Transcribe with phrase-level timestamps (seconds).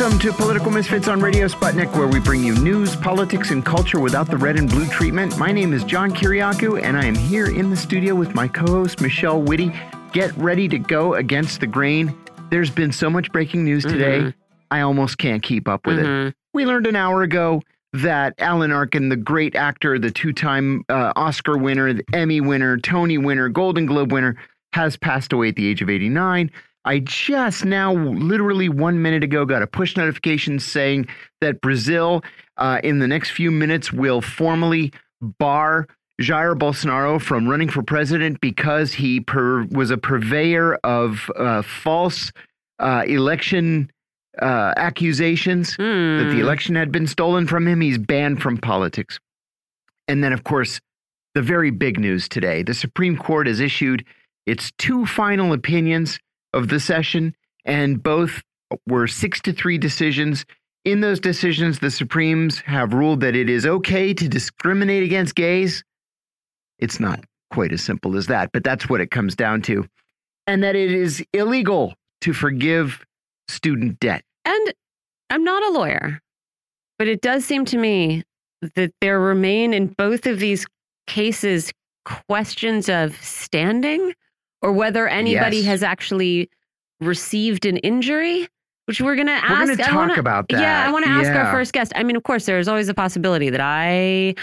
[0.00, 4.00] Welcome to Political Misfits on Radio Sputnik, where we bring you news, politics, and culture
[4.00, 5.36] without the red and blue treatment.
[5.36, 8.64] My name is John Kiriakou, and I am here in the studio with my co
[8.64, 9.70] host, Michelle Witte.
[10.14, 12.18] Get ready to go against the grain.
[12.48, 14.30] There's been so much breaking news today, Mm-hmm.
[14.70, 16.34] I almost can't keep up with it.
[16.54, 17.60] We learned an hour ago
[17.92, 22.78] that Alan Arkin, the great actor, the two time uh, Oscar winner, the Emmy winner,
[22.78, 24.36] Tony winner, Golden Globe winner,
[24.72, 26.50] has passed away at the age of 89.
[26.84, 31.08] I just now, literally one minute ago, got a push notification saying
[31.40, 32.22] that Brazil,
[32.56, 35.86] uh, in the next few minutes, will formally bar
[36.20, 42.32] Jair Bolsonaro from running for president because he per, was a purveyor of uh, false
[42.78, 43.90] uh, election
[44.40, 46.30] uh, accusations that Hmm.
[46.30, 47.80] the election had been stolen from him.
[47.80, 49.18] He's banned from politics.
[50.08, 50.80] And then, of course,
[51.34, 54.04] the very big news today the Supreme Court has issued
[54.46, 56.18] its two final opinions
[56.52, 57.34] of the session,
[57.64, 58.42] and both
[58.86, 60.44] were six to three decisions.
[60.84, 65.84] In those decisions, the Supremes have ruled that it is okay to discriminate against gays.
[66.78, 69.86] It's not quite as simple as that, but that's what it comes down to.
[70.46, 73.04] And that it is illegal to forgive
[73.48, 74.22] student debt.
[74.44, 74.72] And
[75.28, 76.20] I'm not a lawyer,
[76.98, 78.24] but it does seem to me
[78.74, 80.66] that there remain in both of these
[81.06, 81.72] cases
[82.04, 84.12] questions of standing
[84.62, 85.66] or whether anybody Yes.
[85.66, 86.50] has actually
[87.00, 88.48] received an injury,
[88.86, 89.50] which we're going to ask.
[89.50, 90.60] We're going to talk wanna- about that.
[90.60, 91.92] Yeah, I want to ask our first guest.
[91.94, 94.34] I mean, of course, there's always a possibility that I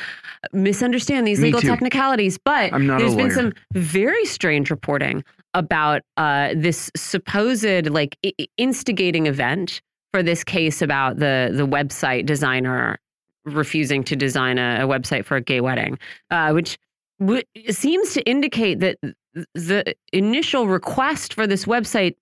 [0.53, 1.67] misunderstand these Me legal too.
[1.67, 8.17] technicalities, but there's been some very strange reporting about uh, this supposed like
[8.57, 9.81] instigating event
[10.13, 12.97] for this case about the the website designer
[13.45, 15.97] refusing to design a, a website for a gay wedding,
[16.31, 16.77] uh, which
[17.19, 19.13] w- seems to indicate that th-
[19.53, 22.15] the initial request for this website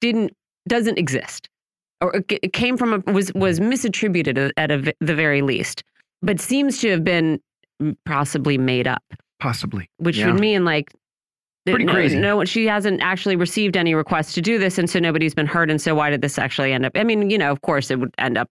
[0.00, 0.32] didn't
[0.68, 1.48] doesn't exist
[2.00, 5.82] or it came from a was was misattributed at- at a the very least
[6.22, 7.40] but seems to have been
[8.04, 9.02] possibly made up
[9.40, 9.88] Possibly.
[9.98, 10.30] which Yeah.
[10.32, 10.92] would mean like
[11.66, 12.18] Pretty no, crazy.
[12.18, 15.70] no she hasn't actually received any requests to do this and so nobody's been hurt
[15.70, 17.98] and so why did this actually end up i mean you know of course it
[18.00, 18.48] would end up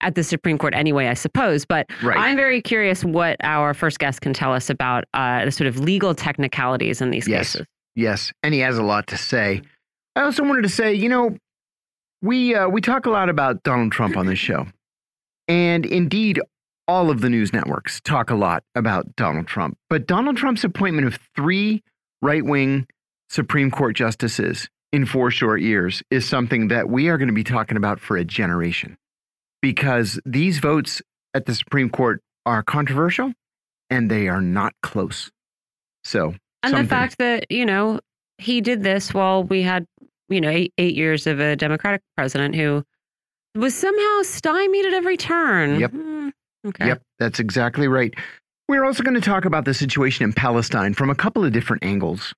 [0.00, 2.16] at the supreme court anyway i suppose but Right.
[2.18, 5.78] i'm very curious what our first guest can tell us about uh, the sort of
[5.80, 7.52] legal technicalities in these Yes.
[7.54, 9.60] cases Yes, and he has a lot to say.
[10.14, 11.36] I also wanted to say, you know,
[12.22, 14.66] we uh, we talk a lot about Donald Trump on this show,
[15.48, 16.40] and indeed,
[16.86, 19.76] all of the news networks talk a lot about Donald Trump.
[19.90, 21.82] But Donald Trump's appointment of three
[22.22, 22.86] right wing
[23.30, 27.44] Supreme Court justices in four short years is something that we are going to be
[27.44, 28.96] talking about for a generation,
[29.62, 31.02] because these votes
[31.34, 33.32] at the Supreme Court are controversial,
[33.90, 35.30] and they are not close.
[36.04, 36.34] So.
[36.62, 38.00] and something- the fact that you know
[38.38, 39.86] he did this while we had
[40.28, 42.84] you know eight, eight years of a democratic president who
[43.54, 45.90] was somehow stymied at every turn Yep.
[45.90, 46.28] Hmm,
[46.66, 48.14] okay Yep, that's exactly right.
[48.68, 51.82] We're also going to talk about the situation in Palestine from a couple of different
[51.84, 52.34] angles.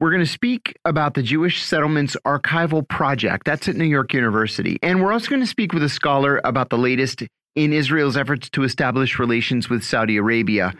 [0.00, 3.44] We're going to speak about the Jewish Settlements Archival Project.
[3.44, 4.78] That's at New York University.
[4.82, 7.22] And we're also going to speak with a scholar about the latest
[7.54, 10.72] in Israel's efforts to establish relations with Saudi Arabia.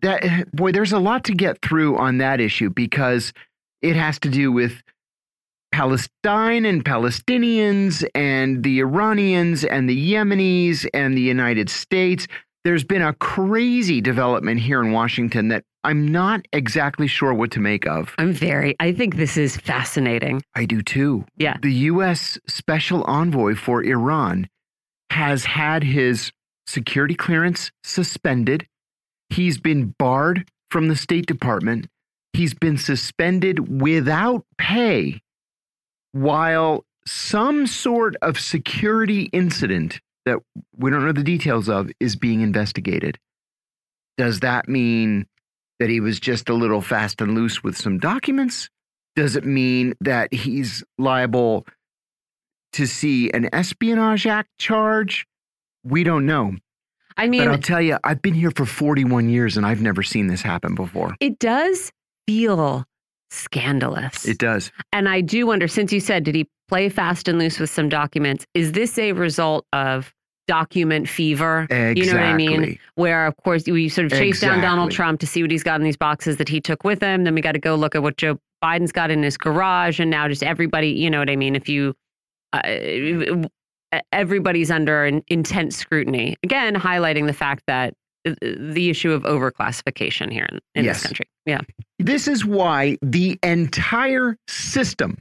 [0.00, 3.32] That boy, there's a lot to get through on that issue because
[3.80, 4.82] it has to do with
[5.70, 12.26] Palestine and Palestinians and the Iranians and the Yemenis and the United States.
[12.64, 17.60] There's been a crazy development here in Washington that I'm not exactly sure what to
[17.60, 18.14] make of.
[18.18, 21.24] i'm very i think this is fascinating I do too.
[21.36, 21.56] Yeah.
[21.62, 22.38] The U.S.
[22.46, 24.48] Special Envoy for Iran
[25.10, 26.32] has had his
[26.66, 28.66] security clearance suspended.
[29.30, 31.88] He's been barred from the State Department.
[32.32, 35.20] He's been suspended without pay
[36.12, 40.38] while some sort of security incident that
[40.76, 43.18] we don't know the details of is being investigated.
[44.16, 45.26] Does that mean
[45.82, 48.68] that he was just a little fast and loose with some documents?
[49.16, 51.66] Does it mean that he's liable
[52.74, 55.26] to see an Espionage Act charge?
[55.82, 56.54] We don't know.
[57.16, 60.04] i mean but I'll tell you, I've been here for 41 years and I've never
[60.04, 61.16] seen this happen before.
[61.18, 61.90] it does
[62.28, 62.84] feel
[63.32, 64.70] scandalous It does.
[64.92, 67.88] and i do wonder since you said did he play fast and loose with some
[67.88, 70.14] documents is this a result of
[70.48, 72.00] document fever Exactly.
[72.04, 75.20] you know what i mean where of course we sort of chase down Donald Trump
[75.20, 77.24] to see what he's got in these boxes that he took with him.
[77.24, 80.10] Then we got to go look at what Joe Biden's got in his garage, and
[80.10, 81.54] now just everybody, you know what I mean?
[81.56, 81.94] If you,
[82.52, 83.46] uh,
[84.12, 86.36] everybody's under an intense scrutiny.
[86.42, 87.94] Again, highlighting the fact that
[88.26, 90.98] uh, the issue of overclassification here in, in Yes.
[90.98, 91.26] this country.
[91.46, 91.60] Yeah,
[91.98, 95.18] This is why the entire system,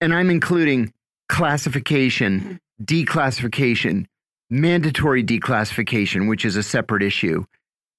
[0.00, 0.92] and I'm including
[1.28, 4.06] classification, declassification,
[4.50, 7.44] mandatory declassification, which is a separate issue,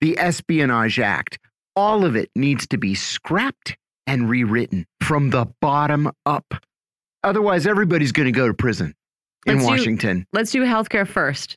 [0.01, 1.40] the Espionage Act,
[1.75, 6.46] all of it needs to be scrapped and rewritten from the bottom up.
[7.24, 8.94] Otherwise, everybody's going to go to prison
[9.46, 10.25] in Let's do- Washington.
[10.34, 11.56] Let's do healthcare first.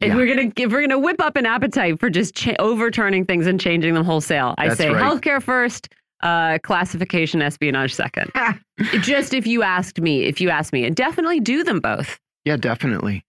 [0.00, 0.16] If Yeah.
[0.16, 3.60] we're gonna if we're gonna whip up an appetite for just cha- overturning things and
[3.60, 5.00] changing them wholesale, I That's say right.
[5.00, 5.88] healthcare first,
[6.24, 8.32] uh, classification, espionage second.
[9.02, 12.18] just if you asked me, if you asked me, and definitely do them both.
[12.44, 13.24] Yeah, definitely.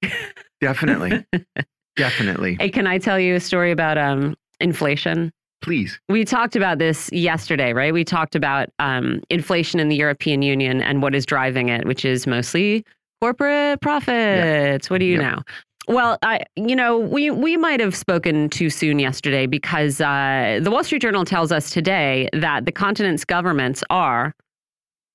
[0.61, 1.25] Definitely.
[1.95, 2.57] definitely.
[2.59, 5.31] Hey, can I tell you a story about um, inflation?
[5.61, 5.99] Please.
[6.09, 7.93] We talked about this yesterday, right?
[7.93, 12.03] We talked about um, inflation in the European Union and what is driving it, which
[12.03, 12.85] is mostly
[13.21, 14.89] corporate profits.
[14.89, 15.21] What do you Yep.
[15.21, 15.41] know?
[15.87, 20.71] Well, I, you know, we we might have spoken too soon yesterday because uh, the
[20.71, 24.33] Wall Street Journal tells us today that the continent's governments are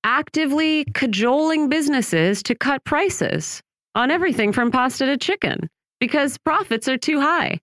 [0.03, 3.61] actively cajoling businesses to cut prices
[3.95, 5.69] on everything from pasta to chicken
[5.99, 7.59] because profits are too high.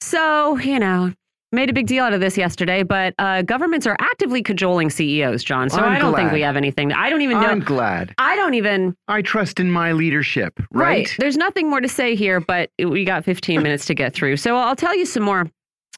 [0.00, 1.12] So, you know,
[1.52, 5.42] made a big deal out of this yesterday, but uh, governments are actively cajoling CEOs,
[5.44, 5.70] John.
[5.70, 6.92] So I'm I don't think we have anything.
[6.92, 7.46] I don't even know.
[7.46, 8.14] I'm glad.
[8.18, 8.96] I don't even.
[9.08, 11.12] I trust in my leadership, right?
[11.18, 14.36] There's nothing more to say here, but we got 15 minutes to get through.
[14.36, 15.50] So I'll tell you some more.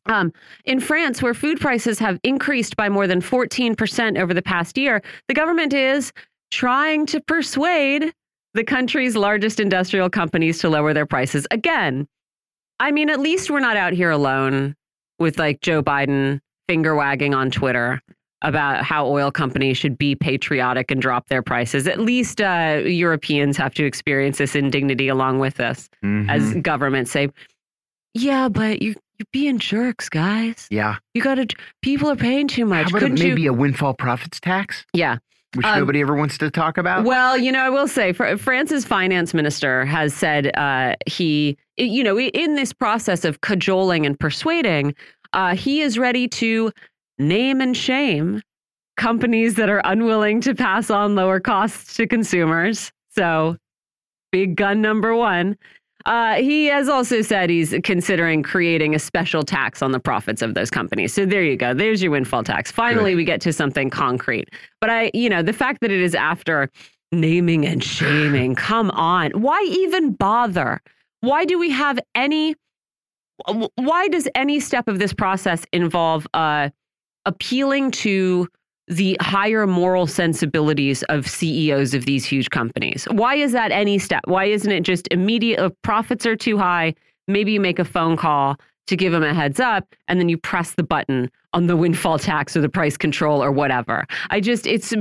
[0.07, 0.33] Um,
[0.65, 5.03] in France, where food prices have increased by more than 14% over the past year,
[5.29, 6.11] the government is
[6.51, 8.13] trying to persuade
[8.55, 11.47] the country's largest industrial companies to lower their prices.
[11.51, 12.07] Again,
[12.81, 14.75] I mean, at least we're not out here alone
[15.19, 18.01] with like Joe Biden finger wagging on Twitter
[18.43, 21.87] about how oil companies should be patriotic and drop their prices.
[21.87, 26.63] At least uh, Europeans have to experience this indignity along with us as Mhm.
[26.63, 27.29] governments say,
[28.15, 30.67] yeah, but you, you're being jerks, guys.
[30.71, 30.97] yeah.
[31.13, 31.47] You got to,
[31.83, 32.89] people are paying too How much.
[32.91, 33.51] about Couldn't maybe you?
[33.51, 35.19] a windfall profits tax, Yeah.
[35.55, 37.05] Which Um, nobody ever wants to talk about?
[37.05, 42.05] Well, you know, I will say, Fr- France's finance minister has said uh, he, you
[42.05, 44.95] know, in this process of cajoling and persuading,
[45.33, 46.71] uh, he is ready to
[47.19, 48.43] name and shame
[48.97, 52.93] companies that are unwilling to pass on lower costs to consumers.
[53.15, 53.57] So,
[54.31, 55.57] big gun number one.
[56.11, 60.55] Uh, he has also said he's considering creating a special tax on the profits of
[60.55, 61.15] those companies.
[61.15, 61.73] So there you go.
[61.73, 62.73] There's your windfall tax.
[62.73, 63.19] Finally, Good.
[63.19, 64.49] we get to something concrete.
[64.81, 66.69] But I, you know, the fact that it is after
[67.13, 69.31] naming and shaming, come on.
[69.41, 70.83] Why even bother?
[71.21, 72.57] Why do we have any?
[73.77, 76.71] Why does any step of this process involve uh,
[77.25, 78.49] appealing to
[78.91, 83.07] the higher moral sensibilities of CEOs of these huge companies?
[83.11, 84.23] Why is that any step?
[84.27, 85.65] Why isn't it just immediate?
[85.65, 86.95] If profits are too high,
[87.29, 88.57] maybe you make a phone call
[88.89, 92.19] to give them a heads up, and then you press the button on the windfall
[92.19, 94.05] tax or the price control or whatever.
[94.31, 94.93] I just, it's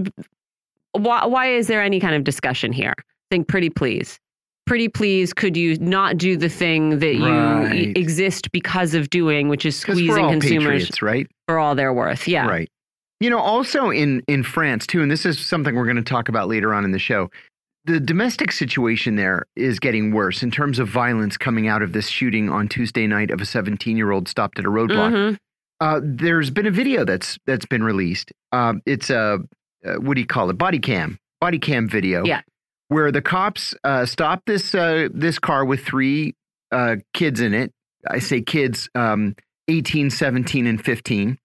[0.92, 2.94] why, why is there any kind of discussion here?
[3.31, 4.19] Think pretty please.
[4.68, 9.65] Pretty please, could you not do the thing that you exist because of doing, which
[9.65, 11.27] is squeezing consumers patriots, right?
[11.47, 12.27] for all they're worth?
[12.27, 12.45] Yeah.
[12.45, 12.69] Right.
[13.19, 16.30] You know, also in in France too, and this is something we're going to talk
[16.30, 17.30] about later on in the show.
[17.86, 22.07] The domestic situation there is getting worse in terms of violence coming out of this
[22.07, 25.12] shooting on Tuesday night of a 17 year old stopped at a roadblock.
[25.12, 25.38] Mhm.
[25.81, 28.31] Uh, there's been a video that's that's been released.
[28.52, 29.40] Um, it's a
[29.85, 30.57] uh, what do you call it?
[30.57, 32.26] Body cam, body cam video.
[32.26, 32.42] Yeah.
[32.90, 36.35] Where the cops uh, stopped this uh, this car with three
[36.71, 37.71] uh, kids in it.
[38.07, 39.35] I say kids, um,
[39.68, 41.38] 18, 17, and 15.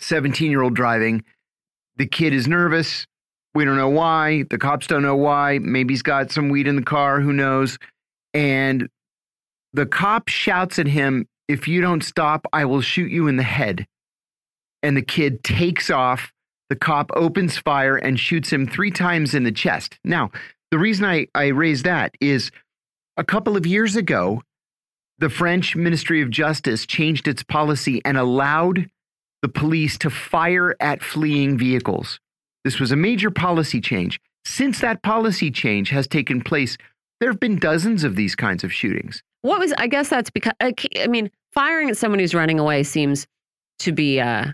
[0.00, 1.24] 17 year old driving.
[1.96, 3.06] The kid is nervous.
[3.54, 4.44] We don't know why.
[4.50, 5.58] The cops don't know why.
[5.60, 7.20] Maybe he's got some weed in the car.
[7.20, 7.78] Who knows?
[8.34, 8.88] And
[9.72, 13.42] the cop shouts at him, If you don't stop, I will shoot you in the
[13.42, 13.86] head.
[14.82, 16.32] And the kid takes off.
[16.68, 19.98] The cop opens fire and shoots him three times in the chest.
[20.04, 20.30] Now,
[20.70, 22.50] the reason I, I raise that is
[23.16, 24.42] a couple of years ago,
[25.18, 28.90] the French Ministry of Justice changed its policy and allowed
[29.42, 32.18] the police to fire at fleeing vehicles.
[32.64, 34.18] This was a major policy change.
[34.44, 36.76] Since that policy change has taken place,
[37.20, 39.22] there have been dozens of these kinds of shootings.
[39.42, 43.26] What was, I guess that's because, I mean, firing at someone who's running away seems
[43.80, 44.46] to be uh,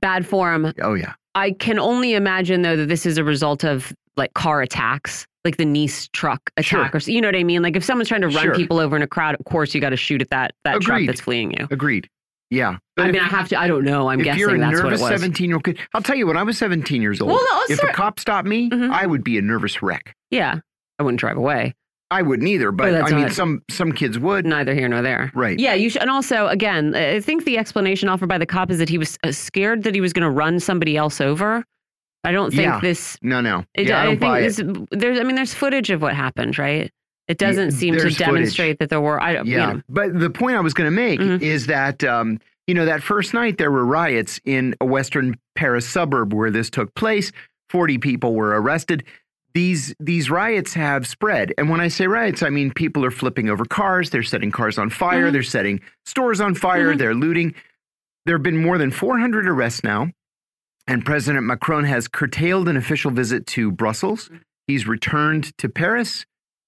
[0.00, 0.72] bad form.
[0.82, 1.14] Oh, yeah.
[1.34, 5.56] I can only imagine, though, that this is a result of like car attacks, like
[5.58, 6.80] the Nice truck Sure.
[6.80, 7.62] attack, or s- you know what I mean?
[7.62, 8.54] Like if someone's trying to run Sure.
[8.54, 11.02] people over in a crowd, of course you got to shoot at that that truck
[11.06, 11.68] that's fleeing you.
[11.70, 12.08] Agreed.
[12.50, 12.78] Yeah.
[12.96, 13.60] But I if- mean, I have to.
[13.60, 14.08] I don't know.
[14.08, 15.10] I'm guessing you're a that's what it nervous was.
[15.10, 17.62] 17 year old kid, I'll tell you, when I was 17 years old, Well, no,
[17.68, 18.90] if start- a cop stopped me, Mhm.
[18.92, 20.14] I would be a nervous wreck.
[20.30, 20.60] Yeah,
[20.98, 21.74] I wouldn't drive away.
[22.08, 24.46] I wouldn't either, but I mean, some some kids would.
[24.46, 25.32] Neither here nor there.
[25.34, 25.58] Right.
[25.58, 26.02] Yeah, you should.
[26.02, 29.18] And also, again, I think the explanation offered by the cop is that he was
[29.24, 31.64] uh, scared that he was going to run somebody else over.
[32.22, 32.78] I don't think Yeah.
[32.80, 33.18] this.
[33.22, 33.64] No, no.
[33.74, 34.88] It, yeah, I, I, don't think buy this, it.
[34.92, 35.18] there's.
[35.18, 36.92] I mean, there's footage of what happened, right?
[37.28, 38.18] It doesn't seem to footage.
[38.18, 39.20] demonstrate that there were.
[39.20, 39.46] I don't.
[39.46, 41.42] Yeah, You know, but the point I was going to make Mhm.
[41.42, 45.88] is that um, you know that first night there were riots in a western Paris
[45.88, 47.32] suburb where this took place.
[47.68, 49.02] Forty people were arrested.
[49.54, 53.48] These these riots have spread, and when I say riots, I mean people are flipping
[53.48, 54.10] over cars.
[54.10, 55.28] They're setting cars on fire.
[55.28, 55.32] Mhm.
[55.32, 56.94] They're setting stores on fire.
[56.94, 56.98] Mhm.
[56.98, 57.54] They're looting.
[58.26, 60.10] There have been more than 400 arrests now,
[60.86, 64.30] and President Macron has curtailed an official visit to Brussels.
[64.66, 66.26] He's returned to Paris,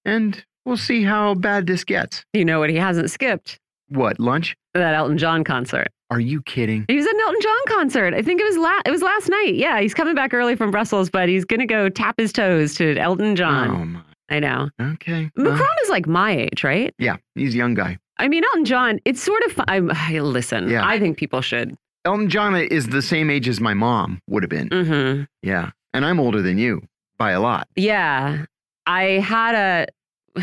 [0.08, 2.24] and we'll see how bad this gets.
[2.32, 2.70] you know what?
[2.70, 4.56] He hasn't skipped What lunch?
[4.74, 5.88] that Elton John concert.
[6.10, 6.84] Are you kidding?
[6.88, 8.14] He was at an Elton John concert.
[8.14, 9.54] I think it was la- it was last night.
[9.56, 12.96] Yeah, he's coming back early from Brussels, but he's gonna go tap his toes to
[12.96, 13.68] Elton John.
[13.70, 14.00] Oh my.
[14.30, 14.68] I know.
[14.80, 15.30] Okay.
[15.36, 16.94] Macron Well, is like my age, right?
[16.98, 17.98] yeah, he's a young guy.
[18.18, 19.00] I mean, Elton John.
[19.04, 19.60] It's sort of.
[19.68, 19.90] I'm.
[19.92, 20.68] I, listen.
[20.68, 20.86] Yeah.
[20.86, 21.76] I think people should.
[22.04, 24.68] Elton John is the same age as my mom would have been.
[24.68, 26.82] hmm Yeah, and I'm older than you
[27.18, 27.68] by a lot.
[27.76, 28.44] Yeah,
[28.86, 29.86] I had a.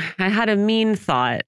[0.19, 1.41] I had a mean thought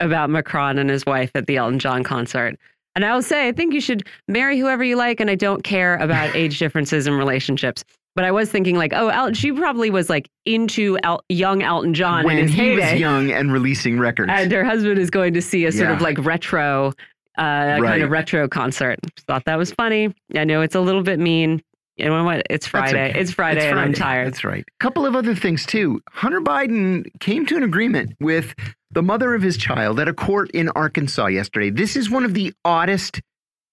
[0.00, 2.58] about Macron and his wife at the Elton John concert.
[2.94, 5.62] And I will say, I think you should marry whoever you like, and I don't
[5.64, 7.84] care about age differences in relationships.
[8.14, 11.94] But I was thinking, like, oh, El- she probably was like into El- young Elton
[11.94, 14.30] John when he heyday, was young and releasing records.
[14.34, 16.92] and her husband is going to see a sort of like retro,
[17.38, 18.98] uh, kind of retro concert.
[19.26, 20.14] Thought that was funny.
[20.36, 21.62] I know it's a little bit mean.
[21.96, 22.46] You know what?
[22.48, 23.10] It's Friday.
[23.10, 23.20] okay.
[23.20, 24.26] It's Friday, and I'm tired.
[24.26, 24.64] That's right.
[24.66, 26.00] A couple of other things too.
[26.10, 28.54] Hunter Biden came to an agreement with
[28.90, 31.70] the mother of his child at a court in Arkansas yesterday.
[31.70, 33.20] This is one of the oddest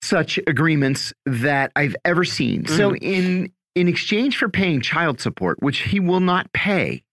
[0.01, 2.65] such agreements that I've ever seen.
[2.67, 3.03] So Mm-hmm.
[3.03, 7.03] in in exchange for paying child support, which he will not pay,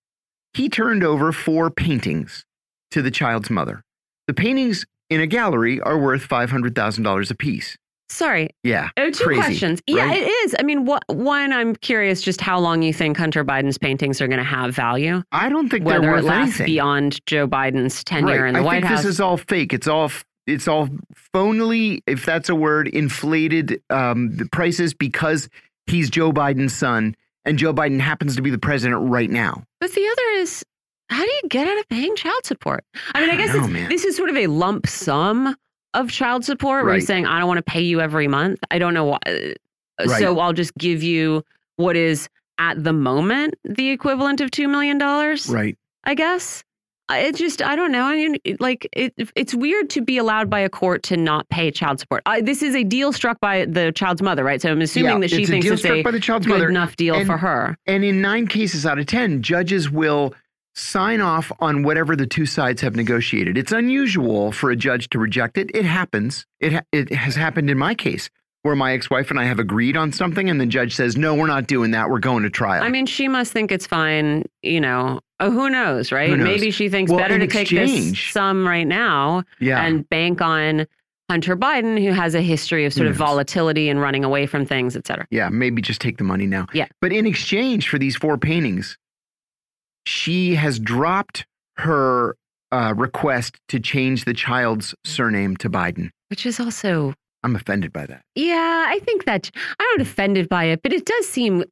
[0.55, 2.45] he turned over four paintings
[2.91, 3.85] to the child's mother.
[4.27, 7.77] The paintings in a gallery are worth $500,000 apiece.
[8.09, 8.91] Sorry, Yeah.
[8.97, 9.83] Oh, two Crazy, questions.
[9.87, 10.23] Yeah, right?
[10.23, 10.55] it is.
[10.59, 14.29] I mean, what, one, I'm curious just how long you think Hunter Biden's paintings are
[14.29, 16.67] going to have value, I don't think whether they're it lasts anything.
[16.67, 18.49] beyond Joe Biden's tenure right.
[18.49, 19.03] in the I White think House.
[19.03, 19.73] this is all fake.
[19.75, 20.11] It's all
[20.47, 20.89] it's all
[21.35, 25.49] phonily, if that's a word, inflated um, the prices because
[25.87, 29.65] he's Joe Biden's son and Joe Biden happens to be the president right now.
[29.81, 30.65] but the other is,
[31.11, 32.85] how do you get out of paying child support?
[33.15, 35.57] I mean, I I guess know, it's, this is sort of a lump sum
[36.01, 36.97] of child support where Right.
[37.01, 38.61] he's saying, I don't want to pay you every month.
[38.71, 39.19] I don't know why.
[39.27, 40.21] Uh, uh, right.
[40.21, 41.45] So I'll just give you
[41.77, 44.99] what is at the moment the equivalent of $2 million.
[44.99, 45.77] Right.
[46.05, 46.63] I guess.
[47.09, 48.03] Uh, it just, I don't know.
[48.05, 51.71] I mean, like, it, it's weird to be allowed by a court to not pay
[51.71, 52.21] child support.
[52.27, 54.61] I, this is a deal struck by the child's mother, right?
[54.61, 56.19] So I'm assuming yeah, that she it's thinks a deal it's struck a by the
[56.19, 56.69] child's good mother.
[56.69, 57.77] enough deal and- for her.
[57.87, 60.35] And in nine cases out of 10, judges will
[60.77, 63.57] sign off on whatever the two sides have negotiated.
[63.59, 65.71] It's unusual for a judge to reject it.
[65.75, 66.47] It happens.
[66.61, 68.31] It, ha it has happened in my case
[68.63, 71.35] where my ex wife and I have agreed on something, and the judge says, No,
[71.35, 72.11] we're not doing that.
[72.11, 72.83] We're going to trial.
[72.83, 75.21] I mean, she must think it's fine, you know.
[75.39, 76.29] Oh, who knows, right?
[76.31, 76.45] Who knows?
[76.45, 79.85] Maybe she thinks Well, better to take this sum right now yeah.
[79.85, 80.87] and bank on
[81.31, 84.97] Hunter Biden, who has a history of sort of volatility and running away from things,
[84.97, 85.27] et cetera.
[85.31, 86.67] Yeah, maybe just take the money now.
[86.73, 86.87] Yeah.
[87.01, 88.97] But in exchange for these four paintings,
[90.07, 91.47] she has dropped
[91.77, 92.37] her
[92.73, 96.11] uh, request to change the child's surname to Biden.
[96.31, 98.23] Which is also I'm offended by that.
[98.35, 101.65] Yeah, I think that I'm not offended by it, but it does seem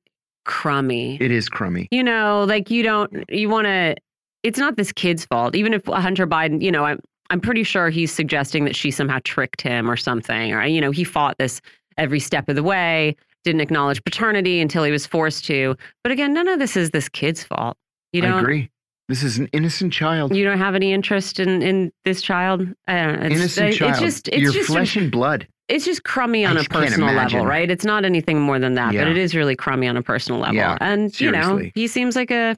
[0.45, 1.19] crummy.
[1.21, 1.89] It is crummy.
[1.91, 3.97] you know, like you don't, you want to.
[4.43, 5.57] It's not this kid's fault.
[5.57, 7.01] Even if Hunter Biden, you know, I'm
[7.31, 10.91] I'm pretty sure he's suggesting that she somehow tricked him or something, or you know,
[10.91, 11.61] he fought this
[11.97, 15.77] every step of the way, didn't acknowledge paternity until he was forced to.
[16.03, 17.77] But again, none of this is this kid's fault.
[18.15, 18.41] You I don't.
[18.41, 18.71] agree.
[19.09, 20.35] This is an innocent child.
[20.35, 22.63] You don't have any interest in in this child.
[22.89, 23.27] I don't know.
[23.27, 23.99] It's, innocent it's child.
[24.01, 25.47] just it's Your just flesh and blood.
[25.69, 27.71] it's just crummy on a just personal level, right?
[27.71, 29.03] It's not anything more than that, Yeah.
[29.03, 30.55] but it is really crummy on a personal level.
[30.57, 32.57] Yeah, and you know, he seems like a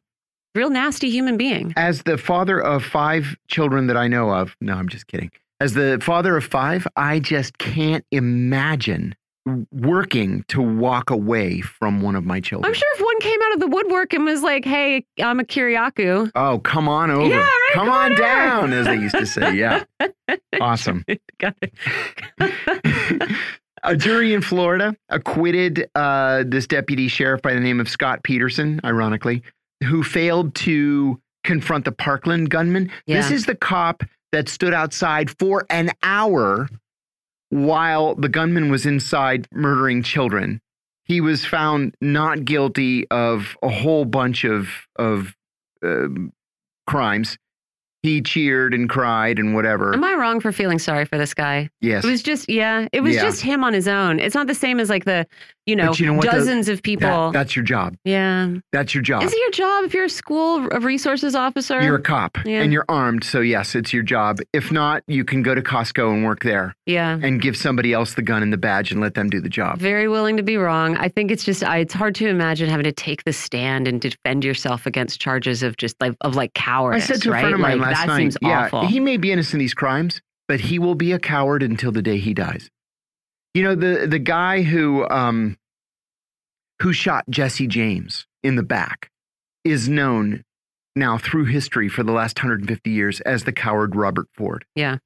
[0.54, 1.72] real nasty human being.
[1.76, 5.30] As the father of five children that I know of, no, I'm just kidding.
[5.58, 9.14] As the father of five, I just can't imagine
[9.70, 12.68] working to walk away from one of my children.
[12.68, 15.44] I'm sure if one came out of the woodwork and was like, "Hey, I'm a
[15.44, 17.28] Kiriakou," Oh, come on over.
[17.28, 19.54] Yeah, right, come, come on on down, as they used to say.
[19.54, 19.84] Yeah.
[20.60, 21.04] awesome.
[21.38, 21.72] Got it.
[23.82, 28.80] A jury in Florida acquitted uh, this deputy sheriff by the name of Scot Peterson,
[28.82, 29.44] ironically,
[29.84, 32.90] who failed to confront the Parkland gunman.
[33.06, 36.68] This is the cop that stood outside for an hour
[37.50, 40.60] while the gunman was inside murdering children.
[41.04, 45.34] He was found not guilty of a whole bunch of of
[45.82, 46.32] um
[46.86, 47.36] crimes.
[48.06, 49.92] He cheered and cried and whatever.
[49.94, 51.68] Am I wrong for feeling sorry for this guy?
[51.80, 52.04] yes.
[52.04, 53.22] It was just, yeah, it was Yeah.
[53.22, 54.18] just him on his own.
[54.20, 55.26] It's not the same as like the,
[55.66, 57.08] you know, you know dozens of people.
[57.08, 57.96] That- that's your job.
[58.04, 58.48] yeah.
[58.72, 59.22] That's your job.
[59.24, 61.80] Is it your job if you're a school of resources officer?
[61.82, 62.62] You're a cop Yeah.
[62.62, 63.24] and you're armed.
[63.24, 64.38] So, yes, it's your job.
[64.52, 67.18] If not, you can go to Costco and work there yeah.
[67.20, 69.78] and give somebody else the gun and the badge and let them do the job.
[69.78, 70.96] Very willing to be wrong.
[70.98, 74.00] I think it's just I, it's hard to imagine having to take the stand and
[74.00, 77.06] defend yourself against charges of just like of like I cowardice.
[77.06, 77.40] said to a right?
[77.40, 78.86] friend of mine like, last that night, seems yeah, awful.
[78.86, 82.02] he may be innocent of these crimes, but he will be a coward until the
[82.02, 82.70] day he dies.
[83.54, 85.56] You know, the the guy who um
[86.82, 89.10] who shot Jesse James in the back
[89.64, 90.44] is known
[90.94, 94.64] now through history for the last 150 years as the coward Robert Ford.
[94.74, 94.98] Yeah.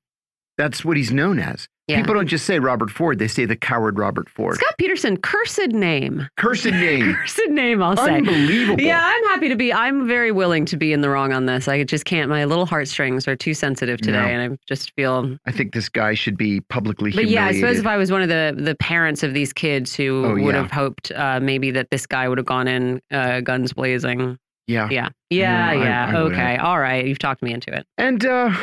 [0.58, 1.68] That's what he's known as.
[1.90, 1.96] Yeah.
[2.00, 4.54] People don't just say Robert Ford, they say the coward Robert Ford.
[4.56, 6.28] Scot Peterson, cursed name.
[6.36, 7.14] Cursed name.
[7.14, 8.16] Cursed name, I'll say.
[8.18, 8.80] Unbelievable.
[8.82, 9.72] Yeah, I'm happy to be.
[9.72, 11.66] I'm very willing to be in the wrong on this.
[11.68, 12.28] I just can't.
[12.30, 14.26] My little heartstrings are too sensitive today, No.
[14.26, 15.36] and I just feel.
[15.46, 18.22] I think this guy should be publicly But yeah, I suppose if I was one
[18.22, 20.62] of the the parents of these kids who Oh, would yeah.
[20.62, 24.38] have hoped uh, maybe that this guy would have gone in uh, guns blazing.
[24.66, 24.88] yeah.
[24.90, 26.06] Yeah, yeah, No, yeah.
[26.16, 27.04] I would okay, all right.
[27.06, 27.84] You've talked me into it.
[27.98, 28.54] And uh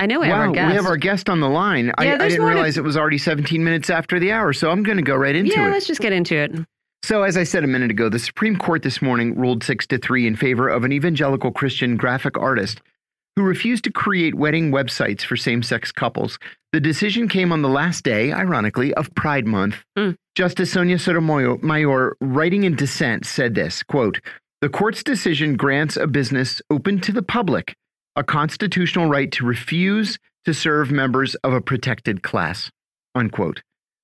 [0.00, 0.68] I know we have our guest.
[0.70, 1.92] we have our guest on the line.
[1.98, 4.32] I, Yeah, I there's didn't more to- realize it was already 17 minutes after the
[4.32, 5.66] hour, so I'm going to go right into yeah, it.
[5.66, 6.52] Yeah, let's just get into it.
[7.02, 9.98] So, as I said a minute ago, the Supreme Court this morning ruled 6 to
[9.98, 12.80] 3 in favor of an evangelical Christian graphic artist
[13.36, 16.38] who refused to create wedding websites for same sex couples.
[16.72, 19.76] The decision came on the last day, ironically, of Pride Month.
[19.96, 20.10] Hmm.
[20.34, 24.20] Justice Sonia Sotomayor, writing in dissent, said this quote,
[24.60, 27.74] The court's decision grants a business open to the public
[28.20, 32.70] a constitutional right to refuse to serve members of a protected class.
[33.14, 33.62] Unquote.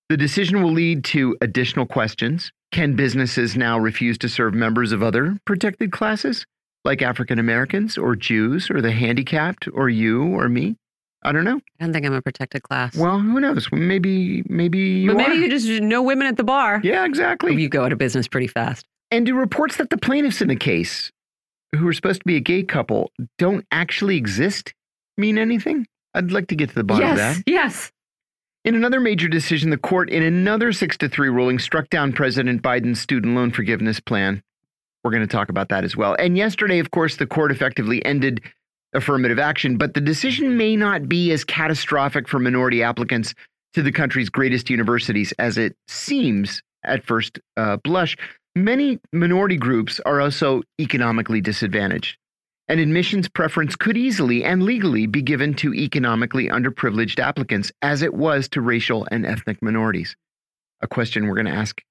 [0.08, 2.50] The decision will lead to additional questions.
[2.72, 6.46] Can businesses now refuse to serve members of other protected classes,
[6.82, 10.76] like African Americans or Jews or the handicapped or you or me?
[11.22, 11.60] I don't know.
[11.78, 12.96] I don't think I'm a protected class.
[12.96, 13.68] Well, who knows?
[13.70, 15.40] Maybe, maybe you but maybe are.
[15.40, 16.80] you just no women at the bar.
[16.82, 17.52] yeah, exactly.
[17.52, 18.86] Oh, you go out of business pretty fast.
[19.10, 21.12] And do reports that the plaintiffs in the case,
[21.74, 24.74] who are supposed to be a gay couple, don't actually exist
[25.16, 25.86] mean anything?
[26.14, 27.36] I'd like to get to the bottom of that.
[27.36, 27.92] yes, yes.
[28.64, 32.62] In another major decision, the court, in another 6 to 3 ruling, struck down President
[32.62, 34.42] Biden's student loan forgiveness plan.
[35.04, 36.16] We're going to talk about that as well.
[36.18, 38.42] And yesterday, of course, the court effectively ended
[38.92, 43.34] affirmative action, but the decision may not be as catastrophic for minority applicants
[43.74, 48.16] to the country's greatest universities as it seems at first uh, blush.
[48.56, 52.16] Many minority groups are also economically disadvantaged.
[52.68, 58.14] An admissions preference could easily and legally be given to economically underprivileged applicants, as it
[58.14, 60.16] was to racial and ethnic minorities.
[60.80, 61.82] A question we're going to ask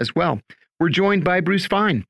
[0.00, 0.40] as well.
[0.80, 2.06] We're joined by Bruce Fein.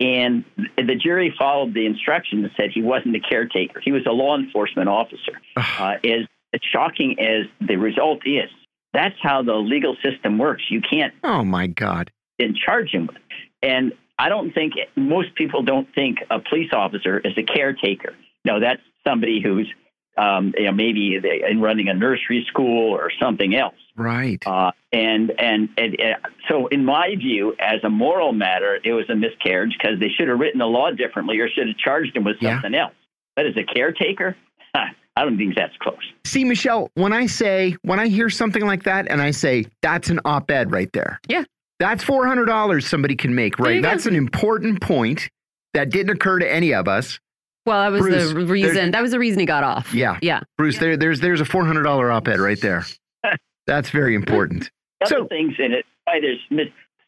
[0.00, 0.44] And
[0.76, 3.80] the jury followed the instructions and said he wasn't a caretaker.
[3.80, 5.40] He was a law enforcement officer.
[5.56, 8.50] Uh, as, as shocking as the result is,
[8.92, 10.64] that's how the legal system works.
[10.68, 12.10] You can't oh, my God.
[12.38, 13.16] and charge him with.
[13.62, 18.14] And I don't think most people don't think a police officer is a caretaker.
[18.44, 19.72] No, that's somebody who's
[20.16, 23.76] um, you know, maybe they, in running a nursery school or something else.
[23.96, 24.42] Right.
[24.44, 29.08] Uh, and, and and uh, so, in my view, as a moral matter, it was
[29.10, 32.24] a miscarriage because they should have written the law differently or should have charged him
[32.24, 32.54] with Yeah.
[32.54, 32.94] something else.
[33.36, 34.36] But as a caretaker,
[34.74, 35.98] I don't think that's close.
[36.24, 40.10] See, Michelle, when I say, when I hear something like that and I say, that's
[40.10, 41.20] an op ed right there.
[41.28, 41.44] Yeah.
[41.78, 43.80] That's $400 somebody can make, right?
[43.80, 45.28] That's an important point
[45.74, 47.20] that didn't occur to any of us.
[47.66, 48.90] Well, that was Bruce, the reason.
[48.92, 49.92] That was the reason he got off.
[49.94, 50.18] Yeah.
[50.22, 50.40] Yeah.
[50.56, 52.84] Bruce, there, there's, there's a $400 op ed right there.
[53.66, 54.70] That's very important.
[55.02, 55.84] other So- things in it.
[56.04, 56.40] Why there's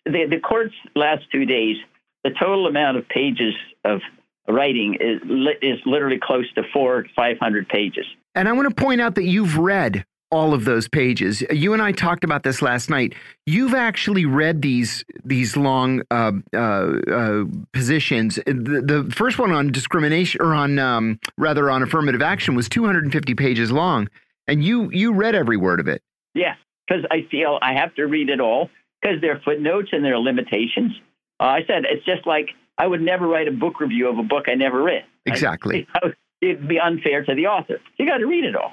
[0.05, 1.77] the the court's last two days,
[2.23, 4.01] the total amount of pages of
[4.47, 5.23] writing is
[5.63, 8.05] is literally close to four five hundred pages.
[8.35, 11.43] And I want to point out that you've read all of those pages.
[11.51, 13.15] You and I talked about this last night.
[13.47, 18.37] You've actually read these these long uh, uh, uh, positions.
[18.47, 23.35] The, the first one on discrimination, or on um, rather on affirmative action, was 250
[23.35, 24.09] pages long,
[24.47, 26.03] and you you read every word of it.
[26.35, 26.55] Yeah,
[26.87, 30.15] because I feel I have to read it all because there are footnotes and there
[30.15, 30.93] are limitations.
[31.41, 34.23] Uh, I said it's just like I would never write a book review of a
[34.23, 35.05] book I never read.
[35.27, 35.87] Exactly.
[35.95, 37.81] I, it'd be unfair to the author.
[37.99, 38.73] You got to read it all.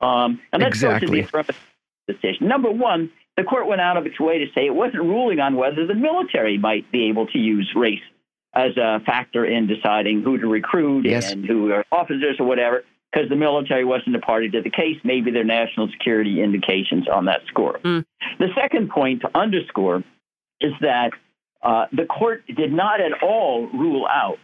[0.00, 1.06] Um, and let's exactly.
[1.06, 1.56] go to the affirmative
[2.06, 2.48] decision.
[2.48, 5.56] Number one, the court went out of its way to say it wasn't ruling on
[5.56, 8.00] whether the military might be able to use race
[8.54, 11.30] as a factor in deciding who to recruit yes.
[11.30, 14.96] and who are officers or whatever, because the military wasn't a party to the case.
[15.04, 17.78] Maybe there are national security indications on that score.
[17.84, 18.04] Mm.
[18.38, 20.02] The second point to underscore
[20.60, 21.10] is that
[21.62, 24.38] uh, the court did not at all rule out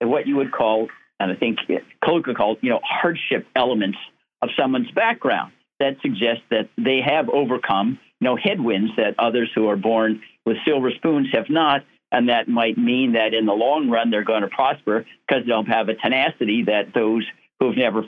[0.00, 0.88] what you would call,
[1.18, 1.58] and I think
[2.04, 3.98] colloquially called, you know, hardship elements
[4.42, 9.68] of someone's background that suggests that they have overcome, you know, headwinds that others who
[9.68, 13.90] are born with silver spoons have not, and that might mean that in the long
[13.90, 17.24] run they're going to prosper because they'll have a tenacity that those
[17.58, 18.04] who have never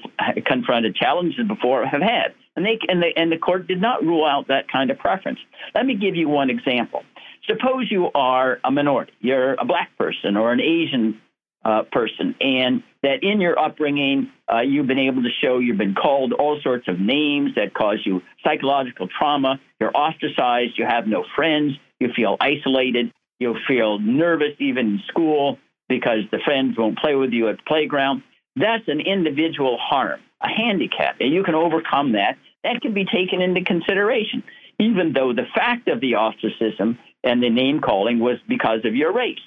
[0.47, 2.35] confronted challenges before have had.
[2.57, 5.39] And they and the and the court did not rule out that kind of preference.
[5.75, 7.05] Let me give you one example.
[7.47, 11.21] Suppose you are a minority, you're a black person or an Asian
[11.69, 15.95] uh, person, and that in your upbringing, uh, you've been able to show you've been
[15.95, 19.61] called all sorts of names that cause you psychological trauma.
[19.79, 20.79] You're ostracized.
[20.79, 21.75] You have no friends.
[22.01, 23.13] You feel isolated.
[23.39, 25.59] You feel nervous even in school
[25.91, 28.23] because the friends won't play with you at the playground.
[28.57, 32.39] That's an individual harm, a handicap, and you can overcome that.
[32.65, 34.43] That can be taken into consideration,
[34.79, 39.13] even though the fact of the ostracism and the name calling was because of your
[39.13, 39.39] race.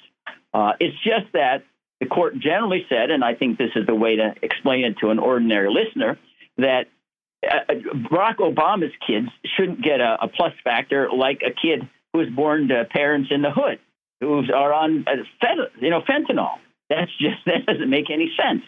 [0.54, 1.64] Uh, it's just that
[2.02, 5.10] the court generally said, and I think this is the way to explain it to
[5.10, 6.18] an ordinary listener,
[6.58, 6.86] that
[7.48, 7.74] uh,
[8.10, 12.66] Barack Obama's kids shouldn't get a, a, plus factor like a kid who was born
[12.68, 13.78] to parents in the hood
[14.20, 15.46] who are on uh,
[15.80, 16.58] you know fentanyl.
[16.90, 18.62] That's just that doesn't make any sense.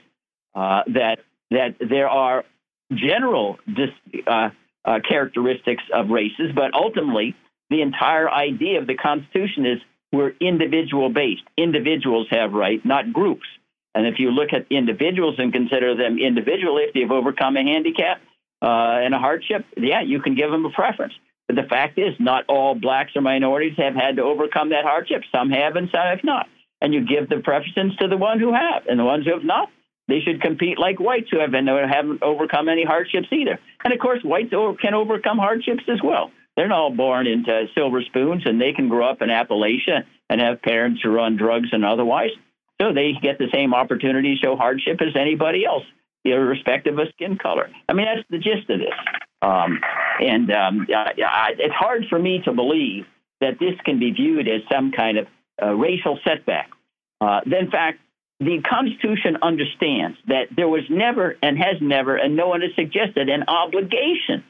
[0.55, 1.19] Uh, that
[1.51, 2.45] that there are
[2.93, 4.51] general dis- uh,
[4.85, 7.35] uh, characteristics of races, but ultimately
[7.69, 9.79] the entire idea of the Constitution is
[10.15, 11.43] we're individual based.
[11.57, 13.47] Individuals have right, not groups.
[13.95, 18.21] And if you look at individuals and consider them individually, if they've overcome a handicap
[18.63, 21.15] uh, and a hardship, yeah, you can give them a preference.
[21.47, 25.23] But the fact is, not all blacks or minorities have had to overcome that hardship.
[25.31, 26.47] Some have and some have not.
[26.81, 28.87] And you give the preference to the ones who have.
[28.89, 29.69] And the ones who have not,
[30.09, 33.59] they should compete like whites who have and haven't overcome any hardships either.
[33.85, 36.31] And of course, whites can overcome hardships as well.
[36.57, 40.41] They're not all born into silver spoons, and they can grow up in Appalachia and
[40.41, 42.31] have parents who on drugs and otherwise.
[42.81, 45.85] So they get the same opportunity to show hardship as anybody else,
[46.25, 47.71] irrespective of skin color.
[47.89, 48.95] I mean, that's the gist of this.
[49.43, 49.81] Um,
[50.21, 53.07] and um, I, it's hard for me to believe
[53.41, 55.27] that this can be viewed as some kind of
[55.63, 56.71] uh, racial setback.
[57.21, 58.01] Uh, in fact,
[58.41, 63.29] the Constitution understands that there was never and has never, and no one has suggested,
[63.29, 64.45] an obligation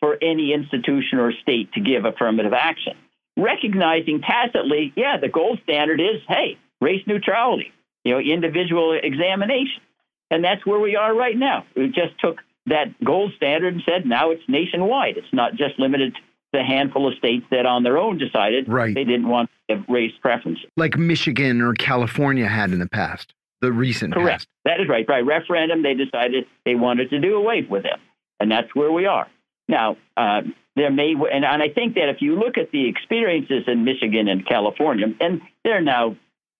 [0.00, 2.94] for any institution or state to give affirmative action.
[3.36, 7.72] Recognizing tacitly, yeah, the gold standard is, hey, race neutrality,
[8.04, 9.82] you know, individual examination.
[10.30, 11.66] And that's where we are right now.
[11.76, 15.16] We just took that gold standard and said now it's nationwide.
[15.16, 16.20] It's not just limited to
[16.52, 18.94] the handful of states that on their own decided right.
[18.94, 20.66] they didn't want to have race preferences.
[20.76, 24.40] Like Michigan or California had in the past, the recent Correct.
[24.40, 24.48] past.
[24.64, 25.06] That is right.
[25.06, 27.98] By referendum, they decided they wanted to do away with it.
[28.40, 29.28] And that's where we are.
[29.68, 30.42] Now, uh,
[30.76, 34.28] there may, and, and I think that if you look at the experiences in Michigan
[34.28, 36.16] and California, and they're now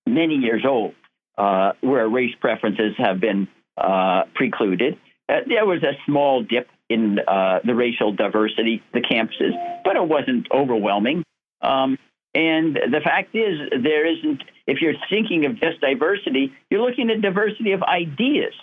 [0.07, 0.95] many years old,
[1.39, 7.19] uh, where race preferences have been uh, precluded, uh, there was a small dip in
[7.19, 9.53] uh, the racial diversity, the campuses,
[9.85, 11.23] but it wasn't overwhelming.
[11.61, 11.99] Um,
[12.35, 17.21] and the fact is, there isn't, if you're thinking of just diversity, you're looking at
[17.21, 18.55] diversity of ideas.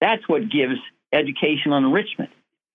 [0.00, 0.78] That's what gives
[1.12, 2.30] educational enrichment.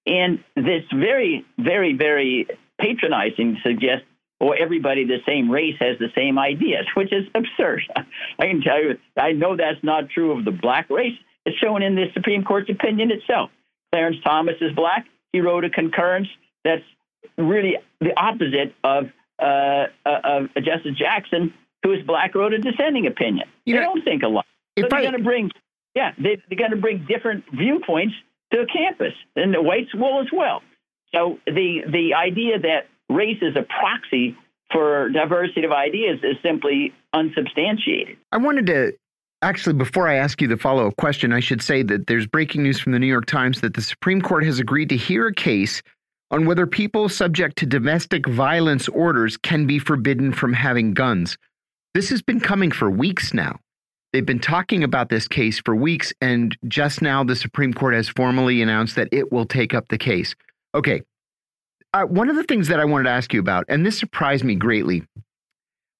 [0.06, 2.48] And this very, very, very
[2.80, 4.06] patronizing suggests,
[4.42, 7.84] oh, everybody the same race has the same ideas, which is absurd.
[8.40, 11.18] I can tell you, I know that's not true of the black race.
[11.46, 13.52] It's shown in the Supreme Court's opinion itself.
[13.92, 15.06] Clarence Thomas is black.
[15.32, 16.28] He wrote a concurrence
[16.64, 16.84] that's
[17.38, 23.48] really the opposite of, uh, of Justice Jackson, who is black, wrote a dissenting opinion.
[23.66, 24.46] You they know, don't think alike.
[24.78, 25.52] So they're going to bring,
[25.96, 28.16] yeah, they, they're going to bring different viewpoints
[28.54, 30.62] to campus, and the whites will as well.
[31.14, 34.36] So the the idea that race is a proxy
[34.72, 38.18] for diversity of ideas is simply unsubstantiated.
[38.32, 38.94] I wanted to
[39.44, 42.64] actually, before I ask you the follow up question, I should say that there's breaking
[42.64, 45.34] news from the New York Times that the Supreme Court has agreed to hear a
[45.34, 45.84] case
[46.32, 51.38] on whether people subject to domestic violence orders can be forbidden from having guns.
[51.94, 53.60] This has been coming for weeks now.
[54.14, 58.08] They've been talking about this case for weeks, and just now the Supreme Court has
[58.08, 60.36] formally announced that it will take up the case.
[60.76, 61.02] Okay.
[61.96, 64.44] Uh, one of the things that I wanted to ask you about, and this surprised
[64.44, 65.04] me greatly,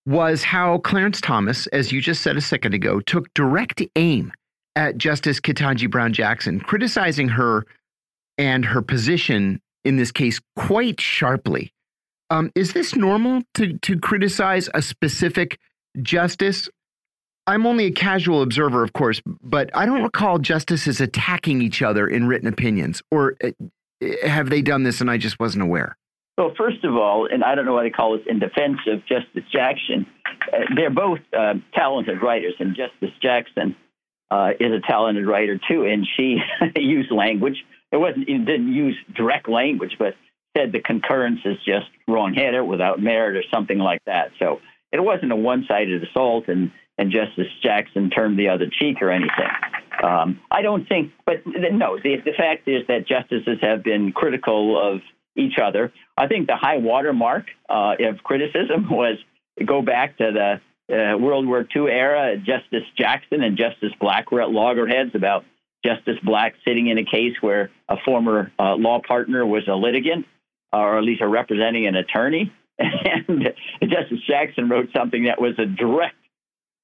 [0.06, 4.32] was how Clarence Thomas, as you just said a second ago, took direct aim
[4.76, 7.66] at Justice Ketanji Brown Jackson, criticizing her
[8.38, 11.74] and her position in this case quite sharply.
[12.30, 15.60] Um, is this normal to, to criticize a specific
[16.02, 16.70] justice?
[17.46, 22.08] I'm only a casual observer, of course, but I don't recall justices attacking each other
[22.08, 23.02] in written opinions.
[23.12, 23.52] Or uh,
[24.24, 25.98] have they done this and I just wasn't aware?
[26.38, 29.06] Well, first of all, and I don't know why they call this in defense of
[29.06, 30.08] Justice Jackson,
[30.52, 33.76] uh, they're both uh, talented writers, and Justice Jackson
[34.32, 36.38] uh, is a talented writer too, and she
[36.76, 37.64] used language.
[37.92, 40.16] It wasn't, it didn't use direct language, but
[40.58, 44.32] said the concurrence is just wrong-headed without merit or something like that.
[44.40, 44.60] So
[44.92, 49.50] it wasn't a one-sided assault, and and Justice Jackson turned the other cheek or anything.
[50.04, 54.80] Um, I don't think, but no, the, the fact is that justices have been critical
[54.80, 55.02] of
[55.36, 55.92] each other.
[56.18, 59.18] I think the high watermark uh, of criticism was
[59.66, 60.62] go back to the
[60.94, 62.38] uh, World War II era.
[62.38, 65.46] Justice Jackson and Justice Black were at loggerheads about
[65.86, 70.26] Justice Black sitting in a case where a former uh, law partner was a litigant,
[70.72, 72.52] or at least a representing an attorney.
[73.30, 76.16] And Justice Jackson wrote something that was a direct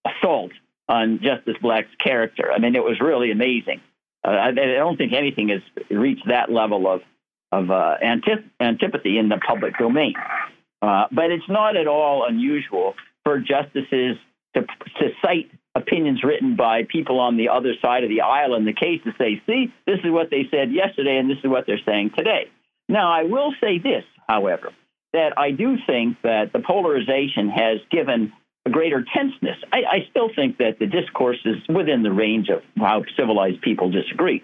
[0.10, 0.52] assault
[0.88, 2.52] on Justice Black's character.
[2.52, 3.82] I mean, it was really amazing.
[4.26, 7.02] Uh, I, I, don't think anything has reached that level of
[7.52, 10.14] of uh, antip- antipathy in the public domain.
[10.82, 12.94] Uh, but it's not at all unusual
[13.24, 14.18] for justices
[14.56, 18.66] to, to cite opinions written by people on the other side of the aisle in
[18.66, 21.66] the case to say, see, this is what they said yesterday and this is what
[21.66, 22.50] they're saying today.
[22.88, 24.72] Now, I will say this, however,
[25.14, 28.34] that I do think that the polarization has given
[28.70, 29.58] a greater tenseness.
[29.72, 33.90] I, I still think that the discourse is within the range of how civilized people
[33.90, 34.44] disagree.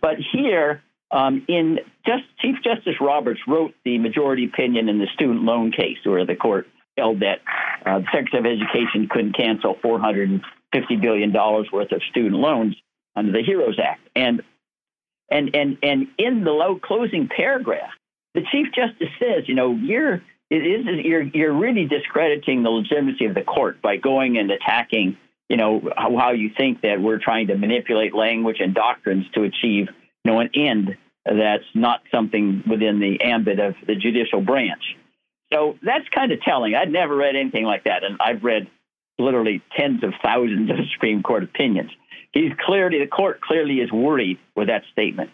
[0.00, 5.42] But here, um, in just, Chief Justice Roberts wrote the majority opinion in the student
[5.42, 7.40] loan case, where the court held that
[7.86, 10.40] uh, the Secretary of Education couldn't cancel $450
[11.00, 12.76] billion worth of student loans
[13.14, 14.00] under the HEROES Act.
[14.14, 14.42] And,
[15.30, 17.90] and, and, and in the low closing paragraph,
[18.34, 23.26] the Chief Justice says, you know, you're, it is, you're, you're really discrediting the legitimacy
[23.26, 25.16] of the court by going and attacking,
[25.48, 29.42] you know, how, how you think that we're trying to manipulate language and doctrines to
[29.42, 29.88] achieve
[30.24, 34.96] you know, an end that's not something within the ambit of the judicial branch.
[35.52, 36.74] So that's kind of telling.
[36.74, 38.68] I'd never read anything like that, and I've read
[39.18, 41.90] literally tens of thousands of Supreme Court opinions.
[42.32, 45.30] He's clearly the court clearly is worried with that statement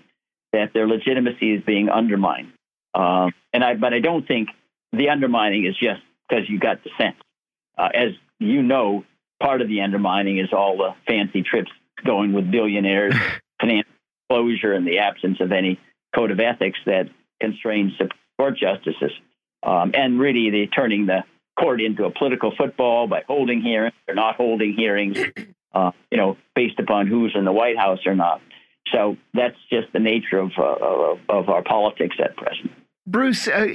[0.52, 2.52] that their legitimacy is being undermined.
[2.94, 4.48] Uh, and I, but I don't think
[4.96, 7.16] the undermining is just because you got dissent.
[7.76, 9.04] Uh, as you know,
[9.40, 11.70] part of the undermining is all the fancy trips
[12.04, 13.14] going with billionaires,
[13.60, 13.88] finance
[14.30, 15.78] closure and the absence of any
[16.14, 17.08] code of ethics that
[17.40, 17.92] constrains
[18.38, 19.12] court justices.
[19.62, 21.24] Um, and really, the turning the
[21.58, 25.18] court into a political football by holding hearings or not holding hearings,
[25.74, 28.40] uh, you know, based upon who's in the White House or not.
[28.92, 32.70] So that's just the nature of, uh, of our politics at present.
[33.06, 33.66] Bruce, uh,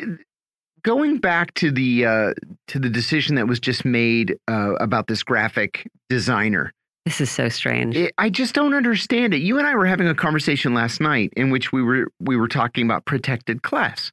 [0.84, 2.34] going back to the uh,
[2.68, 6.74] to the decision that was just made uh, about this graphic designer,
[7.06, 7.96] this is so strange.
[7.96, 9.42] It, I just don't understand it.
[9.42, 12.48] You and I were having a conversation last night in which we were we were
[12.48, 14.12] talking about protected class,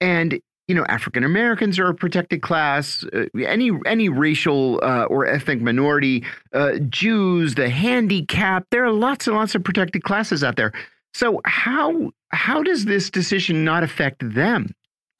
[0.00, 3.04] and you know African Americans are a protected class.
[3.12, 8.66] Uh, any any racial uh, or ethnic minority, uh, Jews, the handicapped.
[8.70, 10.72] There are lots and lots of protected classes out there.
[11.14, 14.74] So how how does this decision not affect them,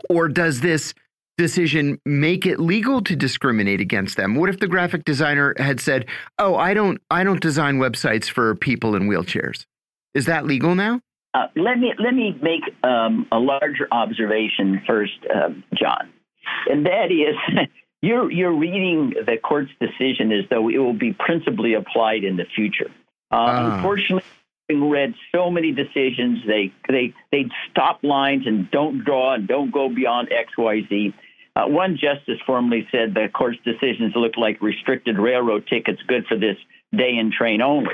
[0.08, 0.94] or does this
[1.38, 4.34] decision make it legal to discriminate against them?
[4.34, 6.06] What if the graphic designer had said,
[6.38, 9.66] "Oh, I don't I don't design websites for people in wheelchairs."
[10.14, 11.00] Is that legal now?
[11.34, 16.10] Uh, let me let me make um, a larger observation first, uh, John,
[16.70, 17.68] and that is
[18.02, 22.46] you're you're reading the court's decision as though it will be principally applied in the
[22.54, 22.90] future.
[23.30, 23.76] Uh, ah.
[23.76, 24.22] Unfortunately,
[24.74, 29.88] read so many decisions, they they they stop lines and don't draw and don't go
[29.88, 31.14] beyond X Y Z.
[31.54, 36.36] Uh, one justice formally said the court's decisions look like restricted railroad tickets, good for
[36.36, 36.56] this
[36.94, 37.92] day and train only.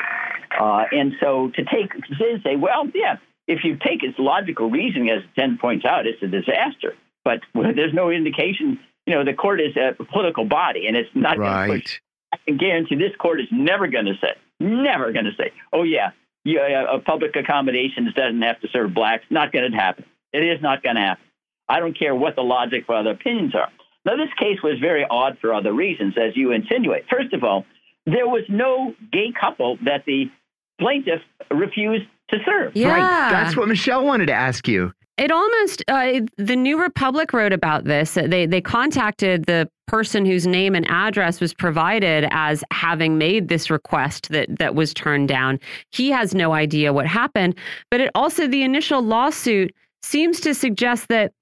[0.58, 5.10] Uh, and so to take to say, well, yeah, if you take its logical reasoning,
[5.10, 6.94] as Ted points out, it's a disaster.
[7.24, 8.80] But there's no indication.
[9.06, 11.66] You know, the court is a political body, and it's not right.
[11.66, 12.00] going to push.
[12.32, 15.82] I can guarantee this court is never going to say, never going to say, oh
[15.82, 16.12] yeah,
[16.44, 19.24] yeah, uh, public accommodations doesn't have to serve blacks.
[19.30, 20.04] Not going to happen.
[20.32, 21.24] It is not going to happen.
[21.68, 23.68] I don't care what the logic for other opinions are.
[24.04, 27.04] Now, this case was very odd for other reasons, as you insinuate.
[27.08, 27.64] First of all,
[28.04, 30.24] there was no gay couple that the
[30.80, 32.72] plaintiff refused to serve.
[32.74, 32.88] Yeah.
[32.88, 33.30] Right.
[33.30, 34.92] That's what Michelle wanted to ask you.
[35.18, 38.14] It almost uh, the New Republic wrote about this.
[38.14, 43.70] They they contacted the person whose name and address was provided as having made this
[43.70, 45.60] request that that was turned down.
[45.90, 47.56] He has no idea what happened,
[47.90, 51.32] but it also the initial lawsuit seems to suggest that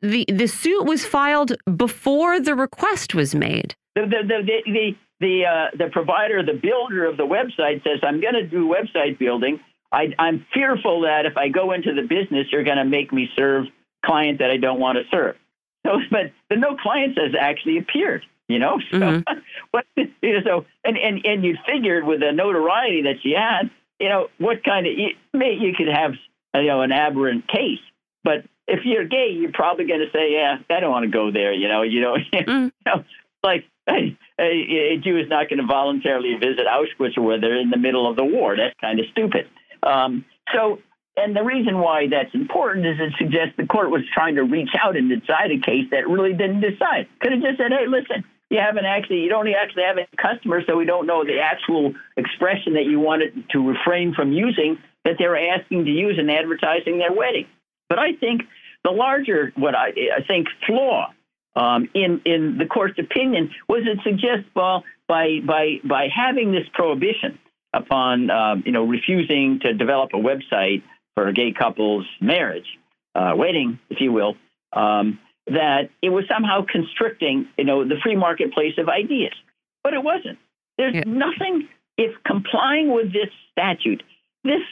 [0.00, 3.74] the the suit was filed before the request was made.
[3.94, 8.20] The the the the the, uh, the provider, the builder of the website says, "I'm
[8.20, 12.46] going to do website building." I, I'm fearful that if I go into the business,
[12.52, 13.66] you're going to make me serve
[14.04, 15.36] client that I don't want to serve.
[15.86, 18.26] So, but the no clients has actually appeared.
[18.48, 19.38] You know, so mm-hmm.
[19.72, 23.70] but you know, so and and and you figured with the notoriety that she had,
[24.00, 26.12] you know, what kind of you, you could have
[26.54, 27.78] you know an aberrant case,
[28.24, 31.30] but if you're gay, you're probably going to say, "Yeah, I don't want to go
[31.30, 32.64] there." You know, you know, mm.
[32.64, 33.04] you know
[33.42, 37.78] like a, a Jew is not going to voluntarily visit Auschwitz where they're in the
[37.78, 38.56] middle of the war.
[38.56, 39.48] That's kind of stupid.
[39.82, 40.78] Um, so,
[41.16, 44.70] and the reason why that's important is it suggests the court was trying to reach
[44.80, 47.08] out and decide a case that really didn't decide.
[47.20, 50.64] Could have just said, hey, listen, you haven't actually, you don't actually have any customers,
[50.66, 55.16] so we don't know the actual expression that you wanted to refrain from using that
[55.18, 57.46] they were asking to use in advertising their wedding.
[57.88, 58.42] But I think
[58.84, 61.12] the larger, what I, I think, flaw
[61.56, 66.68] um, in in the court's opinion was it suggests, well, by by by having this
[66.72, 67.38] prohibition
[67.78, 70.82] upon um, you know refusing to develop a website
[71.14, 72.78] for a gay couple's marriage,
[73.14, 74.36] uh, wedding, if you will,
[74.72, 79.34] um, that it was somehow constricting you know the free marketplace of ideas,
[79.82, 80.38] but it wasn't.
[80.76, 81.04] There's yeah.
[81.06, 81.68] nothing.
[81.96, 84.04] If complying with this statute,
[84.44, 84.62] this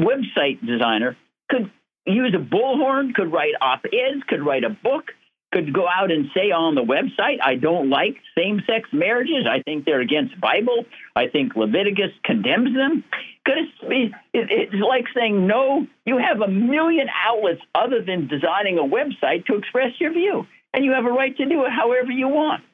[0.00, 1.14] website designer
[1.50, 1.70] could
[2.06, 5.12] use a bullhorn, could write op-eds, could write a book,
[5.54, 9.46] could go out and say on the website, I don't like same sex marriages.
[9.48, 10.84] I think they're against Bible.
[11.14, 13.04] I think Leviticus condemns them.
[13.46, 19.54] It's like saying, no, you have a million outlets other than designing a website to
[19.54, 22.64] express your view, and you have a right to do it however you want.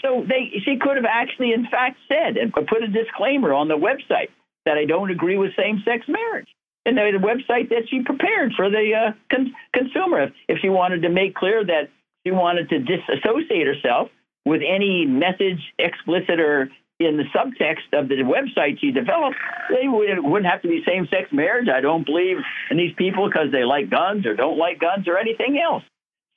[0.00, 3.76] So they, she could have actually, in fact, said and put a disclaimer on the
[3.76, 4.30] website
[4.64, 6.48] that I don't agree with same sex marriage.
[6.86, 11.10] And the website that she prepared for the uh, con- consumer, if she wanted to
[11.10, 11.90] make clear that
[12.30, 14.08] she wanted to disassociate herself
[14.44, 19.36] with any message, explicit or in the subtext of the website she developed,
[19.70, 21.68] they wouldn't have to be same sex marriage.
[21.68, 22.36] I don't believe
[22.70, 25.82] in these people because they like guns or don't like guns or anything else.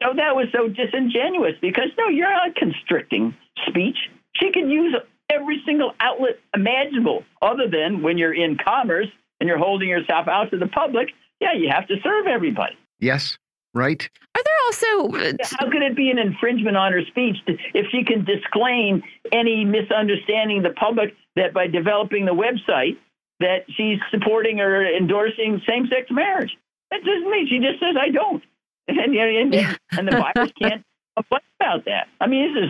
[0.01, 3.35] So that was so disingenuous because no, you're not constricting
[3.67, 3.97] speech.
[4.37, 4.95] She can use
[5.29, 9.07] every single outlet imaginable, other than when you're in commerce
[9.39, 11.09] and you're holding yourself out to the public.
[11.41, 12.77] Yeah, you have to serve everybody.
[12.99, 13.37] Yes
[13.73, 14.09] right?
[14.35, 15.17] Are there also.
[15.17, 19.65] Uh, How could it be an infringement on her speech if she can disclaim any
[19.65, 22.97] misunderstanding of the public that by developing the website
[23.39, 26.51] that she's supporting or endorsing same-sex marriage?
[26.91, 28.43] That doesn't mean she just says I don't,
[28.87, 30.83] and and, and, and the buyers can't
[31.15, 32.07] complain about that.
[32.21, 32.69] I mean, this is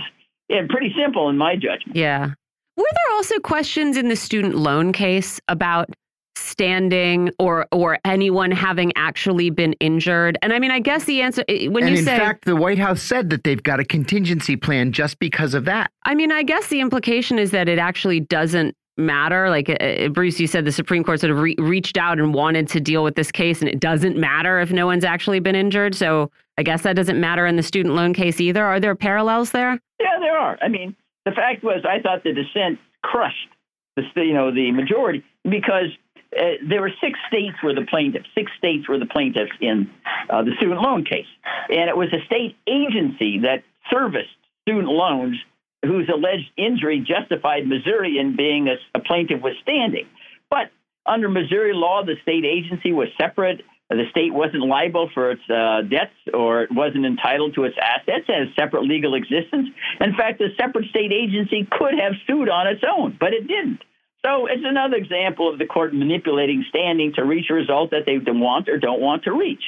[0.49, 1.95] yeah, pretty simple in my judgment.
[1.95, 2.31] Yeah.
[2.75, 5.89] Were there also questions in the student loan case about
[6.35, 10.37] standing or or anyone having actually been injured?
[10.41, 12.79] And I mean, I guess the answer when and you say in fact, the White
[12.79, 15.91] House said that they've got a contingency plan just because of that.
[16.03, 19.49] I mean, I guess the implication is that it actually doesn't matter.
[19.49, 22.67] Like uh, Bruce, you said the Supreme Court sort of re reached out and wanted
[22.69, 25.95] to deal with this case, and it doesn't matter if no one's actually been injured.
[25.95, 28.63] So I guess that doesn't matter in the student loan case either.
[28.63, 29.79] Are there parallels there?
[29.99, 30.57] Yeah, there are.
[30.61, 33.49] I mean, the fact was, I thought the dissent crushed
[33.95, 35.89] the you know the majority because
[36.37, 38.27] uh, there were six states were the plaintiffs.
[38.35, 39.89] Six states were the plaintiffs in
[40.29, 41.27] uh, the student loan case,
[41.69, 45.37] and it was a state agency that serviced student loans
[45.83, 50.07] whose alleged injury justified Missouri in being a, a plaintiff with standing.
[50.49, 50.71] But
[51.05, 53.61] under Missouri law, the state agency was separate.
[53.89, 58.25] The state wasn't liable for its uh, debts or it wasn't entitled to its assets,
[58.29, 59.69] as separate legal existence.
[59.99, 63.81] In fact, the separate state agency could have sued on its own, but it didn't.
[64.25, 68.17] So it's another example of the court manipulating standing to reach a result that they
[68.31, 69.63] want or don't want to reach.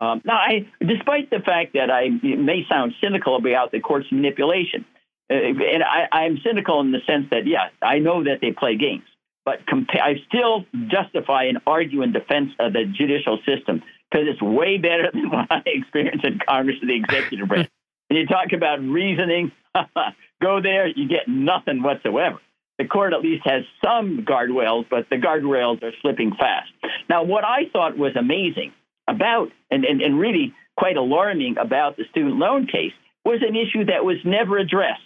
[0.00, 4.84] Um, now, I, despite the fact that I may sound cynical about the court's manipulation,
[5.30, 8.76] uh, and I, am cynical in the sense that, yeah, I know that they play
[8.76, 9.04] games,
[9.44, 9.60] but
[9.92, 15.10] I still justify and argue in defense of the judicial system because it's way better
[15.12, 17.70] than what I experienced in Congress or the executive branch.
[18.10, 19.52] and you talk about reasoning,
[20.42, 22.40] go there, you get nothing whatsoever
[22.82, 26.70] the court at least has some guardrails, but the guardrails are slipping fast.
[27.08, 28.72] Now, what I thought was amazing
[29.08, 32.92] about, and, and, and really quite alarming about the student loan case,
[33.24, 35.00] was an issue that was never addressed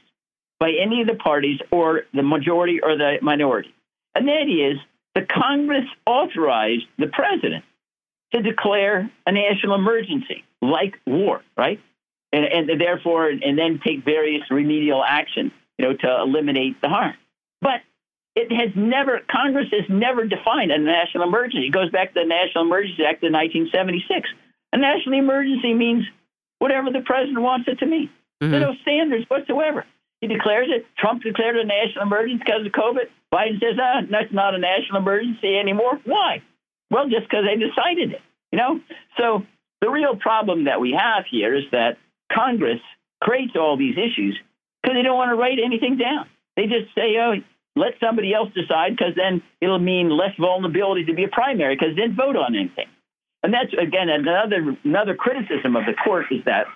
[0.59, 3.75] by any of the parties or the majority or the minority.
[4.15, 4.79] And that is
[5.15, 7.65] the Congress authorized the president
[8.33, 11.79] to declare a national emergency, like war, right?
[12.33, 17.15] And, and therefore, and then take various remedial action, you know, to eliminate the harm.
[17.61, 17.81] But
[18.35, 21.67] it has never, Congress has never defined a national emergency.
[21.67, 24.29] It goes back to the National Emergency Act of 1976.
[24.73, 26.05] A national emergency means
[26.59, 28.11] whatever the president wants it to mean.
[28.43, 28.51] Mm-hmm.
[28.51, 29.87] There's no standards whatsoever.
[30.21, 30.85] He declares it.
[30.99, 33.09] Trump declared a national emergency because of COVID.
[33.33, 36.01] Biden says, ah, that's not a national emergency anymore.
[36.05, 36.43] Why?
[36.91, 38.81] Well, just because they decided it, you know?
[39.19, 39.45] So
[39.81, 41.97] the real problem that we have here is that
[42.33, 42.81] Congress
[43.21, 44.39] creates all these issues
[44.83, 46.29] because they don't want to write anything down.
[46.57, 47.35] They just say, oh,
[47.75, 51.95] let somebody else decide because then it'll mean less vulnerability to be a primary because
[51.95, 52.89] didn't vote on anything.
[53.43, 56.67] And that's, again, another, another criticism of the court is that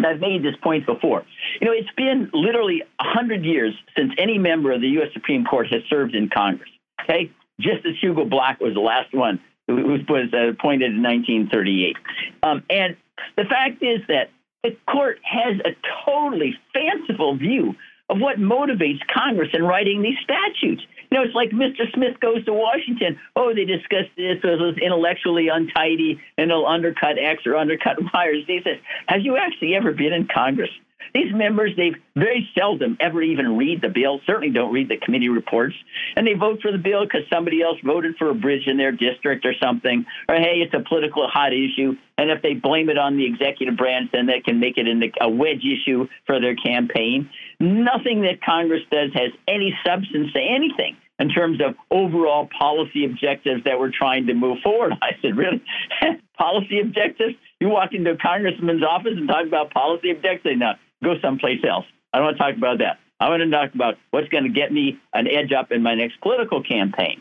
[0.00, 1.24] and I've made this point before.
[1.60, 5.08] You know, it's been literally 100 years since any member of the U.S.
[5.12, 6.70] Supreme Court has served in Congress.
[7.02, 7.30] Okay?
[7.60, 11.96] Justice Hugo Black was the last one who was, appointed in 1938.
[12.42, 12.96] Um, and
[13.36, 14.30] the fact is that
[14.64, 15.76] the court has a
[16.06, 17.74] totally fanciful view
[18.10, 20.82] of what motivates Congress in writing these statutes.
[21.10, 21.90] You know, it's like Mr.
[21.94, 23.18] Smith goes to Washington.
[23.36, 24.38] Oh, they discussed this.
[24.42, 28.42] It was intellectually untidy and it'll undercut X or undercut Y.
[28.46, 30.70] He says, Have you actually ever been in Congress?
[31.14, 35.28] These members, they very seldom ever even read the bill, certainly don't read the committee
[35.28, 35.74] reports,
[36.16, 38.92] and they vote for the bill because somebody else voted for a bridge in their
[38.92, 42.98] district or something, or hey, it's a political hot issue, and if they blame it
[42.98, 46.54] on the executive branch, then that can make it into a wedge issue for their
[46.54, 47.28] campaign.
[47.58, 53.62] Nothing that Congress does has any substance to anything in terms of overall policy objectives
[53.64, 54.94] that we're trying to move forward.
[55.02, 55.62] I said, really?
[56.38, 57.34] policy objectives?
[57.60, 60.58] You walk into a congressman's office and talk about policy objectives?
[60.58, 60.72] No,
[61.02, 61.86] go someplace else.
[62.12, 62.98] I don't want to talk about that.
[63.20, 65.94] I want to talk about what's going to get me an edge up in my
[65.94, 67.20] next political campaign.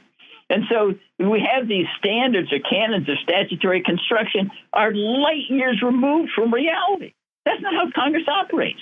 [0.50, 6.32] And so we have these standards or canons of statutory construction are light years removed
[6.34, 7.14] from reality.
[7.46, 8.80] That's not how Congress operates.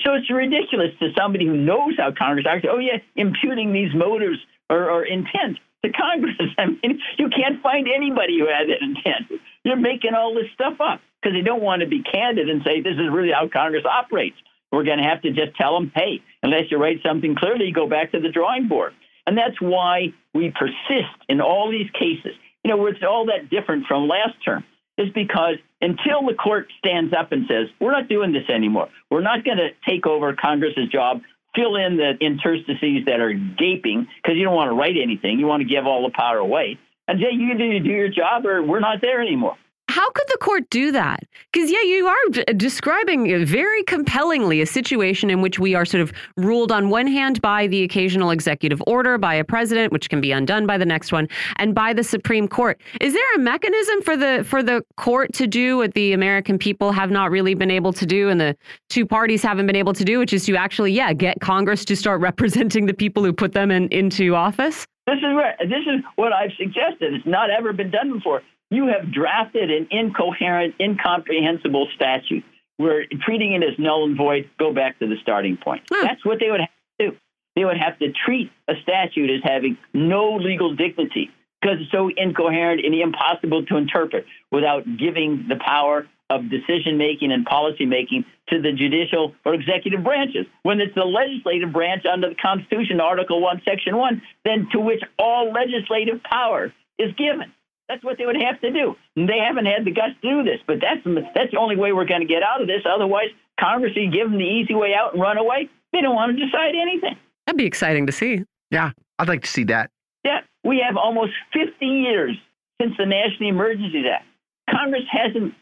[0.00, 2.66] So it's ridiculous to somebody who knows how Congress operates.
[2.68, 4.38] Oh, yeah, imputing these motives
[4.68, 6.34] or, or intent to Congress.
[6.58, 9.40] I mean, you can't find anybody who had that intent.
[9.64, 12.80] You're making all this stuff up because they don't want to be candid and say
[12.80, 14.36] this is really how Congress operates.
[14.70, 17.88] We're going to have to just tell them, hey, unless you write something clearly, go
[17.88, 18.92] back to the drawing board.
[19.26, 22.32] And that's why we persist in all these cases.
[22.62, 24.64] You know, it's all that different from last term
[24.98, 29.22] is because until the court stands up and says, we're not doing this anymore, we're
[29.22, 31.20] not going to take over Congress's job,
[31.54, 35.46] fill in the interstices that are gaping because you don't want to write anything, you
[35.46, 36.78] want to give all the power away,
[37.08, 39.56] and say, you either do your job or we're not there anymore.
[39.88, 41.20] How could the court do that?
[41.52, 46.00] Because, yeah, you are describing uh, very compellingly a situation in which we are sort
[46.00, 50.22] of ruled on one hand by the occasional executive order by a president, which can
[50.22, 52.80] be undone by the next one, and by the Supreme Court.
[53.00, 56.90] Is there a mechanism for the for the court to do what the American people
[56.90, 58.56] have not really been able to do and the
[58.88, 61.94] two parties haven't been able to do, which is to actually, yeah, get Congress to
[61.94, 64.86] start representing the people who put them in, into office?
[65.06, 67.14] This is where this is what I've suggested.
[67.14, 72.44] It's not ever been done before you have drafted an incoherent, incomprehensible statute.
[72.78, 74.50] We're treating it as null and void.
[74.58, 75.84] Go back to the starting point.
[75.92, 76.04] Hmm.
[76.04, 76.68] That's what they would have
[77.00, 77.16] to do.
[77.54, 81.30] They would have to treat a statute as having no legal dignity
[81.60, 87.32] because it's so incoherent and impossible to interpret without giving the power of decision making
[87.32, 90.46] and policy making to the judicial or executive branches.
[90.62, 95.02] When it's the legislative branch under the Constitution, Article 1, Section 1, then to which
[95.18, 97.52] all legislative power is given.
[97.88, 98.96] That's what they would have to do.
[99.16, 101.04] And they haven't had the guts to do this, but that's
[101.34, 102.80] that's the only way we're going to get out of this.
[102.88, 103.28] Otherwise,
[103.60, 105.68] Congress will give them the easy way out and run away.
[105.92, 107.16] They don't want to decide anything.
[107.46, 108.42] That'd be exciting to see.
[108.70, 109.90] Yeah, I'd like to see that.
[110.24, 112.36] Yeah, we have almost 50 years
[112.80, 114.24] since the National Emergencies Act.
[114.70, 115.54] Congress hasn't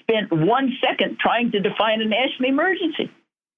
[0.00, 3.10] spent one second trying to define a national emergency,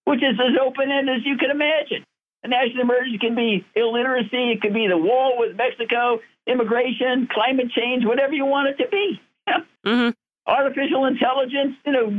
[0.04, 2.04] which is as open ended as you can imagine.
[2.42, 7.70] A national emergency can be illiteracy, it could be the wall with Mexico, immigration, climate
[7.70, 9.20] change, whatever you want it to be.
[9.86, 10.10] mm-hmm.
[10.46, 12.10] Artificial intelligence, you know,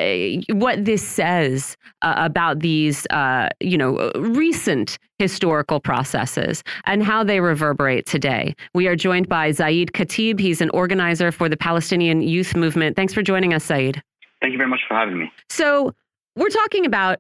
[0.51, 7.41] what this says uh, about these, uh, you know, recent historical processes and how they
[7.41, 8.55] reverberate today.
[8.75, 10.41] We are joined by Zaid Khatib.
[10.41, 12.97] He's an organizer for the Palestinian Youth Movement.
[12.97, 14.03] Thanks for joining us, Zaid.
[14.41, 15.31] Thank you very much for having me.
[15.51, 15.95] So,
[16.37, 17.19] we're talking about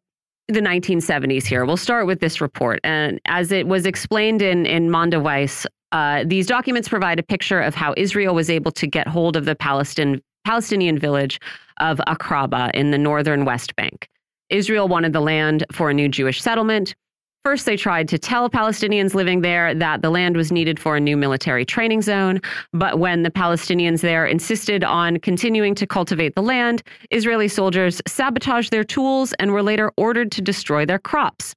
[0.49, 1.65] the 1970s here.
[1.65, 2.81] We'll start with this report.
[2.85, 7.75] And as it was explained in, in Mondoweiss, uh, these documents provide a picture of
[7.75, 11.41] how Israel was able to get hold of the Palestine, Palestinian village
[11.79, 14.09] of Akraba in the northern West Bank.
[14.51, 16.95] Israel wanted the land for a new Jewish settlement.
[17.43, 21.01] First, they tried to tell Palestinians living there that the land was needed for a
[21.01, 22.41] new military training zone.
[22.75, 28.71] But when the Palestinians there insisted on continuing to cultivate the land, Israeli soldiers sabotaged
[28.71, 31.55] their tools and were later ordered to destroy their crops.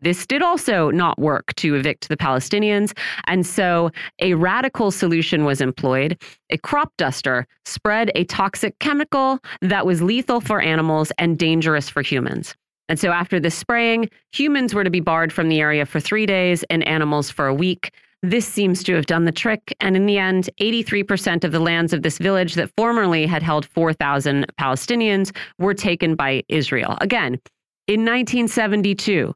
[0.00, 3.90] This did also not work to evict the Palestinians, and so
[4.20, 6.20] a radical solution was employed.
[6.50, 12.02] A crop duster spread a toxic chemical that was lethal for animals and dangerous for
[12.02, 12.54] humans.
[12.88, 16.26] And so after the spraying, humans were to be barred from the area for three
[16.26, 17.90] days and animals for a week.
[18.22, 19.74] This seems to have done the trick.
[19.80, 23.66] And in the end, 83% of the lands of this village that formerly had held
[23.66, 26.96] 4,000 Palestinians were taken by Israel.
[27.00, 27.38] Again,
[27.86, 29.34] in 1972,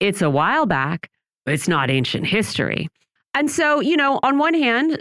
[0.00, 1.10] it's a while back,
[1.44, 2.88] but it's not ancient history.
[3.34, 5.00] And so, you know, on one hand,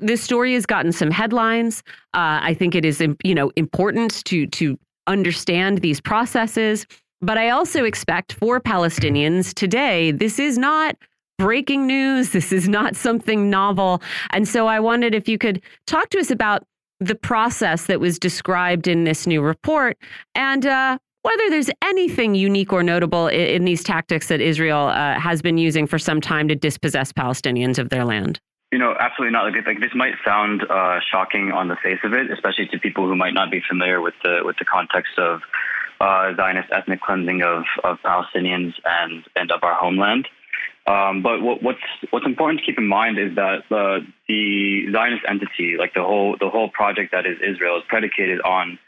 [0.00, 1.82] this story has gotten some headlines.
[2.12, 6.86] Uh, I think it is, you know, important to to understand these processes.
[7.20, 10.96] But I also expect for Palestinians today, this is not
[11.38, 12.30] breaking news.
[12.30, 14.02] This is not something novel.
[14.30, 16.64] And so I wondered if you could talk to us about
[17.00, 19.98] the process that was described in this new report
[20.34, 25.18] and uh, whether there's anything unique or notable in, in these tactics that Israel uh,
[25.18, 28.40] has been using for some time to dispossess Palestinians of their land.
[28.70, 29.44] You know, absolutely not.
[29.44, 33.06] Like, like this might sound uh, shocking on the face of it, especially to people
[33.08, 35.40] who might not be familiar with the with the context of
[36.00, 40.28] uh, Zionist ethnic cleansing of, of Palestinians and and of our homeland.
[40.86, 45.24] Um, but what, what's what's important to keep in mind is that the the Zionist
[45.26, 48.78] entity, like the whole the whole project that is Israel, is predicated on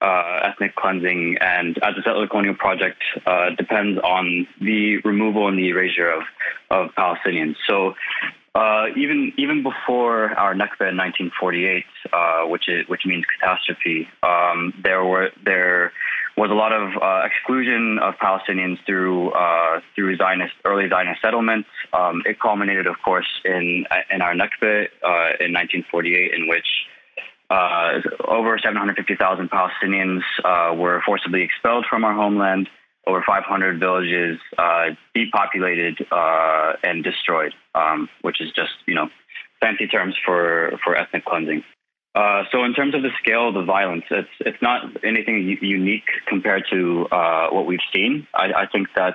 [0.00, 5.58] uh, ethnic cleansing, and as a settler colonial project, uh, depends on the removal and
[5.58, 6.22] the erasure of,
[6.70, 7.56] of Palestinians.
[7.66, 7.94] So
[8.56, 14.72] uh, even even before our Nakba in 1948, uh, which is which means catastrophe, um,
[14.82, 15.92] there were there
[16.38, 21.68] was a lot of uh, exclusion of Palestinians through uh, through Zionist early Zionist settlements.
[21.92, 24.88] Um, it culminated, of course, in in our Nakba
[25.40, 26.66] in 1948, in which
[27.50, 32.68] uh, over 750,000 Palestinians uh, were forcibly expelled from our homeland.
[33.06, 39.08] Over 500 villages uh, depopulated uh, and destroyed, um, which is just you know
[39.60, 41.62] fancy terms for for ethnic cleansing.
[42.16, 46.08] Uh, so in terms of the scale of the violence, it's it's not anything unique
[46.26, 48.26] compared to uh, what we've seen.
[48.34, 49.14] I, I think that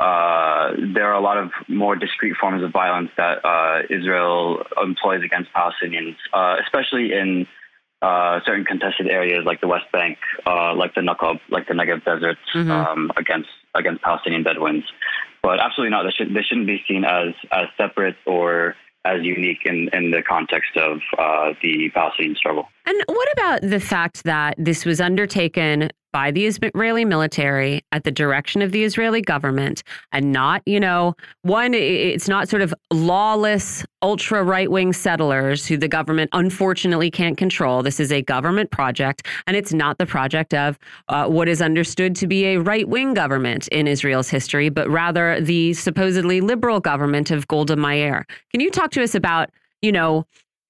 [0.00, 5.22] uh, there are a lot of more discrete forms of violence that uh, Israel employs
[5.22, 7.46] against Palestinians, uh, especially in
[8.02, 12.04] uh, certain contested areas like the West Bank, uh, like the Naqab, like the Negev
[12.04, 12.70] Desert, mm-hmm.
[12.70, 14.84] um, against against Palestinian Bedouins.
[15.42, 16.04] But absolutely not.
[16.04, 18.74] This, should, this shouldn't be seen as as separate or
[19.04, 22.68] as unique in, in the context of uh, the Palestinian struggle.
[22.86, 28.10] And what about the fact that this was undertaken by the Israeli military at the
[28.10, 29.82] direction of the Israeli government
[30.12, 35.76] and not, you know, one, it's not sort of lawless, ultra right wing settlers who
[35.76, 37.82] the government unfortunately can't control.
[37.82, 42.14] This is a government project, and it's not the project of uh, what is understood
[42.16, 47.30] to be a right wing government in Israel's history, but rather the supposedly liberal government
[47.30, 48.26] of Golda Meir.
[48.50, 49.50] Can you talk to us about,
[49.80, 50.26] you know,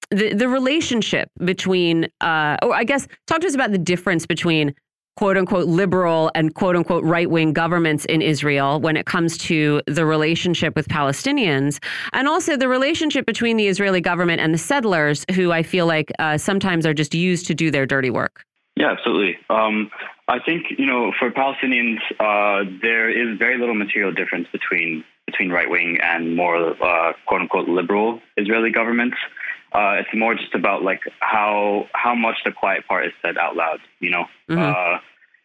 [0.09, 4.75] the, the relationship between, uh, or I guess, talk to us about the difference between
[5.15, 9.81] quote unquote liberal and quote unquote right wing governments in Israel when it comes to
[9.87, 11.83] the relationship with Palestinians
[12.13, 16.11] and also the relationship between the Israeli government and the settlers who I feel like
[16.19, 18.45] uh, sometimes are just used to do their dirty work.
[18.75, 19.37] Yeah, absolutely.
[19.49, 19.91] Um,
[20.27, 25.49] I think you know for Palestinians, uh, there is very little material difference between between
[25.49, 29.17] right wing and more uh, quote unquote liberal Israeli governments.
[29.73, 33.55] Uh, it's more just about like how how much the quiet part is said out
[33.55, 33.79] loud.
[33.99, 34.59] You know, mm-hmm.
[34.59, 34.99] Uh,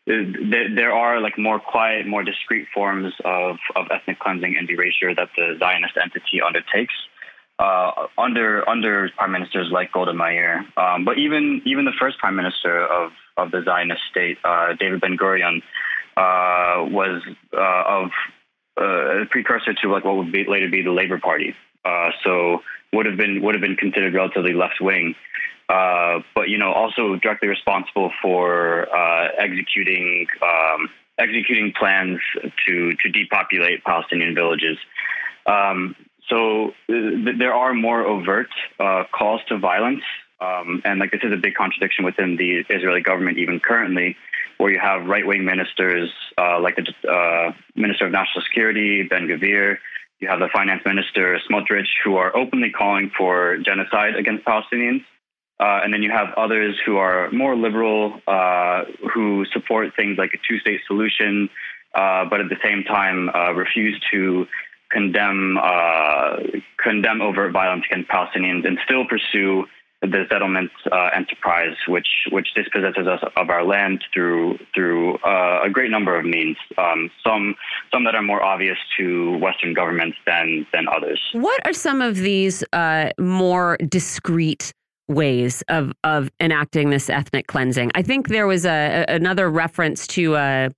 [0.06, 5.14] there, there, are like more quiet, more discreet forms of, of ethnic cleansing and erasure
[5.14, 6.94] that the Zionist entity undertakes.
[7.58, 12.36] Uh, under under prime ministers like Golda Meir, um, but even even the first prime
[12.36, 15.62] minister of of the Zionist state, uh, David Ben Gurion,
[16.16, 17.20] uh, was
[17.52, 18.10] uh, of
[18.80, 21.54] uh, a precursor to like what would be, later be the Labor Party.
[21.84, 22.62] Uh, so
[22.92, 25.14] would have been would have been considered relatively left wing,
[25.68, 32.18] uh, but you know also directly responsible for uh, executing um, executing plans
[32.66, 34.78] to to depopulate Palestinian villages.
[35.46, 35.96] Um,
[36.28, 40.02] so th- there are more overt uh, calls to violence,
[40.40, 44.16] um, and like this is a big contradiction within the Israeli government even currently,
[44.58, 49.78] where you have right wing ministers uh, like the Minister of National Security Ben Gvir
[50.20, 55.04] you have the finance minister, Smotrich, who are openly calling for genocide against Palestinians.
[55.60, 60.30] Uh, and then you have others who are more liberal, uh, who support things like
[60.34, 61.48] a two state solution,
[61.94, 64.46] uh, but at the same time uh, refuse to
[64.90, 66.36] condemn, uh,
[66.76, 69.66] condemn overt violence against Palestinians and still pursue
[70.02, 75.70] the settlement uh, enterprise, which which dispossesses us of our land through through uh, a
[75.70, 76.56] great number of means.
[76.76, 77.56] Um, some
[77.92, 81.20] some that are more obvious to Western governments than than others.
[81.32, 84.72] What are some of these uh, more discreet?
[85.10, 87.90] ways of of enacting this ethnic cleansing.
[87.94, 90.68] I think there was a, another reference to a,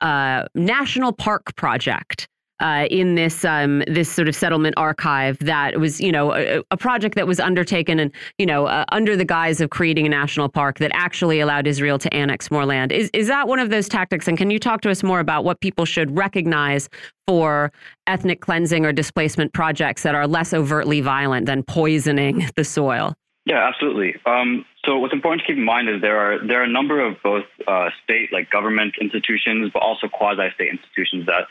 [0.00, 2.26] a national park project
[2.60, 6.76] uh, in this um, this sort of settlement archive that was you know a, a
[6.76, 10.48] project that was undertaken and you know uh, under the guise of creating a national
[10.48, 12.92] park that actually allowed Israel to annex more land.
[12.92, 14.28] Is is that one of those tactics?
[14.28, 16.88] And can you talk to us more about what people should recognize
[17.26, 17.72] for
[18.06, 23.14] ethnic cleansing or displacement projects that are less overtly violent than poisoning the soil?
[23.46, 24.16] Yeah, absolutely.
[24.26, 27.04] Um, so what's important to keep in mind is there are there are a number
[27.04, 31.46] of both uh, state like government institutions, but also quasi-state institutions that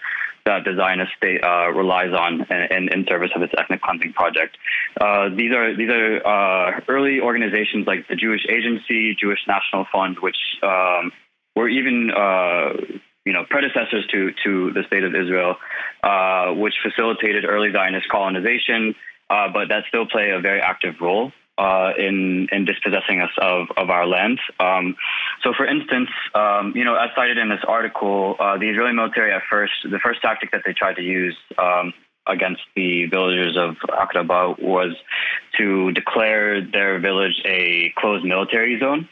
[0.45, 4.57] that the Zionist state uh, relies on in, in, service of its ethnic cleansing project.
[4.99, 10.17] Uh, these are these are uh, early organizations like the Jewish Agency, Jewish National Fund,
[10.19, 11.11] which um,
[11.55, 12.73] were even uh,
[13.25, 15.55] you know predecessors to to the state of Israel,
[16.03, 18.93] uh, which facilitated early Zionist colonization,
[19.29, 23.67] uh, but that still play a very active role uh, in in dispossessing us of
[23.77, 24.39] of our land.
[24.59, 24.95] Um,
[25.43, 29.33] so, for instance, um, you know, as cited in this article, uh, the Israeli military
[29.33, 31.37] at first, the first tactic that they tried to use.
[31.57, 31.93] Um,
[32.27, 34.95] against the villagers of Aqraba was
[35.59, 39.07] to declare their village a closed military zone.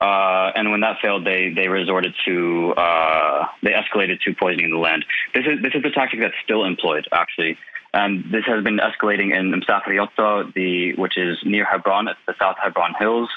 [0.00, 4.76] Uh, and when that failed, they they resorted to uh, they escalated to poisoning the
[4.76, 5.04] land.
[5.34, 7.56] This is this is a tactic that's still employed actually.
[7.92, 12.56] And this has been escalating in Masafer Yatta which is near Hebron, it's the South
[12.62, 13.30] Hebron Hills,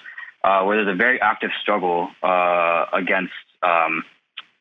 [0.44, 3.34] uh, where there's a very active struggle uh, against
[3.64, 4.04] um,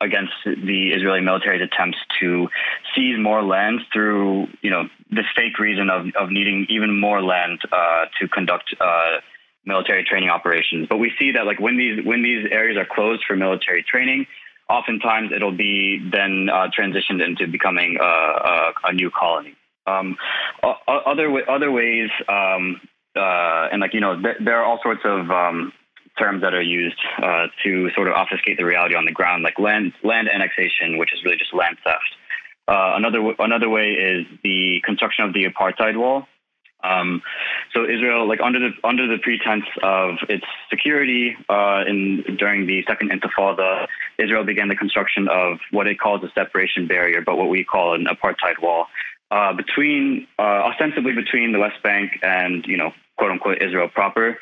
[0.00, 2.48] against the Israeli military's attempts to
[2.94, 7.60] seize more land through, you know, this fake reason of, of needing even more land
[7.72, 9.18] uh, to conduct uh,
[9.64, 10.86] military training operations.
[10.88, 14.26] But we see that like when these when these areas are closed for military training,
[14.68, 19.54] oftentimes it'll be then uh, transitioned into becoming a, a, a new colony.
[19.88, 20.16] Um,
[20.86, 22.80] other other ways, um,
[23.16, 25.72] uh, and like you know, th- there are all sorts of um,
[26.18, 29.58] terms that are used uh, to sort of obfuscate the reality on the ground, like
[29.58, 32.12] land land annexation, which is really just land theft.
[32.66, 36.26] Uh, another w- another way is the construction of the apartheid wall.
[36.84, 37.22] Um,
[37.74, 42.84] so Israel, like under the under the pretense of its security uh, in during the
[42.86, 43.86] second Intifada,
[44.18, 47.94] Israel began the construction of what it calls a separation barrier, but what we call
[47.94, 48.86] an apartheid wall,
[49.30, 54.38] uh, between uh, ostensibly between the West Bank and you know quote unquote Israel proper,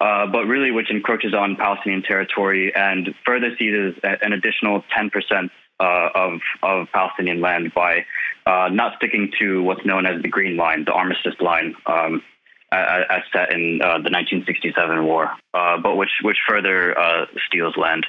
[0.00, 5.50] uh, but really which encroaches on Palestinian territory and further seizes an additional 10 percent
[5.80, 8.04] uh, of of Palestinian land by
[8.46, 11.74] uh, not sticking to what's known as the Green Line, the armistice line.
[11.86, 12.22] Um,
[12.70, 16.94] as set in the 1967 war, but which which further
[17.46, 18.06] steals land.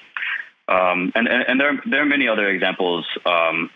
[0.67, 3.71] Um, and, and there, are, there are many other examples um,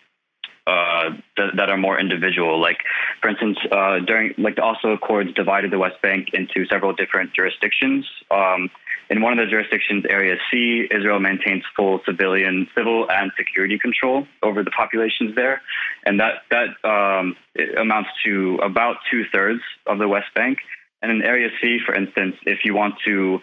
[0.65, 2.59] uh, that, that, are more individual.
[2.61, 2.77] Like,
[3.21, 7.33] for instance, uh, during like the Oslo Accords divided the West Bank into several different
[7.33, 8.07] jurisdictions.
[8.31, 8.69] Um,
[9.09, 14.25] in one of the jurisdictions, Area C, Israel maintains full civilian, civil, and security control
[14.41, 15.61] over the populations there,
[16.05, 17.35] and that that um,
[17.77, 20.59] amounts to about two thirds of the West Bank.
[21.01, 23.39] And in Area C, for instance, if you want to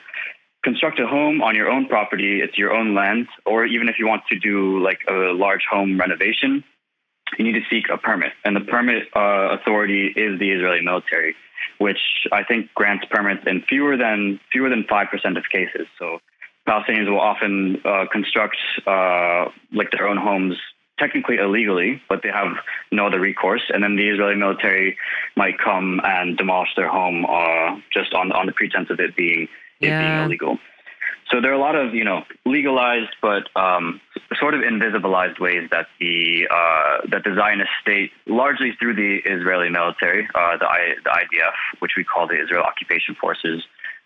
[0.65, 4.07] construct a home on your own property, it's your own land, or even if you
[4.07, 6.65] want to do like a large home renovation,
[7.39, 8.33] you need to seek a permit.
[8.45, 11.35] And the permit uh, authority is the Israeli military,
[11.79, 12.01] which
[12.33, 15.87] I think grants permits in fewer than fewer than five percent of cases.
[15.99, 16.21] So
[16.69, 18.57] Palestinians will often uh, construct
[18.87, 20.57] uh, like their own homes
[20.99, 22.53] technically illegally, but they have
[22.93, 23.63] no other recourse.
[23.73, 24.99] And then the Israeli military
[25.35, 29.49] might come and demolish their home uh, just on on the pretense of it being
[29.81, 29.89] yeah.
[29.89, 30.59] it being illegal.
[31.31, 34.01] So there are a lot of you know legalized but um,
[34.39, 39.69] sort of invisibilized ways that the uh, that the Zionist state, largely through the Israeli
[39.69, 43.63] military, uh, the, I, the IDF, which we call the Israel Occupation Forces,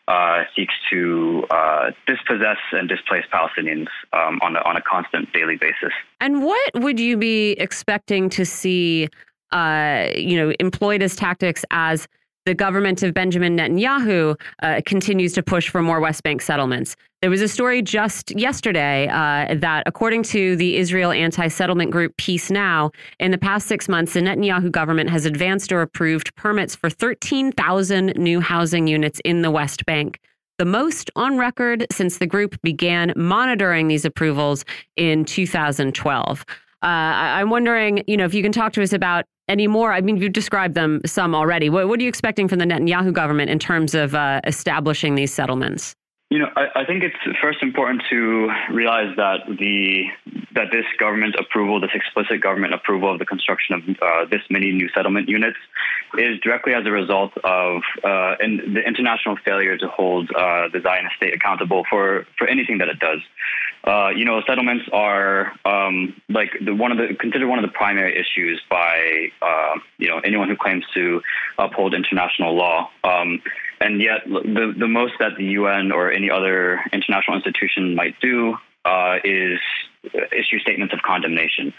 [0.08, 5.56] uh, seeks to uh, dispossess and displace Palestinians um, on a, on a constant daily
[5.56, 5.92] basis.
[6.20, 9.08] And what would you be expecting to see,
[9.52, 12.06] uh, you know, employed as tactics as
[12.46, 16.96] the government of Benjamin Netanyahu uh, continues to push for more West Bank settlements.
[17.22, 22.14] There was a story just yesterday uh, that, according to the Israel anti settlement group
[22.18, 26.74] Peace Now, in the past six months, the Netanyahu government has advanced or approved permits
[26.74, 30.20] for 13,000 new housing units in the West Bank.
[30.58, 34.64] The most on record since the group began monitoring these approvals
[34.96, 36.44] in 2012.
[36.84, 39.90] Uh, I'm wondering, you know, if you can talk to us about any more?
[39.90, 41.70] I mean, you've described them some already.
[41.70, 45.32] What, what are you expecting from the Netanyahu government in terms of uh, establishing these
[45.32, 45.94] settlements?
[46.30, 50.04] You know, I, I, think it's first important to realize that the
[50.54, 54.72] that this government approval, this explicit government approval of the construction of uh, this many
[54.72, 55.58] new settlement units,
[56.18, 60.80] is directly as a result of uh, in the international failure to hold uh, the
[60.82, 63.20] Zionist state accountable for for anything that it does.
[63.86, 67.72] Uh, you know, settlements are um, like the, one of the considered one of the
[67.72, 71.20] primary issues by uh, you know anyone who claims to
[71.58, 72.90] uphold international law.
[73.04, 73.42] Um,
[73.80, 78.56] and yet, the the most that the UN or any other international institution might do
[78.86, 79.60] uh, is
[80.32, 81.74] issue statements of condemnation.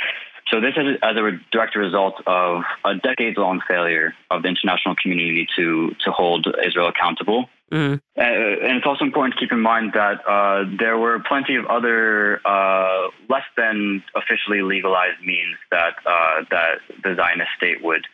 [0.51, 5.47] So this is as a direct result of a decades-long failure of the international community
[5.55, 7.49] to to hold Israel accountable.
[7.71, 7.95] Mm-hmm.
[8.15, 12.39] And it's also important to keep in mind that uh, there were plenty of other
[12.45, 18.05] uh, less than officially legalized means that uh, that the Zionist state would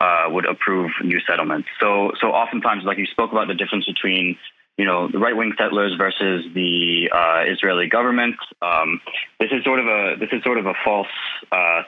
[0.00, 1.68] uh, would approve new settlements.
[1.80, 4.36] So so oftentimes, like you spoke about the difference between
[4.78, 8.36] you know, the right-wing settlers versus the uh, Israeli government.
[8.62, 9.02] Um,
[9.38, 11.08] this is sort of a this is sort of a false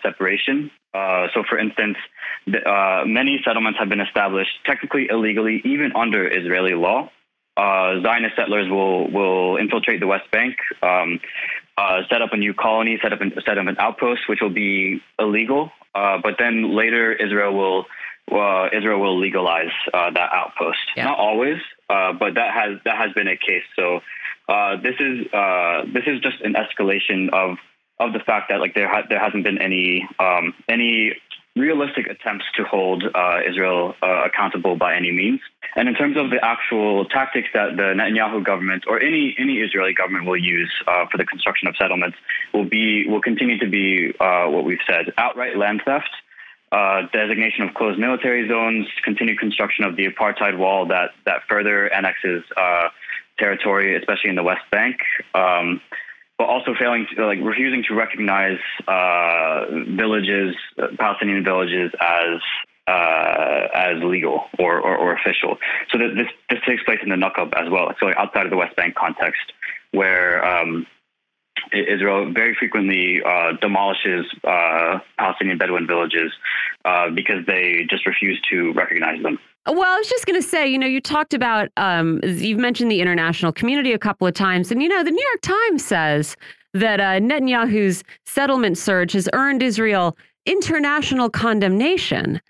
[0.03, 0.70] separation.
[0.95, 1.97] Uh, so, for instance,
[2.47, 7.11] the, uh, many settlements have been established technically illegally, even under Israeli law.
[7.57, 11.20] Uh, Zionist settlers will will infiltrate the West Bank, um,
[11.76, 14.51] uh, set up a new colony, set up an, set up an outpost, which will
[14.51, 15.70] be illegal.
[15.95, 17.86] but then later, Israel will
[18.72, 20.78] Israel will legalize that outpost.
[20.97, 21.05] Yeah.
[21.05, 21.59] Not always,
[21.90, 23.64] uh, but that has that has been a case.
[23.76, 24.01] So
[24.49, 27.59] uh, this is uh, this is just an escalation of
[27.99, 31.14] of the fact that like there ha- there hasn't been any um, any
[31.55, 35.40] realistic attempts to hold uh, Israel uh, accountable by any means.
[35.76, 39.95] And in terms of the actual tactics that the Netanyahu government or any any Israeli
[39.95, 42.16] government will use for the construction of settlements
[42.53, 46.11] will be will continue to be what we've said: outright land theft
[46.72, 51.93] uh, designation of closed military zones, continued construction of the apartheid wall that that further
[51.93, 52.88] annexes uh,
[53.38, 54.97] territory, especially in the West Bank,
[55.34, 55.82] um,
[56.43, 60.57] but also failing to, like refusing to recognize uh, villages,
[60.99, 62.40] Palestinian villages, as
[62.88, 65.57] uh, as legal or, or, or official.
[65.93, 67.95] So this this takes place in the Naqab as well.
[68.01, 69.53] So outside of the West Bank context,
[69.93, 70.84] where um,
[71.72, 76.32] Israel very frequently uh, demolishes uh, Palestinian Bedouin villages
[76.84, 79.38] uh, because they just refuse to recognize them.
[79.67, 82.91] Well, I was just going to say, you know, you talked about, um, you've mentioned
[82.91, 84.73] the international community a couple of times.
[84.73, 86.37] And, you know, the New York Times says
[86.75, 92.41] that uh, Netanyahu's settlement surge has earned Israel international condemnation.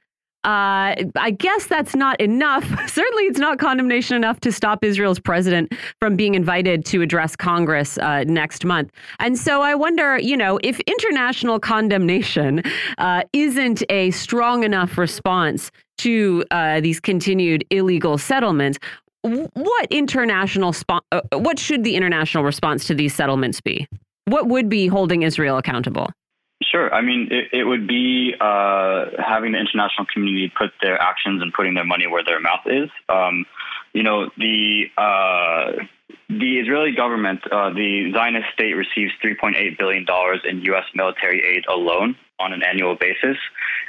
[0.44, 2.64] Uh, I guess that's not enough.
[2.88, 7.98] Certainly, it's not condemnation enough to stop Israel's president from being invited to address Congress
[7.98, 8.90] uh, next month.
[9.20, 12.62] And so I wonder, you know, if international condemnation
[12.98, 15.70] uh, isn't a strong enough response
[16.02, 18.78] to uh, these continued illegal settlements,
[19.22, 23.86] what international uh, what should the international response to these settlements be?
[24.26, 26.10] What would be holding Israel accountable?
[26.62, 26.92] Sure.
[26.94, 31.52] I mean, it, it would be uh, having the international community put their actions and
[31.52, 32.88] putting their money where their mouth is.
[33.08, 33.46] Um,
[33.92, 35.84] you know, the uh,
[36.28, 40.84] the Israeli government, uh, the Zionist state, receives 3.8 billion dollars in U.S.
[40.94, 43.36] military aid alone on an annual basis,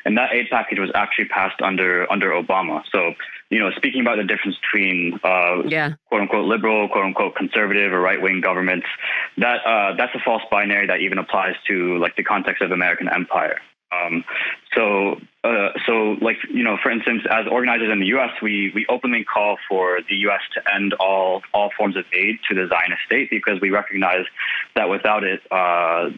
[0.06, 2.82] and that aid package was actually passed under under Obama.
[2.92, 3.14] So,
[3.50, 5.94] you know, speaking about the difference between uh, yeah.
[6.10, 8.88] quote unquote liberal, quote unquote conservative, or right wing governments,
[9.38, 13.08] that uh, that's a false binary that even applies to like the context of American
[13.10, 13.60] empire.
[13.94, 14.24] Um,
[14.76, 18.86] so, uh, so like you know, for instance, as organizers in the U.S., we we
[18.90, 20.42] openly call for the U.S.
[20.56, 24.26] to end all all forms of aid to the Zionist state because we recognize
[24.76, 26.10] that without it, uh,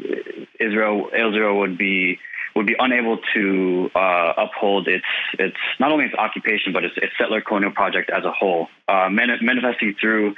[0.59, 2.19] Israel Israel would be
[2.55, 5.05] would be unable to uh, uphold its
[5.38, 9.09] its not only its occupation but its, its settler colonial project as a whole, uh,
[9.09, 10.36] manifesting through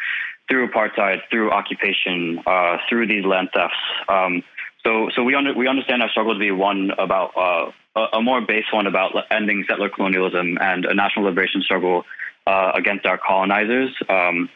[0.49, 3.75] through apartheid, through occupation, uh, through these land thefts.
[4.07, 4.43] Um,
[4.88, 8.21] so, so we under, we understand our struggle to be one about uh, a, a,
[8.21, 12.03] more base one about ending settler colonialism and a national liberation struggle
[12.45, 13.93] uh, against our colonizers.
[14.07, 14.49] Um,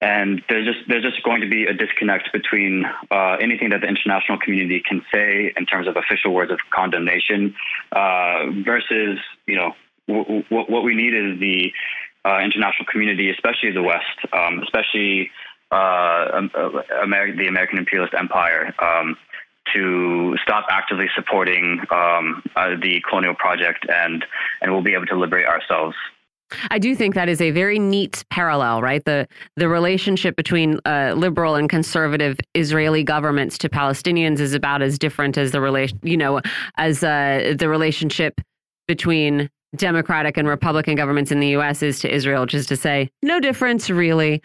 [0.00, 3.88] and there's just there's just going to be a disconnect between uh, anything that the
[3.88, 7.54] international community can say in terms of official words of condemnation
[7.92, 9.72] uh, versus you know
[10.08, 11.72] w- w- what we need is the
[12.24, 15.30] uh, international community, especially the West, um, especially
[15.70, 16.48] uh,
[17.02, 18.74] Amer- the American imperialist empire.
[18.82, 19.16] Um,
[19.74, 24.24] to stop actively supporting um, uh, the colonial project and
[24.60, 25.96] and we'll be able to liberate ourselves.
[26.70, 29.04] I do think that is a very neat parallel, right?
[29.04, 34.98] The the relationship between uh, liberal and conservative Israeli governments to Palestinians is about as
[34.98, 36.40] different as the relation, you know,
[36.76, 38.40] as uh, the relationship
[38.86, 41.82] between Democratic and Republican governments in the U.S.
[41.82, 44.42] is to Israel, just to say no difference really.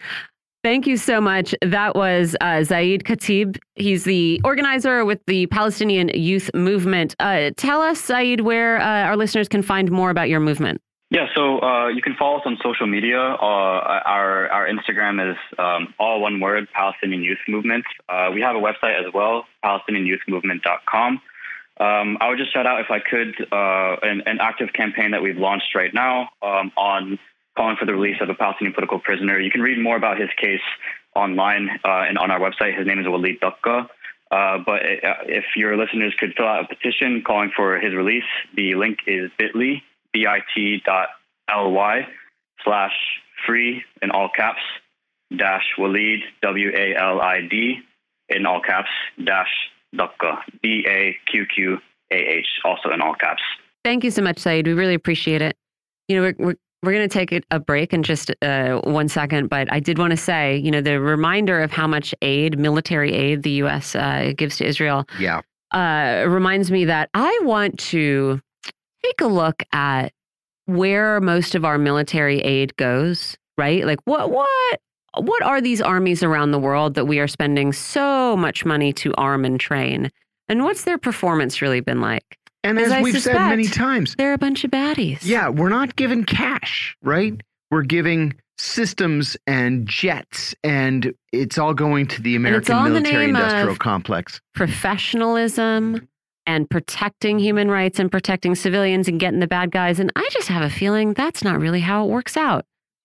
[0.64, 1.54] Thank you so much.
[1.62, 3.58] That was uh, Zaid Khatib.
[3.76, 7.14] He's the organizer with the Palestinian Youth Movement.
[7.20, 10.80] Uh, tell us, Zaid, where uh, our listeners can find more about your movement.
[11.10, 13.18] Yeah, so uh, you can follow us on social media.
[13.18, 17.84] Uh, our our Instagram is um, all one word, Palestinian Youth Movement.
[18.08, 21.22] Uh, we have a website as well, PalestinianYouthMovement.com.
[21.80, 25.38] Um, I would just shout out, if I could, an, an, active campaign that we've
[25.38, 27.18] launched right now um, on
[27.58, 29.34] calling for the release of a Palestinian political prisoner.
[29.46, 30.66] You can read more about his case
[31.16, 32.78] online uh, and on our website.
[32.78, 33.80] His name is Walid Daqqah.
[34.30, 38.30] Uh, but uh, if your listeners could fill out a petition calling for his release,
[38.54, 39.82] the link is bit.ly,
[40.12, 41.08] bit dot
[41.50, 42.06] ly
[42.64, 42.96] slash
[43.46, 44.60] free in all caps
[45.36, 47.80] dash Walid, W A L I D,
[48.28, 48.90] in all caps
[49.24, 49.52] dash
[49.94, 51.78] Daqqah, D A Q Q
[52.12, 53.42] A H, also in all caps.
[53.84, 54.66] Thank you so much, Saeed.
[54.66, 55.56] We really appreciate it.
[56.08, 59.48] You know, we're, we're we're going to take a break in just uh, one second,
[59.48, 63.12] but I did want to say, you know, the reminder of how much aid, military
[63.12, 63.96] aid, the U.S.
[63.96, 65.08] Uh, gives to Israel.
[65.18, 65.40] Yeah.
[65.72, 68.40] Uh, reminds me that I want to
[69.04, 70.12] take a look at
[70.66, 73.36] where most of our military aid goes.
[73.56, 73.84] Right?
[73.84, 74.80] Like what what
[75.18, 79.12] what are these armies around the world that we are spending so much money to
[79.16, 80.10] arm and train?
[80.48, 82.38] And what's their performance really been like?
[82.64, 85.20] And as, as we've said many times, they're a bunch of baddies.
[85.22, 87.40] Yeah, we're not given cash, right?
[87.70, 94.40] We're giving systems and jets, and it's all going to the American military industrial complex.
[94.54, 96.08] Professionalism
[96.46, 100.00] and protecting human rights and protecting civilians and getting the bad guys.
[100.00, 102.64] And I just have a feeling that's not really how it works out.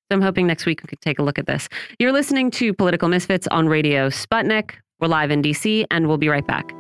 [0.09, 1.67] So I'm hoping next week we could take a look at this.
[1.99, 4.71] You're listening to Political Misfits on Radio Sputnik.
[4.99, 6.73] We're live in DC, and we'll be right back.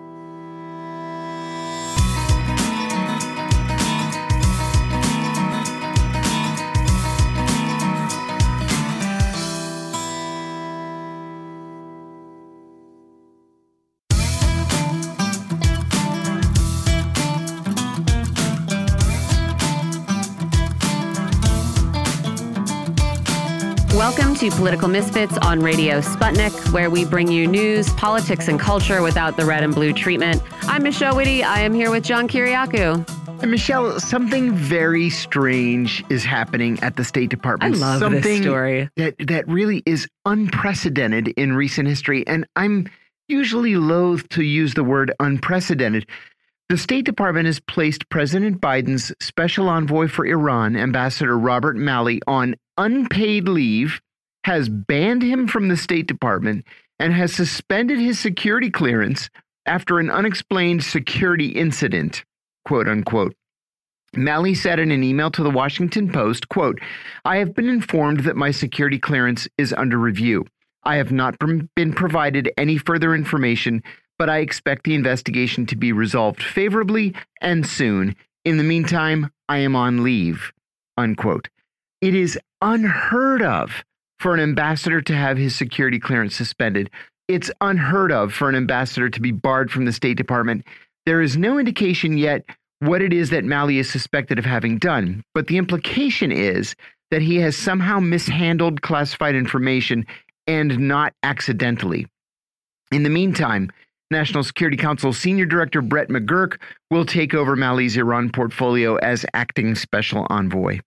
[24.15, 29.01] Welcome to Political Misfits on Radio Sputnik, where we bring you news, politics, and culture
[29.01, 30.39] without the red and blue treatment.
[30.65, 31.43] I'm Michelle Witte.
[31.43, 33.41] I am here with John Kiriakou.
[33.41, 37.75] And Michelle, something very strange is happening at the State Department.
[37.75, 38.87] I love something this story.
[38.97, 42.23] That, that really is unprecedented in recent history.
[42.27, 42.87] And I'm
[43.27, 46.05] usually loath to use the word unprecedented.
[46.69, 52.55] The State Department has placed President Biden's special envoy for Iran, Ambassador Robert Malley, on
[52.77, 54.01] unpaid leave,
[54.45, 56.65] has banned him from the State Department,
[56.99, 59.29] and has suspended his security clearance
[59.65, 62.23] after an unexplained security incident,
[62.65, 63.35] quote unquote.
[64.15, 66.79] Malley said in an email to the Washington Post, quote,
[67.25, 70.45] I have been informed that my security clearance is under review.
[70.83, 73.81] I have not been provided any further information,
[74.23, 78.15] but I expect the investigation to be resolved favorably and soon.
[78.45, 80.53] In the meantime, I am on leave.
[80.95, 81.49] Unquote.
[81.99, 83.83] It is unheard of
[84.19, 86.89] for an ambassador to have his security clearance suspended.
[87.27, 90.63] It's unheard of for an ambassador to be barred from the State Department.
[91.05, 92.45] There is no indication yet
[92.79, 96.77] what it is that Malley is suspected of having done, but the implication is
[97.11, 100.05] that he has somehow mishandled classified information
[100.47, 102.07] and not accidentally.
[102.89, 103.69] In the meantime,
[104.13, 106.59] National Security Council Senior Director Brett McGurk
[106.89, 110.79] will take over Malley's Iran portfolio as acting special envoy.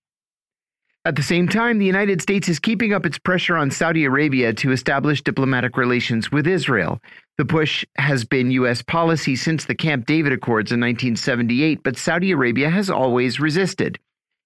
[1.05, 4.53] At the same time, the United States is keeping up its pressure on Saudi Arabia
[4.55, 7.01] to establish diplomatic relations with Israel.
[7.39, 8.83] The push has been U.S.
[8.83, 14.01] policy since the Camp David Accords in 1978, but Saudi Arabia has always resisted.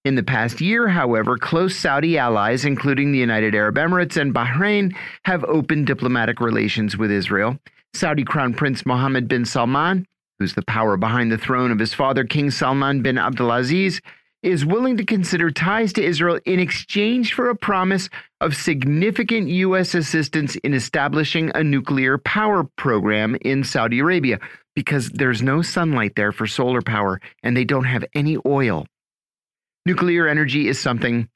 [0.04, 4.94] In the past year, however, close Saudi allies, including the United Arab Emirates and Bahrain,
[5.24, 7.58] have opened diplomatic relations with Israel.
[7.94, 10.06] Saudi Crown Prince Mohammed bin Salman,
[10.38, 14.00] who's the power behind the throne of his father, King Salman bin Abdulaziz,
[14.42, 18.08] is willing to consider ties to Israel in exchange for a promise
[18.40, 19.94] of significant U.S.
[19.94, 24.38] assistance in establishing a nuclear power program in Saudi Arabia
[24.74, 28.86] because there's no sunlight there for solar power and they don't have any oil.
[29.84, 31.28] Nuclear energy is something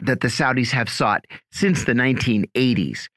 [0.00, 3.08] that the Saudis have sought since the 1980s.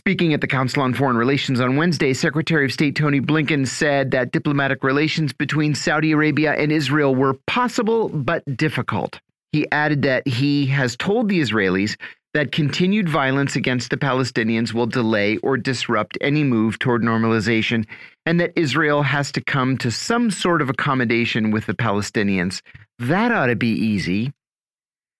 [0.00, 4.12] Speaking at the Council on Foreign Relations on Wednesday, Secretary of State Tony Blinken said
[4.12, 9.20] that diplomatic relations between Saudi Arabia and Israel were possible but difficult.
[9.52, 12.00] He added that he has told the Israelis
[12.32, 17.84] that continued violence against the Palestinians will delay or disrupt any move toward normalization,
[18.24, 22.62] and that Israel has to come to some sort of accommodation with the Palestinians.
[23.00, 24.32] That ought to be easy.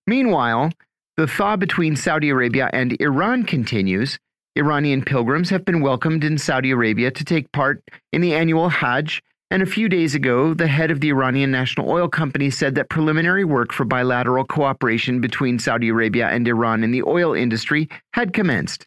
[0.07, 0.73] Meanwhile,
[1.19, 4.19] the thaw between Saudi Arabia and Iran continues.
[4.57, 7.83] Iranian pilgrims have been welcomed in Saudi Arabia to take part
[8.13, 9.23] in the annual Hajj,
[9.53, 12.89] and a few days ago, the head of the Iranian National Oil Company said that
[12.89, 18.33] preliminary work for bilateral cooperation between Saudi Arabia and Iran in the oil industry had
[18.33, 18.87] commenced.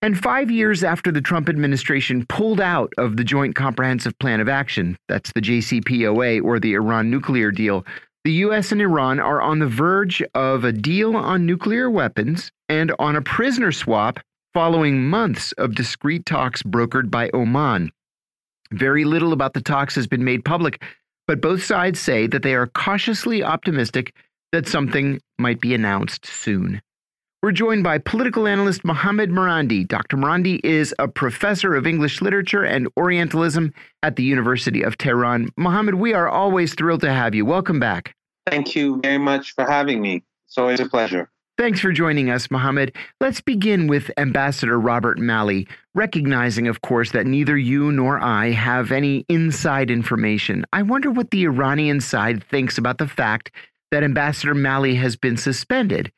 [0.00, 4.48] And five years after the Trump administration pulled out of the Joint Comprehensive Plan of
[4.48, 7.84] Action, that's the JCPOA or the Iran nuclear deal,
[8.24, 8.72] the U.S.
[8.72, 13.22] and Iran are on the verge of a deal on nuclear weapons and on a
[13.22, 14.20] prisoner swap
[14.54, 17.90] following months of discreet talks brokered by Oman.
[18.72, 20.82] Very little about the talks has been made public,
[21.26, 24.14] but both sides say that they are cautiously optimistic
[24.52, 26.80] that something might be announced soon.
[27.40, 29.86] We're joined by political analyst Mohammad Marandi.
[29.86, 30.16] Dr.
[30.16, 33.72] Marandi is a professor of English literature and Orientalism
[34.02, 35.48] at the University of Tehran.
[35.56, 37.44] Mohammad, we are always thrilled to have you.
[37.44, 38.16] Welcome back.
[38.50, 40.24] Thank you very much for having me.
[40.48, 41.30] It's always a pleasure.
[41.58, 42.94] Thanks for joining us, Mohammed.
[43.20, 48.92] Let's begin with Ambassador Robert Malley, recognizing, of course, that neither you nor I have
[48.92, 50.64] any inside information.
[50.72, 53.50] I wonder what the Iranian side thinks about the fact
[53.90, 56.12] that Ambassador Malley has been suspended.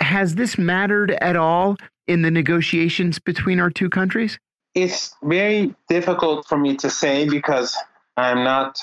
[0.00, 1.76] Has this mattered at all
[2.06, 4.38] in the negotiations between our two countries?
[4.74, 7.76] It's very difficult for me to say because
[8.16, 8.82] I'm not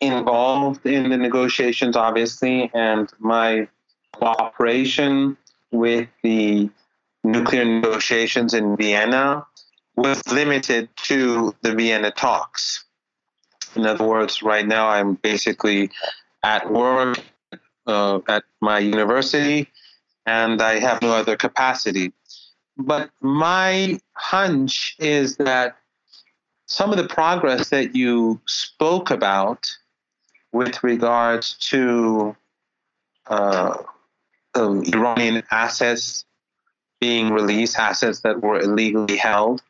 [0.00, 3.68] involved in the negotiations, obviously, and my
[4.12, 5.36] cooperation
[5.72, 6.70] with the
[7.24, 9.46] nuclear negotiations in Vienna
[9.96, 12.84] was limited to the Vienna talks.
[13.74, 15.90] In other words, right now I'm basically
[16.42, 17.18] at work
[17.86, 19.68] uh, at my university
[20.26, 22.12] and I have no other capacity.
[22.76, 25.76] But my hunch is that
[26.66, 29.70] some of the progress that you spoke about
[30.52, 32.36] with regards to
[33.26, 33.78] uh,
[34.54, 36.24] um, Iranian assets
[37.00, 39.62] being released, assets that were illegally held.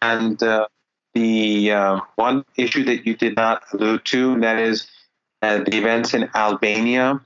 [0.00, 0.68] And uh,
[1.14, 4.88] the uh, one issue that you did not allude to, and that is
[5.42, 7.20] uh, the events in Albania,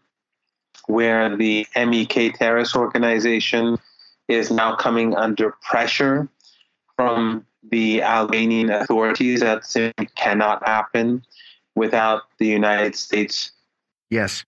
[0.86, 3.78] where the MEK terrorist organization
[4.28, 6.28] is now coming under pressure
[6.96, 9.40] from the Albanian authorities.
[9.40, 11.24] That simply cannot happen
[11.74, 13.52] without the United States.
[14.10, 14.44] Yes.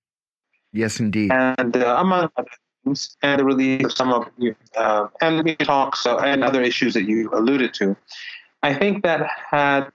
[0.73, 1.31] Yes, indeed.
[1.33, 2.49] And uh, among other
[2.85, 4.29] things, and the release of some of
[4.77, 7.97] uh, and the talks uh, and other issues that you alluded to,
[8.63, 9.89] I think that had,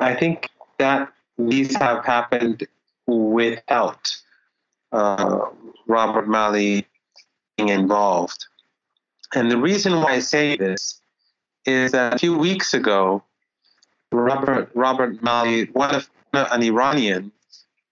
[0.00, 2.66] I think that these have happened
[3.06, 4.14] without
[4.92, 5.40] uh,
[5.86, 6.86] Robert Malley
[7.56, 8.46] being involved.
[9.34, 11.00] And the reason why I say this
[11.64, 13.22] is that a few weeks ago,
[14.12, 17.32] Robert Robert Malley, one of an Iranian,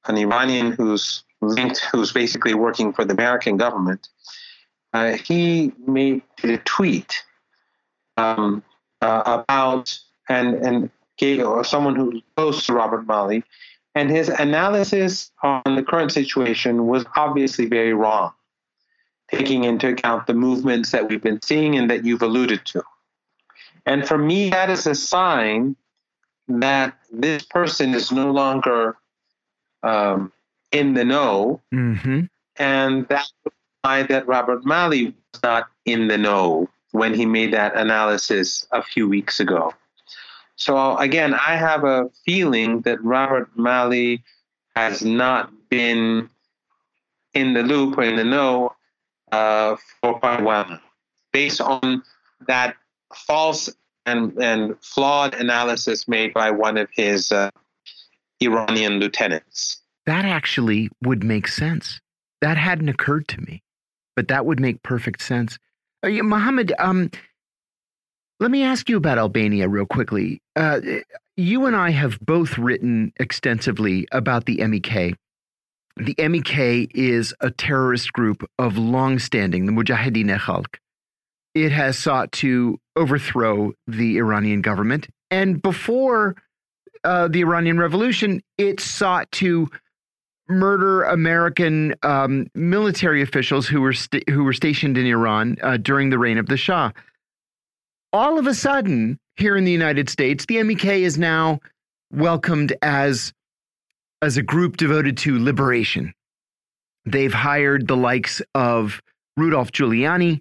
[0.06, 4.08] an Iranian who's linked, who's basically working for the American government,
[4.92, 7.24] uh, he made a tweet
[8.16, 8.62] um,
[9.00, 13.44] uh, about and and gave or someone who close to Robert Malley,
[13.94, 18.32] and his analysis on the current situation was obviously very wrong.
[19.30, 22.82] taking into account the movements that we've been seeing and that you've alluded to.
[23.86, 25.76] And for me, that is a sign
[26.48, 28.96] that this person is no longer
[29.82, 30.32] um,
[30.74, 31.62] in the know.
[31.72, 32.22] Mm-hmm.
[32.56, 33.26] And that
[33.82, 38.82] why that Robert Malley was not in the know when he made that analysis a
[38.82, 39.72] few weeks ago.
[40.56, 44.22] So again, I have a feeling that Robert Malley
[44.76, 46.30] has not been
[47.34, 48.72] in the loop or in the know
[49.32, 50.80] uh, for quite a while
[51.32, 52.02] based on
[52.46, 52.76] that
[53.14, 53.68] false
[54.06, 57.50] and, and flawed analysis made by one of his uh,
[58.40, 59.82] Iranian lieutenants.
[60.06, 62.00] That actually would make sense.
[62.40, 63.62] That hadn't occurred to me,
[64.16, 65.58] but that would make perfect sense.
[66.02, 67.10] Uh, Mohammed, um,
[68.40, 70.42] let me ask you about Albania real quickly.
[70.56, 70.80] Uh,
[71.36, 75.16] you and I have both written extensively about the MEK.
[75.96, 80.76] The MEK is a terrorist group of long-standing, the Mujahideen Khalq.
[81.54, 86.34] It has sought to overthrow the Iranian government, and before
[87.04, 89.70] uh, the Iranian Revolution, it sought to
[90.48, 93.94] murder American um, military officials who were
[94.28, 96.90] who were stationed in Iran uh, during the reign of the Shah.
[98.12, 101.60] All of a sudden, here in the United States, the MEK is now
[102.12, 103.32] welcomed as
[104.22, 106.14] as a group devoted to liberation.
[107.04, 109.02] They've hired the likes of
[109.36, 110.40] Rudolph Giuliani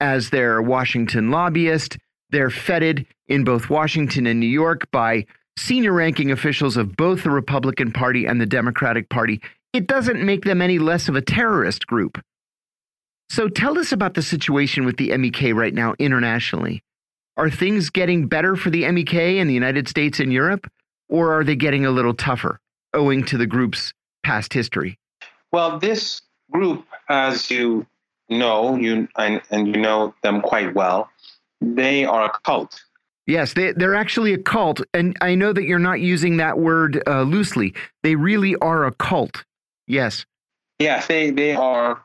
[0.00, 1.96] as their Washington lobbyist.
[2.30, 5.26] They're feted in both Washington and New York by
[5.56, 9.40] senior ranking officials of both the Republican Party and the Democratic Party,
[9.72, 12.20] it doesn't make them any less of a terrorist group.
[13.30, 16.82] So tell us about the situation with the MEK right now internationally.
[17.36, 20.70] Are things getting better for the MEK in the United States and Europe,
[21.08, 22.58] or are they getting a little tougher
[22.92, 24.98] owing to the group's past history?
[25.50, 27.86] Well, this group, as you
[28.28, 31.10] know, you and, and you know them quite well,
[31.60, 32.82] they are a cult.
[33.26, 34.80] Yes, they, they're actually a cult.
[34.92, 37.74] And I know that you're not using that word uh, loosely.
[38.02, 39.44] They really are a cult.
[39.86, 40.26] Yes.
[40.78, 42.02] Yes, they, they are.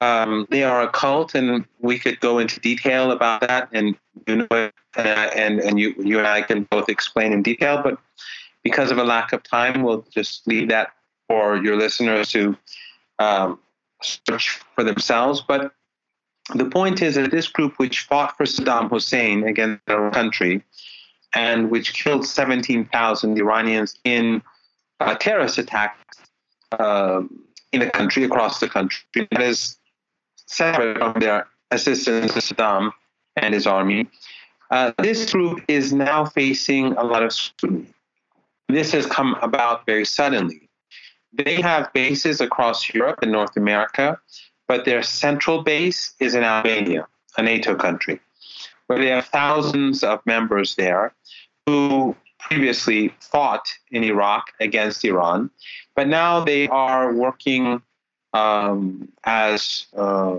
[0.00, 3.96] Um, they are a cult, and we could go into detail about that, and
[4.28, 7.82] you know, and and you you and I can both explain in detail.
[7.82, 7.98] But
[8.62, 10.92] because of a lack of time, we'll just leave that
[11.28, 12.56] for your listeners to
[13.18, 13.58] um,
[14.00, 15.42] search for themselves.
[15.46, 15.72] But
[16.54, 20.62] the point is that this group, which fought for Saddam Hussein against their country,
[21.34, 24.42] and which killed 17,000 Iranians in
[25.00, 26.18] uh, terrorist attacks
[26.72, 27.22] uh,
[27.72, 29.76] in the country, across the country, that is
[30.46, 32.92] separate from their assistance to Saddam
[33.36, 34.08] and his army.
[34.70, 37.92] Uh, this group is now facing a lot of scrutiny.
[38.68, 40.68] This has come about very suddenly.
[41.32, 44.18] They have bases across Europe and North America
[44.68, 48.20] but their central base is in Albania, a NATO country,
[48.86, 51.14] where they have thousands of members there
[51.66, 55.50] who previously fought in Iraq against Iran,
[55.96, 57.82] but now they are working
[58.32, 60.38] um, as uh,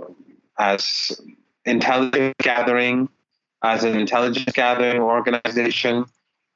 [0.58, 1.20] as
[1.66, 3.10] intelligence gathering,
[3.64, 6.06] as an intelligence gathering organization.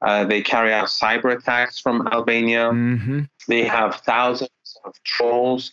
[0.01, 2.69] Uh, they carry out cyber attacks from Albania.
[2.71, 3.21] Mm-hmm.
[3.47, 5.71] They have thousands of trolls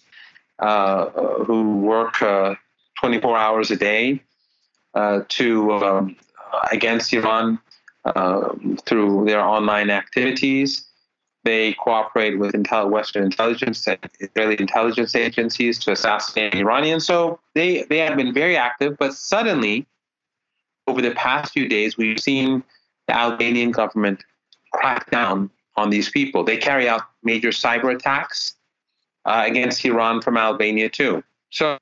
[0.60, 2.54] who work uh,
[3.00, 4.22] 24 hours a day
[4.94, 6.16] uh, to um,
[6.70, 7.58] against Iran
[8.84, 10.86] through their online activities.
[11.44, 17.06] They cooperate with intel- Western intelligence and Israeli intelligence agencies to assassinate Iranians.
[17.06, 19.86] So they, they have been very active, but suddenly,
[20.86, 22.62] over the past few days, we've seen
[23.08, 24.22] the Albanian government
[24.72, 26.44] crack down on these people.
[26.44, 28.56] They carry out major cyber attacks
[29.24, 31.22] uh, against Iran from Albania too.
[31.50, 31.78] So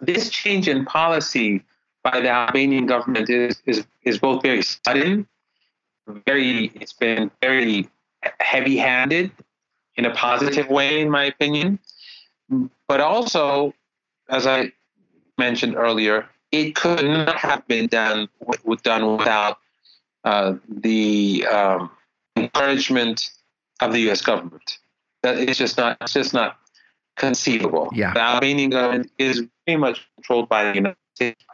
[0.00, 1.62] this change in policy
[2.02, 5.26] by the Albanian government is, is, is both very sudden,
[6.26, 7.88] very it's been very
[8.40, 9.30] heavy-handed
[9.96, 11.78] in a positive way, in my opinion,
[12.88, 13.74] but also,
[14.28, 14.72] as I
[15.38, 18.28] mentioned earlier, it could not have been done
[18.82, 19.58] done without
[20.24, 21.90] uh, the um,
[22.36, 23.30] encouragement
[23.80, 24.20] of the U.S.
[24.20, 24.78] government.
[25.22, 26.58] That it's just not it's just not
[27.16, 27.90] conceivable.
[27.92, 28.14] Yeah.
[28.14, 31.44] The Albanian government is very much controlled by the United States,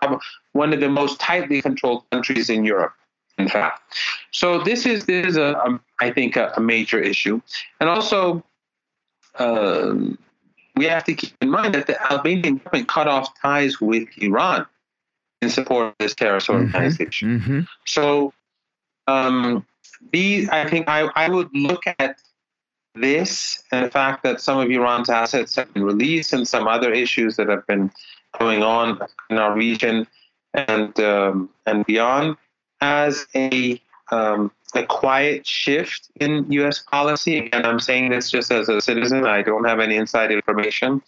[0.53, 2.95] one of the most tightly controlled countries in Europe,
[3.39, 3.83] in fact.
[4.31, 7.41] So this is this is a, a I think a, a, major issue,
[7.81, 8.45] and also.
[9.39, 10.19] Um,
[10.77, 14.67] we have to keep in mind that the Albanian government cut off ties with Iran
[15.43, 16.75] in support of this terrorist Mm-hmm.
[16.75, 17.41] organization.
[17.41, 17.61] Mm-hmm.
[17.87, 18.33] So,
[19.07, 19.67] um,
[20.13, 22.21] these, I think I, I would look at
[23.01, 26.93] this and the fact that some of Iran's assets have been released and some other
[26.93, 27.91] issues that have been
[28.39, 29.01] going on
[29.31, 30.07] in our region
[30.55, 32.37] and um, and beyond
[32.81, 36.81] as a um, a quiet shift in U.S.
[36.81, 37.51] policy.
[37.53, 39.27] And I'm saying this just as a citizen.
[39.27, 41.03] I don't have any inside information,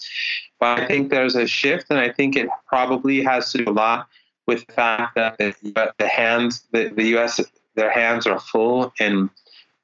[0.58, 3.72] but I think there's a shift, and I think it probably has to do a
[3.72, 4.08] lot
[4.46, 7.40] with the fact that the, the hands, the, the U.S.
[7.74, 9.30] their hands are full in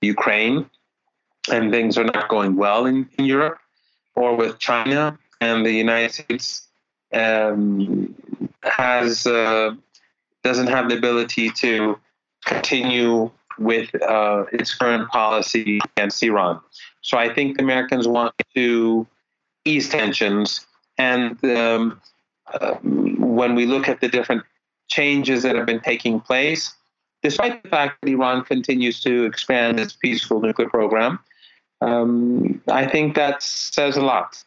[0.01, 0.69] Ukraine,
[1.51, 3.59] and things are not going well in, in Europe
[4.15, 6.69] or with China, and the United States
[7.13, 8.15] um,
[8.63, 9.75] has uh,
[10.43, 11.99] doesn't have the ability to
[12.45, 16.61] continue with uh, its current policy against Iran.
[17.03, 19.07] So I think the Americans want to
[19.65, 20.67] ease tensions.
[20.99, 22.01] And um,
[22.53, 24.43] uh, when we look at the different
[24.89, 26.75] changes that have been taking place,
[27.23, 31.19] despite the fact that Iran continues to expand its peaceful nuclear program,
[31.85, 34.43] um, I think that says a lot.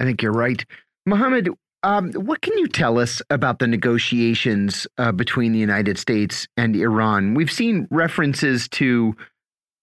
[0.00, 0.64] I think you're right.
[1.06, 1.50] Mohammed,
[1.82, 6.74] um, what can you tell us about the negotiations uh, between the United States and
[6.74, 7.34] Iran?
[7.34, 9.14] We've seen references to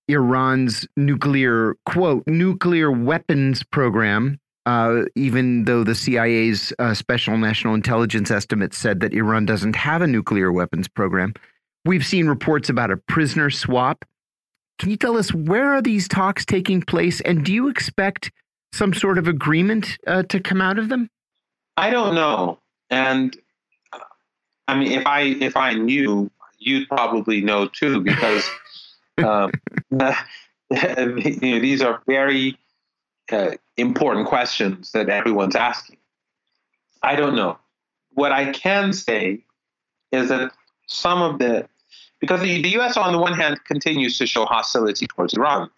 [0.07, 8.29] Iran's nuclear, quote, nuclear weapons program, uh, even though the CIA's uh, Special National Intelligence
[8.29, 11.33] estimates said that Iran doesn't have a nuclear weapons program.
[11.85, 14.05] We've seen reports about a prisoner swap.
[14.79, 18.31] Can you tell us where are these talks taking place, and do you expect
[18.73, 21.09] some sort of agreement uh, to come out of them?
[21.77, 23.37] I don't know, and
[24.67, 28.49] I mean, if I if I knew, you'd probably know too, because
[29.17, 29.51] um,
[29.91, 29.99] you
[30.69, 32.57] know, these are very
[33.31, 35.97] uh, important questions that everyone's asking.
[37.01, 37.59] I don't know.
[38.13, 39.43] What I can say
[40.11, 40.51] is that
[40.87, 41.67] some of the
[42.25, 42.97] because the, the U.S.
[42.97, 45.69] on the one hand continues to show hostility towards Iran,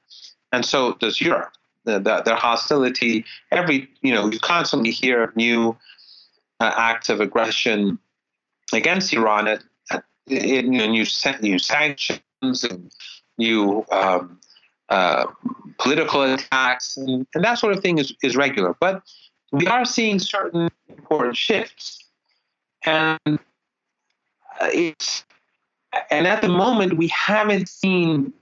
[0.52, 1.54] and so does Europe
[1.88, 3.26] the, the, their hostility.
[3.52, 5.76] Every you know, you constantly hear new
[6.60, 7.98] uh, acts of aggression
[8.74, 11.06] against Iran, at, at, in, new
[11.42, 12.92] new sanctions and
[13.38, 14.40] new um,
[14.90, 15.26] uh,
[15.80, 18.76] political attacks, and, and that sort of thing is, is regular.
[18.80, 19.02] But
[19.52, 22.04] we are seeing certain important shifts,
[22.86, 23.38] and uh,
[24.74, 25.24] it's
[26.10, 28.34] and at the moment we haven't seen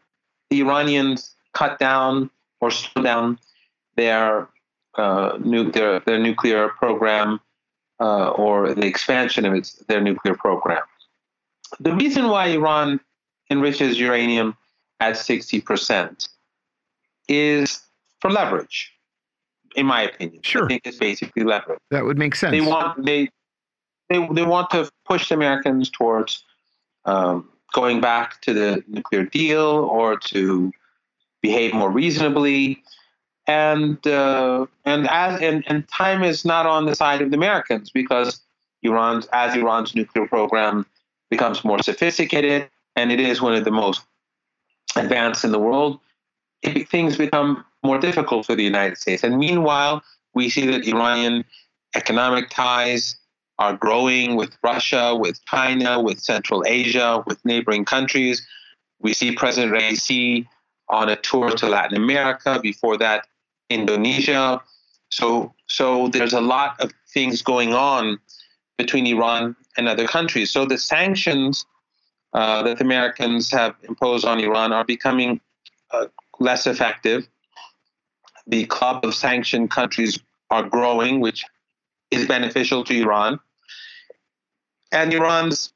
[0.50, 2.30] the Iranians cut down
[2.62, 3.40] or slow down
[3.96, 4.48] their
[4.96, 7.40] uh, nu- their, their nuclear program
[8.00, 10.84] uh, or the expansion of its their nuclear program.
[11.80, 13.00] The reason why Iran
[13.50, 14.56] enriches uranium
[15.00, 16.30] at 60%
[17.28, 17.82] is
[18.22, 18.92] for leverage,
[19.76, 20.42] in my opinion.
[20.44, 20.66] Sure.
[20.66, 21.80] I think it's basically leverage.
[21.92, 22.52] That would make sense.
[22.52, 23.30] They want they
[24.10, 26.44] they, they want to push the Americans towards
[27.06, 30.72] um, going back to the nuclear deal or to
[31.42, 32.84] behave more reasonably.
[33.48, 37.92] And uh, and as and, and time is not on the side of the Americans
[37.92, 38.42] because
[38.82, 40.86] Iran's as Iran's nuclear program
[41.30, 44.02] becomes more sophisticated and it is one of the most
[44.96, 46.00] advanced in the world,
[46.62, 49.24] it, things become more difficult for the United States.
[49.24, 50.02] And meanwhile,
[50.34, 51.46] we see that Iranian
[51.96, 53.16] economic ties
[53.58, 58.46] are growing with Russia, with China, with Central Asia, with neighboring countries.
[59.00, 60.48] We see President Raisi
[60.90, 62.60] on a tour to Latin America.
[62.62, 63.28] Before that,
[63.70, 64.62] Indonesia.
[65.10, 68.20] So, so there's a lot of things going on
[68.78, 70.52] between Iran and other countries.
[70.52, 71.66] So the sanctions
[72.34, 75.40] uh, that the Americans have imposed on Iran are becoming
[75.92, 76.08] uh,
[76.40, 77.28] less effective.
[78.48, 80.20] The club of sanctioned countries
[80.50, 81.46] are growing, which
[82.12, 83.40] is beneficial to Iran.
[84.96, 85.74] And Iran's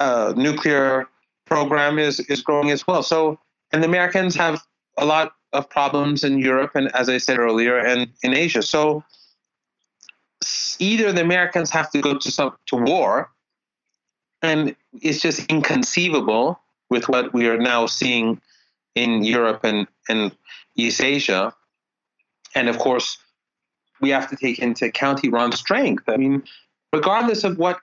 [0.00, 1.06] uh, nuclear
[1.46, 3.04] program is, is growing as well.
[3.04, 3.38] So,
[3.72, 4.60] and the Americans have
[4.98, 8.62] a lot of problems in Europe and, as I said earlier, and in Asia.
[8.62, 9.04] So,
[10.80, 13.30] either the Americans have to go to some to war,
[14.42, 16.58] and it's just inconceivable
[16.88, 18.40] with what we are now seeing
[18.96, 20.32] in Europe and, and
[20.74, 21.54] East Asia.
[22.56, 23.18] And of course,
[24.00, 26.08] we have to take into account Iran's strength.
[26.08, 26.42] I mean,
[26.92, 27.80] regardless of what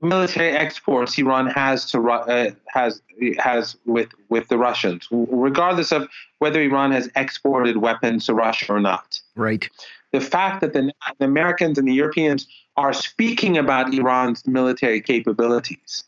[0.00, 3.00] military exports Iran has to uh, has
[3.38, 6.08] has with with the Russians, regardless of
[6.38, 9.20] whether Iran has exported weapons to Russia or not.
[9.36, 9.68] Right.
[10.12, 12.46] The fact that the, the Americans and the Europeans
[12.76, 16.04] are speaking about Iran's military capabilities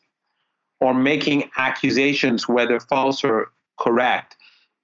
[0.80, 4.36] or making accusations, whether false or correct,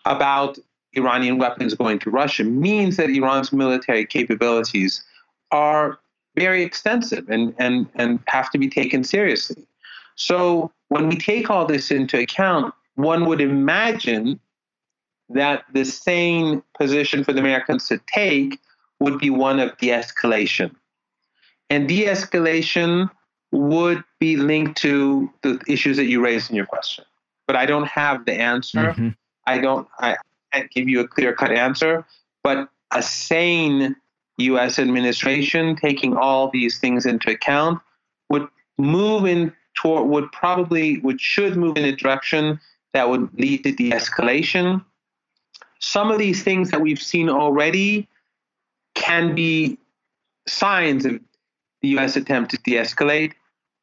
[0.05, 0.59] about
[0.95, 5.05] Iranian weapons going to Russia means that Iran's military capabilities
[5.51, 5.99] are
[6.35, 9.67] very extensive and, and, and have to be taken seriously.
[10.15, 14.41] So when we take all this into account, one would imagine
[15.29, 18.59] that the sane position for the Americans to take
[19.01, 20.75] would be one of de escalation.
[21.71, 23.11] And de escalation
[23.51, 27.05] would be linked to the issues that you raised in your question.
[27.47, 28.93] But I don't have the answer.
[28.93, 29.09] Mm-hmm.
[29.47, 30.17] I don't, I
[30.53, 32.07] can't give you a clear cut answer.
[32.43, 33.97] But a sane
[34.39, 37.81] US administration, taking all these things into account,
[38.29, 38.49] would
[38.79, 42.61] move in toward, would probably, would should move in a direction
[42.93, 44.85] that would lead to de escalation.
[45.79, 48.09] Some of these things that we've seen already
[48.95, 49.79] can be
[50.47, 51.21] signs of
[51.81, 53.33] the US attempt to de escalate,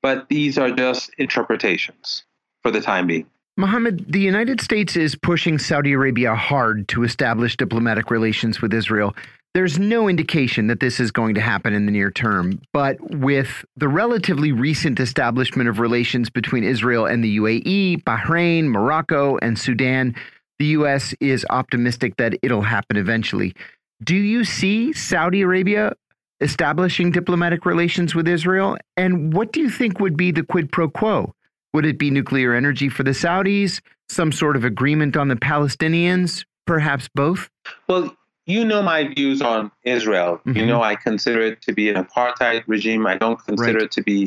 [0.02, 2.24] but these are just interpretations
[2.62, 3.26] for the time being.
[3.58, 9.14] Mohammed, the United States is pushing Saudi Arabia hard to establish diplomatic relations with Israel.
[9.56, 13.66] There's no indication that this is going to happen in the near term, but with
[13.76, 20.16] the relatively recent establishment of relations between Israel and the UAE, Bahrain, Morocco, and Sudan,
[20.60, 21.16] the U.S.
[21.20, 23.56] is optimistic that it'll happen eventually.
[24.04, 25.94] Do you see Saudi Arabia
[26.42, 28.78] establishing diplomatic relations with Israel?
[28.98, 31.34] And what do you think would be the quid pro quo?
[31.74, 36.46] Would it be nuclear energy for the Saudis, some sort of agreement on the Palestinians,
[36.66, 37.50] perhaps both?
[37.88, 38.16] Well,
[38.50, 40.32] you know my views on Israel.
[40.32, 40.56] Mm -hmm.
[40.58, 40.70] You mm-hmm.
[40.72, 43.04] know I consider it to be an apartheid regime.
[43.14, 43.84] I don't consider right.
[43.84, 44.20] it to be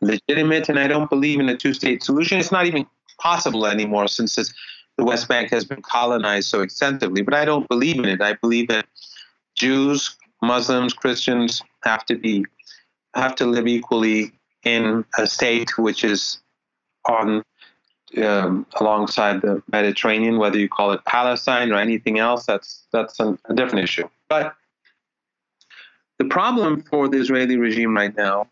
[0.00, 2.40] legitimate, and I don't believe in a two-state solution.
[2.40, 2.84] It's not even
[3.28, 4.34] possible anymore since
[4.98, 7.22] the West Bank has been colonized so extensively.
[7.22, 8.20] But I don't believe in it.
[8.20, 8.86] I believe that
[9.62, 10.00] Jews,
[10.40, 12.44] Muslims, Christians have to be
[13.14, 14.32] have to live equally
[14.64, 16.42] in a state which is
[17.18, 17.42] on
[18.18, 23.38] um, alongside the Mediterranean, whether you call it Palestine or anything else, that's that's a,
[23.46, 24.08] a different issue.
[24.28, 24.54] But
[26.18, 28.48] the problem for the Israeli regime right now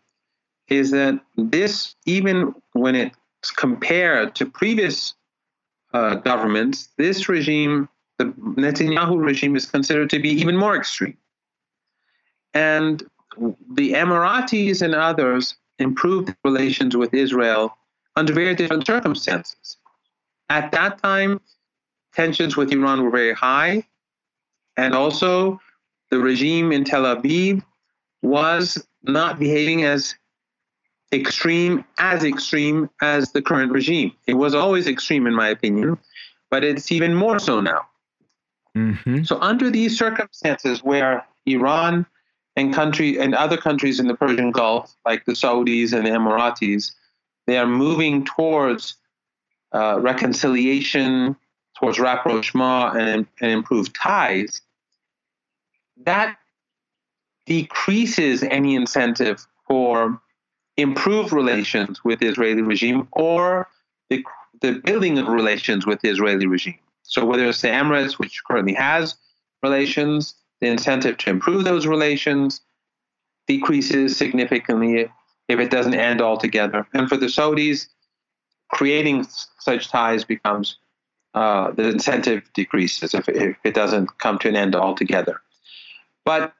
[0.67, 5.13] is that this, even when it's compared to previous
[5.93, 11.17] uh, governments, this regime, the Netanyahu regime, is considered to be even more extreme.
[12.53, 13.03] And
[13.69, 17.77] the Emiratis and others improved relations with Israel
[18.15, 19.77] under very different circumstances.
[20.49, 21.39] At that time,
[22.13, 23.85] tensions with Iran were very high,
[24.77, 25.59] and also
[26.09, 27.63] the regime in Tel Aviv
[28.21, 30.15] was not behaving as
[31.13, 34.13] extreme as extreme as the current regime.
[34.27, 35.97] It was always extreme, in my opinion,
[36.49, 37.87] but it's even more so now.
[38.75, 39.23] Mm-hmm.
[39.23, 42.05] So, under these circumstances, where Iran
[42.55, 46.91] and country and other countries in the Persian Gulf, like the Saudis and the Emiratis,
[47.51, 48.95] they are moving towards
[49.73, 51.35] uh, reconciliation,
[51.77, 54.61] towards rapprochement, and, and improved ties,
[56.05, 56.37] that
[57.45, 60.21] decreases any incentive for
[60.77, 63.67] improved relations with the Israeli regime or
[64.09, 64.23] the,
[64.61, 66.79] the building of relations with the Israeli regime.
[67.03, 69.15] So whether it's the Emirates, which currently has
[69.61, 72.61] relations, the incentive to improve those relations
[73.47, 75.09] decreases significantly
[75.51, 76.87] if it doesn't end altogether.
[76.93, 77.87] And for the Saudis,
[78.69, 79.27] creating
[79.59, 80.77] such ties becomes
[81.33, 85.41] uh, the incentive decreases if, if it doesn't come to an end altogether.
[86.25, 86.53] But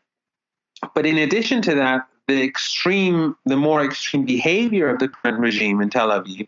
[0.96, 5.82] but in addition to that, the extreme, the more extreme behavior of the current regime
[5.82, 6.48] in Tel Aviv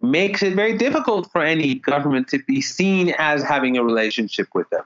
[0.00, 4.68] makes it very difficult for any government to be seen as having a relationship with
[4.70, 4.82] them.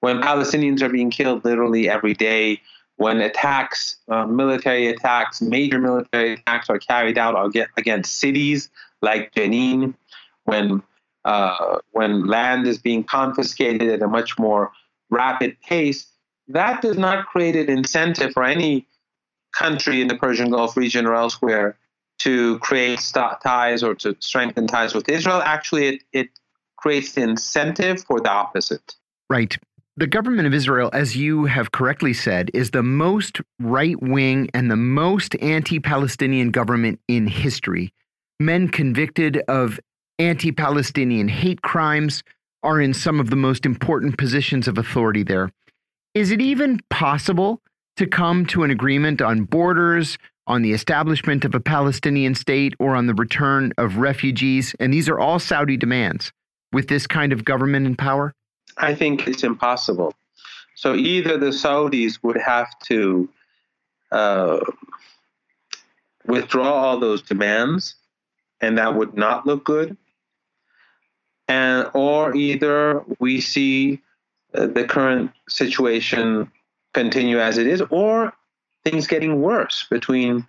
[0.00, 2.60] When Palestinians are being killed literally every day,
[2.96, 8.70] when attacks, uh, military attacks, major military attacks are carried out against cities
[9.00, 9.94] like Jenin,
[10.44, 10.82] when
[11.24, 14.72] uh, when land is being confiscated at a much more
[15.10, 16.06] rapid pace,
[16.48, 18.86] that does not create an incentive for any
[19.52, 21.76] country in the Persian Gulf region or elsewhere
[22.18, 23.00] to create
[23.42, 25.42] ties or to strengthen ties with Israel.
[25.42, 26.28] Actually, it, it
[26.76, 28.94] creates the incentive for the opposite.
[29.28, 29.56] Right.
[29.98, 34.70] The government of Israel, as you have correctly said, is the most right wing and
[34.70, 37.92] the most anti Palestinian government in history.
[38.40, 39.78] Men convicted of
[40.18, 42.22] anti Palestinian hate crimes
[42.62, 45.50] are in some of the most important positions of authority there.
[46.14, 47.60] Is it even possible
[47.98, 50.16] to come to an agreement on borders,
[50.46, 54.74] on the establishment of a Palestinian state, or on the return of refugees?
[54.80, 56.32] And these are all Saudi demands
[56.72, 58.32] with this kind of government in power?
[58.76, 60.14] I think it's impossible.
[60.74, 63.28] So either the Saudis would have to
[64.10, 64.60] uh,
[66.26, 67.94] withdraw all those demands,
[68.60, 69.96] and that would not look good,
[71.48, 74.00] and or either we see
[74.54, 76.50] uh, the current situation
[76.94, 78.32] continue as it is, or
[78.84, 80.46] things getting worse between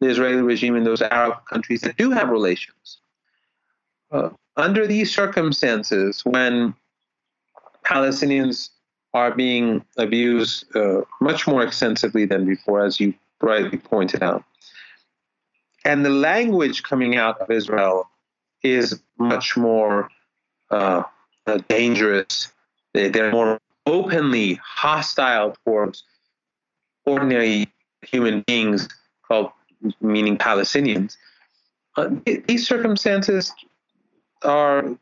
[0.00, 2.98] the Israeli regime and those Arab countries that do have relations.
[4.10, 6.74] Uh, under these circumstances, when
[7.84, 8.70] Palestinians
[9.12, 14.44] are being abused uh, much more extensively than before, as you rightly pointed out.
[15.84, 18.08] And the language coming out of Israel
[18.62, 20.08] is much more
[20.70, 21.02] uh,
[21.46, 22.50] uh, dangerous.
[22.94, 26.04] They, they're more openly hostile towards
[27.04, 27.68] ordinary
[28.02, 28.88] human beings,
[29.28, 29.50] called
[30.00, 31.16] meaning Palestinians.
[31.96, 32.08] Uh,
[32.46, 33.52] these circumstances
[34.42, 34.96] are,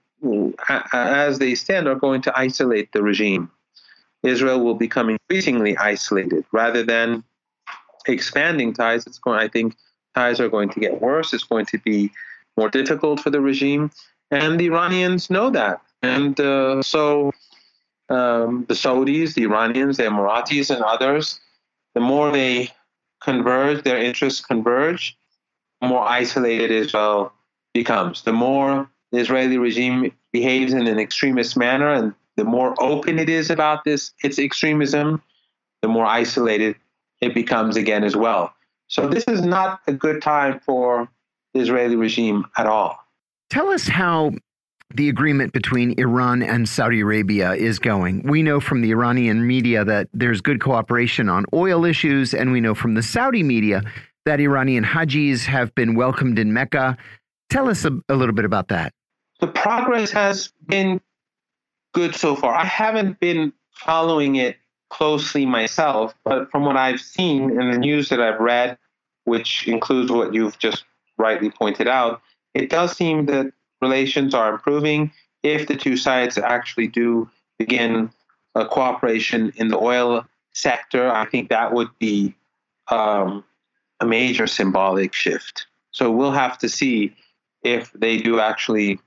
[0.93, 3.51] as they stand, are going to isolate the regime.
[4.23, 7.25] Israel will become increasingly isolated rather than
[8.07, 9.07] expanding ties.
[9.07, 9.41] It's going.
[9.41, 9.77] I think
[10.15, 11.33] ties are going to get worse.
[11.33, 12.13] It's going to be
[12.57, 13.91] more difficult for the regime,
[14.31, 15.81] and the Iranians know that.
[16.03, 17.33] And uh, so
[18.09, 21.41] um, the Saudis, the Iranians, the Emiratis, and others,
[21.95, 22.71] the more they
[23.23, 25.17] converge, their interests converge,
[25.81, 27.33] the more isolated Israel
[27.73, 28.23] becomes.
[28.23, 33.29] The more the Israeli regime behaves in an extremist manner and the more open it
[33.29, 35.23] is about this its extremism,
[35.83, 36.77] the more isolated
[37.21, 38.55] it becomes again as well.
[38.89, 41.09] So this is not a good time for
[41.55, 42.99] the Israeli regime at all.
[43.51, 44.33] Tell us how
[44.95, 48.23] the agreement between Iran and Saudi Arabia is going.
[48.23, 52.61] We know from the Iranian media that there's good cooperation on oil issues, and we
[52.61, 53.83] know from the Saudi media
[54.25, 56.97] that Iranian Hajis have been welcomed in Mecca.
[57.51, 58.93] Tell us a, a little bit about that.
[59.43, 61.01] The progress has been
[61.93, 62.55] good so far.
[62.55, 64.57] I haven't been following it
[64.89, 68.79] closely myself, but from what I've seen in the news that I've read,
[69.25, 70.85] which includes what you've just
[71.19, 72.23] rightly pointed out,
[72.55, 75.11] it does seem that relations are improving
[75.43, 77.29] if the two sides actually do
[77.59, 78.13] begin
[78.55, 80.25] a cooperation in the oil
[80.55, 81.11] sector.
[81.11, 82.37] I think that would be
[82.87, 83.43] um,
[83.99, 85.67] a major symbolic shift.
[85.91, 87.17] So we'll have to see
[87.65, 89.01] if they do actually,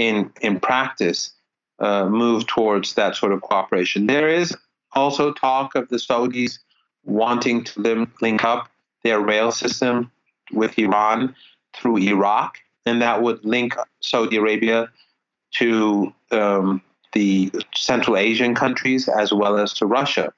[0.00, 1.30] in in practice,
[1.78, 4.06] uh, move towards that sort of cooperation.
[4.06, 4.56] There is
[4.92, 6.58] also talk of the Saudis
[7.04, 8.68] wanting to link up
[9.04, 10.10] their rail system
[10.52, 11.34] with Iran
[11.74, 14.90] through Iraq and that would link Saudi Arabia
[15.52, 16.82] to um,
[17.12, 20.32] the Central Asian countries as well as to Russia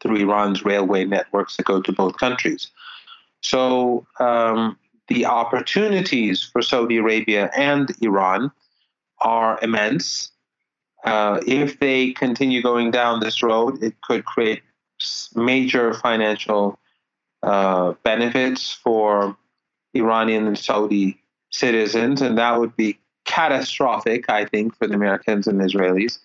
[0.00, 2.70] through Iran's railway networks that go to both countries.
[3.40, 4.78] So um,
[5.08, 8.50] the opportunities for Saudi Arabia and Iran
[9.20, 10.30] are immense.
[11.04, 14.62] Uh, if they continue going down this road, it could create
[15.34, 16.78] major financial
[17.42, 19.36] uh, benefits for
[19.94, 21.20] Iranian and Saudi
[21.50, 26.18] citizens, and that would be catastrophic, I think, for the Americans and Israelis.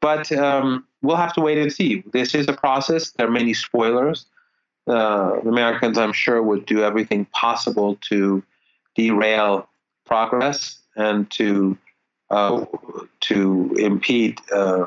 [0.00, 2.04] But um, we'll have to wait and see.
[2.12, 3.12] This is a process.
[3.12, 4.26] There are many spoilers.
[4.86, 8.42] Uh, the Americans, I'm sure, would do everything possible to
[8.94, 9.68] derail
[10.04, 11.78] progress and to
[12.30, 12.64] uh,
[13.20, 14.86] to impede uh,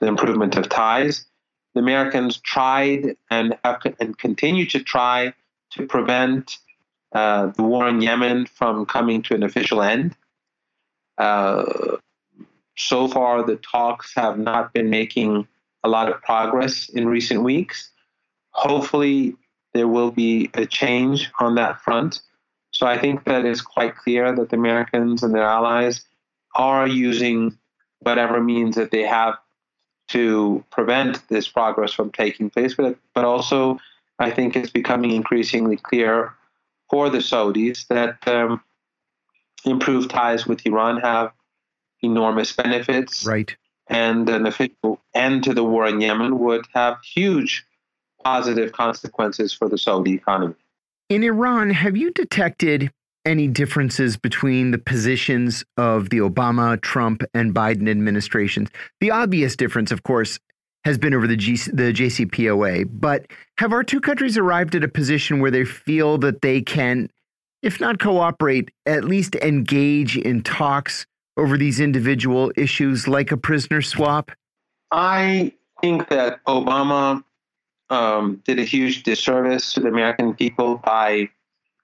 [0.00, 1.26] the improvement of ties.
[1.74, 3.56] The Americans tried and
[4.00, 5.32] and continue to try
[5.72, 6.58] to prevent
[7.12, 10.16] uh, the war in Yemen from coming to an official end.
[11.18, 11.96] Uh,
[12.76, 15.46] so far, the talks have not been making
[15.84, 17.90] a lot of progress in recent weeks.
[18.52, 19.36] Hopefully,
[19.74, 22.20] there will be a change on that front.
[22.72, 26.04] So I think that it's quite clear that the Americans and their allies
[26.54, 27.56] are using
[28.00, 29.36] whatever means that they have
[30.08, 32.74] to prevent this progress from taking place.
[32.74, 33.78] But, but also,
[34.18, 36.34] I think it's becoming increasingly clear
[36.88, 38.62] for the Saudis that um,
[39.64, 41.32] improved ties with Iran have
[42.02, 43.24] enormous benefits.
[43.24, 43.54] Right.
[43.86, 47.64] And an official end to the war in Yemen would have huge
[48.22, 50.54] positive consequences for the Saudi economy.
[51.08, 52.92] In Iran, have you detected
[53.24, 58.68] any differences between the positions of the Obama, Trump, and Biden administrations?
[59.00, 60.38] The obvious difference, of course,
[60.84, 62.88] has been over the, G the JCPOA.
[62.92, 63.26] But
[63.58, 67.10] have our two countries arrived at a position where they feel that they can,
[67.62, 71.06] if not cooperate, at least engage in talks
[71.36, 74.30] over these individual issues like a prisoner swap?
[74.90, 77.22] I think that Obama
[77.90, 81.28] um, did a huge disservice to the American people by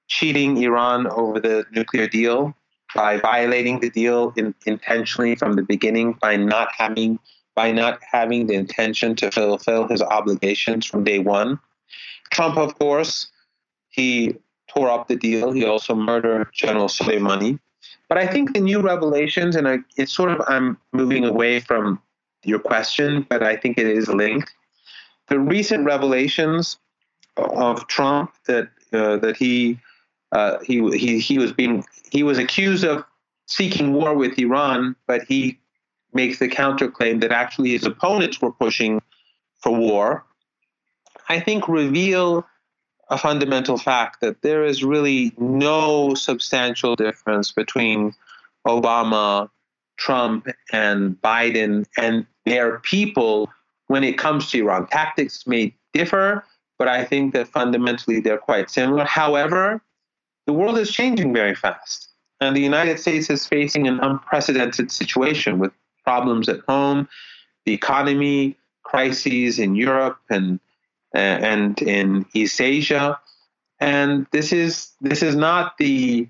[0.09, 2.55] cheating Iran over the nuclear deal,
[2.95, 7.19] by violating the deal in, intentionally from the beginning, by not having
[7.55, 11.59] by not having the intention to fulfill his obligations from day one.
[12.31, 13.29] Trump, of course,
[13.89, 14.37] he
[14.69, 15.53] tore up the deal.
[15.53, 17.59] He also murdered General Soleimani.
[18.09, 21.99] But I think the new revelations, and I, it's sort of, I'm moving away from
[22.45, 24.53] your question, but I think it is linked.
[25.29, 26.79] The recent revelations
[27.37, 29.81] of Trump that uh, that he
[30.33, 33.05] uh, he he he was being he was accused of
[33.47, 35.59] seeking war with Iran, but he
[36.13, 39.01] makes the counterclaim that actually his opponents were pushing
[39.61, 40.25] for war,
[41.29, 42.47] I think reveal
[43.09, 48.15] a fundamental fact that there is really no substantial difference between
[48.67, 49.49] Obama,
[49.97, 53.49] Trump, and Biden and their people
[53.87, 54.89] when it comes to Iran.
[54.89, 56.45] Tactics may differ,
[56.79, 59.05] but I think that fundamentally they're quite similar.
[59.05, 59.81] However,
[60.47, 62.09] the world is changing very fast,
[62.41, 65.73] and the United States is facing an unprecedented situation with
[66.05, 67.09] problems at home,
[67.65, 70.61] the economy, crises in Europe and
[71.15, 73.19] uh, and in East Asia,
[73.81, 76.29] and this is this is not the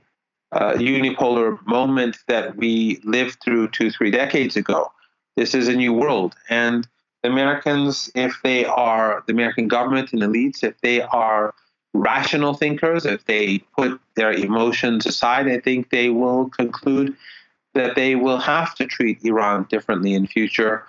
[0.52, 4.90] uh, unipolar moment that we lived through two three decades ago.
[5.36, 6.88] This is a new world, and
[7.22, 11.54] the Americans, if they are the American government and elites, if they are
[11.96, 17.16] rational thinkers, if they put their emotions aside, I think they will conclude
[17.74, 20.84] that they will have to treat Iran differently in future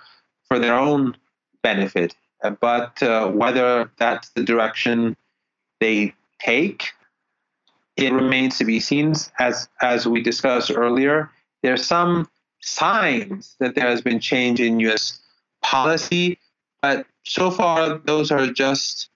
[0.46, 1.16] for their own
[1.62, 2.14] benefit.
[2.60, 5.16] But uh, whether that's the direction
[5.80, 6.92] they take,
[7.96, 9.14] it remains to be seen.
[9.38, 11.30] As as we discussed earlier,
[11.62, 12.28] there are some
[12.60, 15.20] signs that there has been change in U.S.
[15.62, 16.38] policy,
[16.80, 19.10] but so far those are just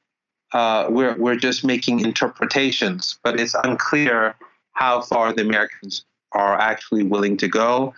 [0.53, 3.19] uh, we're we're just making interpretations.
[3.23, 4.35] But it's unclear
[4.73, 7.95] how far the Americans are actually willing to go,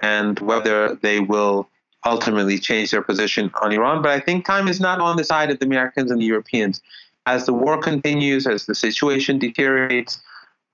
[0.00, 1.68] and whether they will
[2.04, 4.02] ultimately change their position on Iran.
[4.02, 6.80] But I think time is not on the side of the Americans and the Europeans
[7.28, 10.18] as the war continues, as the situation deteriorates,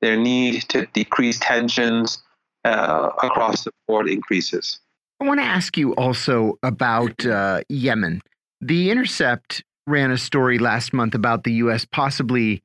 [0.01, 2.23] their need to decrease tensions
[2.65, 4.79] uh, across the board increases.
[5.21, 8.21] I want to ask you also about uh, Yemen.
[8.61, 11.85] The Intercept ran a story last month about the U.S.
[11.85, 12.63] possibly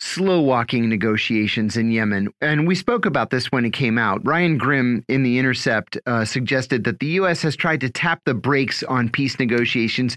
[0.00, 2.28] slow walking negotiations in Yemen.
[2.40, 4.24] And we spoke about this when it came out.
[4.24, 7.42] Ryan Grim in The Intercept uh, suggested that the U.S.
[7.42, 10.16] has tried to tap the brakes on peace negotiations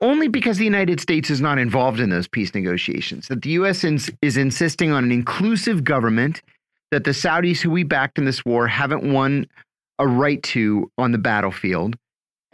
[0.00, 3.84] only because the United States is not involved in those peace negotiations, that the U.S.
[3.84, 6.42] Ins is insisting on an inclusive government
[6.90, 9.46] that the Saudis who we backed in this war haven't won
[9.98, 11.96] a right to on the battlefield,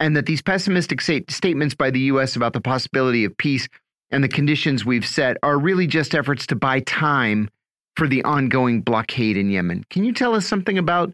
[0.01, 2.35] and that these pessimistic statements by the U.S.
[2.35, 3.69] about the possibility of peace
[4.09, 7.49] and the conditions we've set are really just efforts to buy time
[7.95, 9.85] for the ongoing blockade in Yemen.
[9.91, 11.13] Can you tell us something about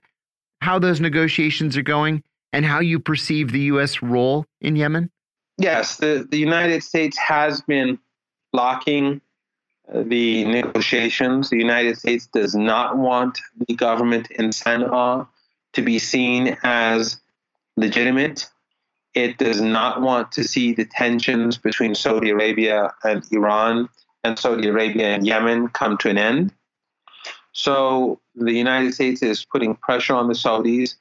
[0.62, 2.24] how those negotiations are going
[2.54, 4.02] and how you perceive the U.S.
[4.02, 5.12] role in Yemen?
[5.58, 8.00] Yes, the, the United States has been
[8.54, 9.20] blocking
[9.94, 11.50] uh, the negotiations.
[11.50, 13.38] The United States does not want
[13.68, 15.28] the government in Sana'a
[15.74, 17.20] to be seen as
[17.76, 18.48] legitimate.
[19.18, 23.90] It does not want to see the tensions between Saudi Arabia and Iran
[24.24, 26.54] and Saudi Arabia and Yemen come to an end.
[27.52, 30.94] So the United States is putting pressure on the Saudis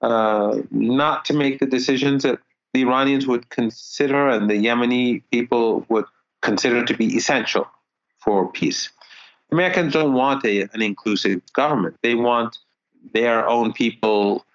[0.00, 2.38] uh, not to make the decisions that
[2.72, 6.06] the Iranians would consider and the Yemeni people would
[6.40, 7.68] consider to be essential
[8.24, 8.88] for peace.
[9.52, 11.98] Americans don't want a, an inclusive government.
[12.02, 12.56] They want
[13.12, 14.46] their own people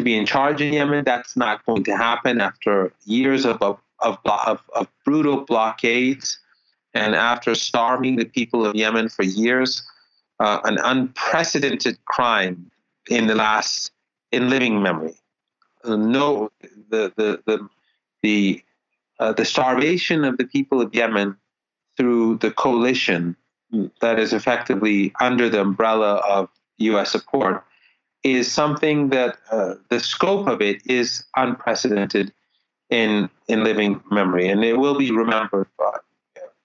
[0.00, 1.04] to be in charge in Yemen.
[1.04, 4.18] That's not going to happen after years of, of, of,
[4.74, 6.38] of, brutal blockades
[6.94, 9.82] and after starving the people of Yemen for years.
[10.38, 12.70] Uh, an unprecedented crime
[13.10, 13.92] in the last
[14.32, 15.14] in living memory.
[15.84, 16.50] Uh, no,
[16.88, 17.68] the the the
[18.22, 18.62] the,
[19.18, 21.36] uh, the starvation of the people of Yemen
[21.96, 23.36] through the coalition
[24.00, 26.48] that is effectively under the umbrella of
[26.78, 27.10] U.S.
[27.10, 27.64] support
[28.22, 32.32] is something that uh, the scope of it is unprecedented
[32.90, 35.96] in in living memory, and it will be remembered by,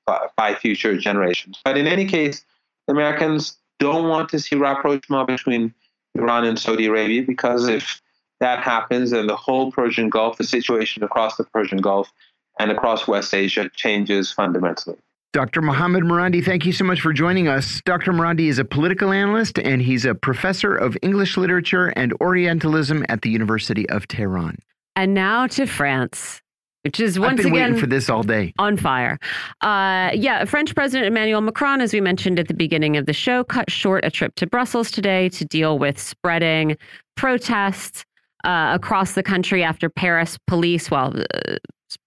[0.06, 1.60] by, by future generations.
[1.64, 2.45] But in any case,
[2.88, 5.73] Americans don't want to see rapprochement between
[6.15, 8.02] Iran and Saudi Arabia because if
[8.40, 12.11] that happens, then the whole Persian Gulf, the situation across the Persian Gulf
[12.60, 14.98] and across West Asia changes fundamentally.
[15.36, 15.62] Dr.
[15.62, 17.82] Mohammad Marandi, thank you so much for joining us.
[17.84, 18.14] Dr.
[18.14, 23.22] Marandi is a political analyst and he's a professor of English literature and Orientalism at
[23.22, 24.57] the University of Tehran.
[24.95, 26.41] And now to France
[26.84, 29.20] which is once again for this all day on fire.
[29.60, 33.44] Uh, yeah, French President Emmanuel Macron, as we mentioned at the beginning of the show,
[33.44, 36.78] cut short a trip to Brussels today to deal with spreading
[37.18, 38.06] protests
[38.45, 41.56] uh, across the country after Paris police, well, uh,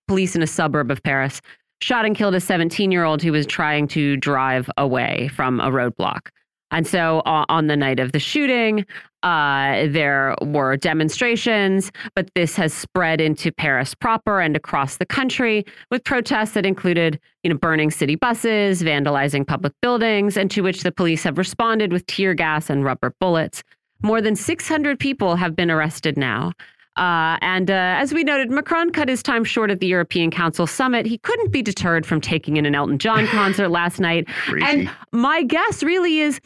[0.06, 1.40] police in a suburb of Paris,
[1.80, 5.70] shot and killed a 17 year old who was trying to drive away from a
[5.70, 6.28] roadblock.
[6.70, 8.84] And so on the night of the shooting,
[9.22, 15.64] uh, there were demonstrations, but this has spread into Paris proper and across the country
[15.90, 20.82] with protests that included, you know, burning city buses, vandalizing public buildings, and to which
[20.82, 23.62] the police have responded with tear gas and rubber bullets.
[24.02, 26.52] More than 600 people have been arrested now.
[26.98, 30.66] Uh, and uh, as we noted, Macron cut his time short at the European Council
[30.66, 31.06] summit.
[31.06, 34.26] He couldn't be deterred from taking in an Elton John concert last night.
[34.26, 34.66] Crazy.
[34.66, 36.40] And my guess really is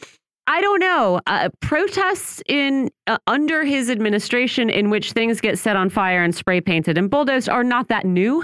[0.45, 1.21] I don't know.
[1.25, 6.35] Uh, protests in uh, under his administration, in which things get set on fire and
[6.35, 8.43] spray painted and bulldozed, are not that new.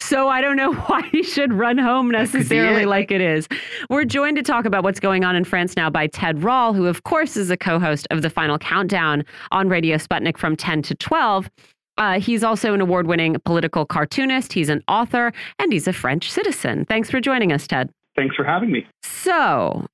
[0.00, 2.88] So I don't know why he should run home necessarily it.
[2.88, 3.48] like it is.
[3.90, 6.86] We're joined to talk about what's going on in France now by Ted Rall, who
[6.86, 10.94] of course is a co-host of the Final Countdown on Radio Sputnik from 10 to
[10.94, 11.50] 12.
[11.98, 14.52] Uh, he's also an award-winning political cartoonist.
[14.52, 16.84] He's an author and he's a French citizen.
[16.84, 17.90] Thanks for joining us, Ted.
[18.16, 18.86] Thanks for having me.
[19.02, 19.86] So,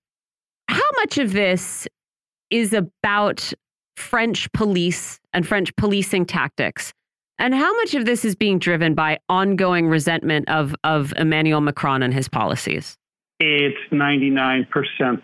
[0.69, 1.87] how much of this
[2.51, 3.53] is about
[3.97, 6.93] French police and French policing tactics?
[7.39, 12.03] And how much of this is being driven by ongoing resentment of, of Emmanuel Macron
[12.03, 12.97] and his policies?
[13.41, 14.67] It's 99%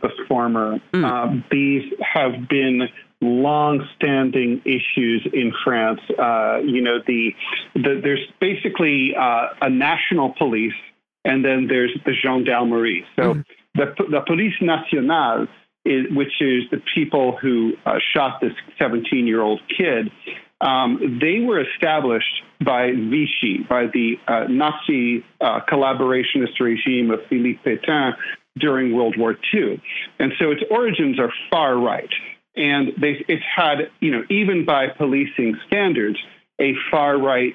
[0.01, 0.81] the former.
[0.93, 1.05] Mm.
[1.05, 2.89] Uh, these have been
[3.21, 6.01] long-standing issues in France.
[6.19, 7.31] Uh, you know, the,
[7.75, 10.73] the there's basically uh, a national police,
[11.25, 13.05] and then there's the gendarmerie.
[13.17, 13.45] So Mhm.
[13.75, 15.47] the the police nationale,
[15.85, 20.11] is, which is the people who uh, shot this 17-year-old kid.
[20.61, 27.61] Um, they were established by Vichy, by the uh, Nazi uh, collaborationist regime of Philippe
[27.65, 28.15] Pétain
[28.59, 29.81] during World War II.
[30.19, 32.11] And so its origins are far right.
[32.57, 36.19] And they, it's had, you know, even by policing standards,
[36.61, 37.55] a far right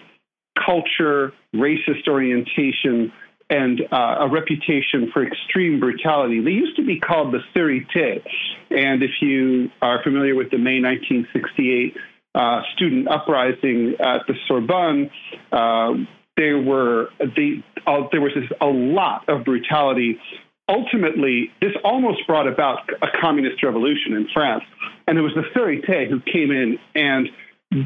[0.65, 3.11] culture, racist orientation,
[3.49, 6.39] and uh, a reputation for extreme brutality.
[6.39, 8.23] They used to be called the Sûreté.
[8.71, 11.97] And if you are familiar with the May 1968
[12.35, 15.09] uh, student uprising at the Sorbonne,
[15.51, 15.93] uh,
[16.35, 20.19] there were the, uh, there was this, a lot of brutality.
[20.67, 24.63] Ultimately, this almost brought about a communist revolution in France,
[25.07, 27.29] and it was the Sûreté who came in and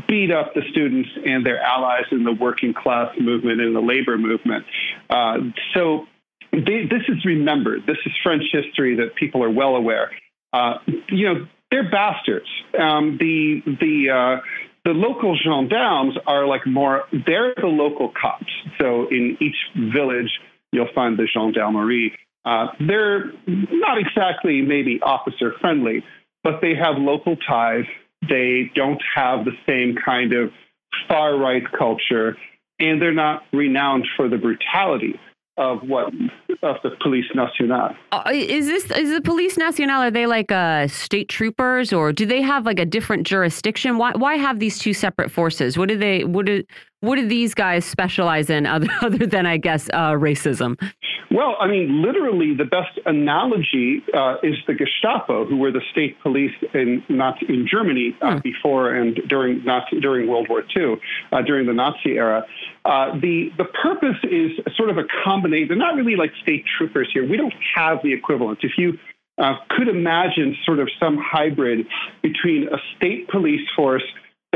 [0.07, 4.17] beat up the students and their allies in the working class movement and the labor
[4.17, 4.65] movement.
[5.09, 5.37] Uh,
[5.73, 6.07] so
[6.51, 7.85] they, this is remembered.
[7.85, 10.11] This is French history that people are well aware.
[10.53, 10.75] Uh,
[11.09, 12.47] you know, they're bastards.
[12.79, 14.41] Um, the the uh,
[14.85, 17.03] the local gendarmes are like more.
[17.11, 18.51] They're the local cops.
[18.79, 20.29] So in each village,
[20.71, 22.13] you'll find the gendarmerie.
[22.45, 26.03] Uh, they're not exactly maybe officer friendly,
[26.43, 27.83] but they have local ties.
[28.29, 30.51] They don't have the same kind of
[31.07, 32.37] far right culture,
[32.79, 35.19] and they're not renowned for the brutality
[35.57, 36.13] of what
[36.63, 37.95] of the police nationale.
[38.11, 40.01] Uh, is this is the police nationale?
[40.01, 43.97] Are they like uh, state troopers, or do they have like a different jurisdiction?
[43.97, 45.77] Why why have these two separate forces?
[45.77, 46.63] What do they what do
[47.01, 50.79] what do these guys specialize in other other than I guess uh, racism?
[51.29, 56.17] Well, I mean, literally, the best analogy uh, is the Gestapo, who were the state
[56.21, 58.37] police in Nazi, in Germany uh, Hmm.
[58.43, 60.95] before and during Nazi, during World War II,
[61.31, 62.45] uh, during the Nazi era.
[62.85, 65.67] Uh, the the purpose is sort of a combination.
[65.67, 67.27] They're not really like state troopers here.
[67.29, 68.59] We don't have the equivalent.
[68.63, 68.97] If you
[69.37, 71.85] uh, could imagine sort of some hybrid
[72.23, 74.03] between a state police force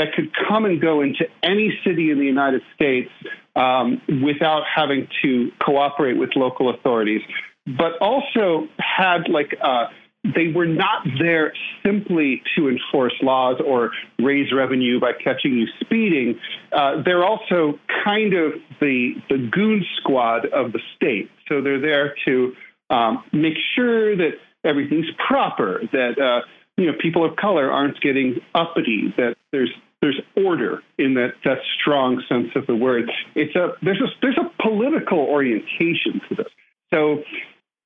[0.01, 3.11] that could come and go into any city in the United States
[3.55, 7.21] um, without having to cooperate with local authorities,
[7.67, 9.85] but also had like uh,
[10.23, 11.53] they were not there
[11.85, 16.39] simply to enforce laws or raise revenue by catching you speeding.
[16.71, 21.29] Uh, they're also kind of the the goon squad of the state.
[21.47, 22.53] So they're there to
[22.89, 24.31] um, make sure that
[24.63, 26.47] everything's proper, that uh,
[26.77, 29.71] you know people of color aren't getting uppity, that there's
[30.01, 33.09] there's order in that that strong sense of the word.
[33.35, 36.47] It's a there's a there's a political orientation to this.
[36.93, 37.23] So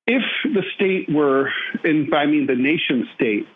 [0.07, 1.51] if the state were,
[1.83, 3.47] and I mean the nation state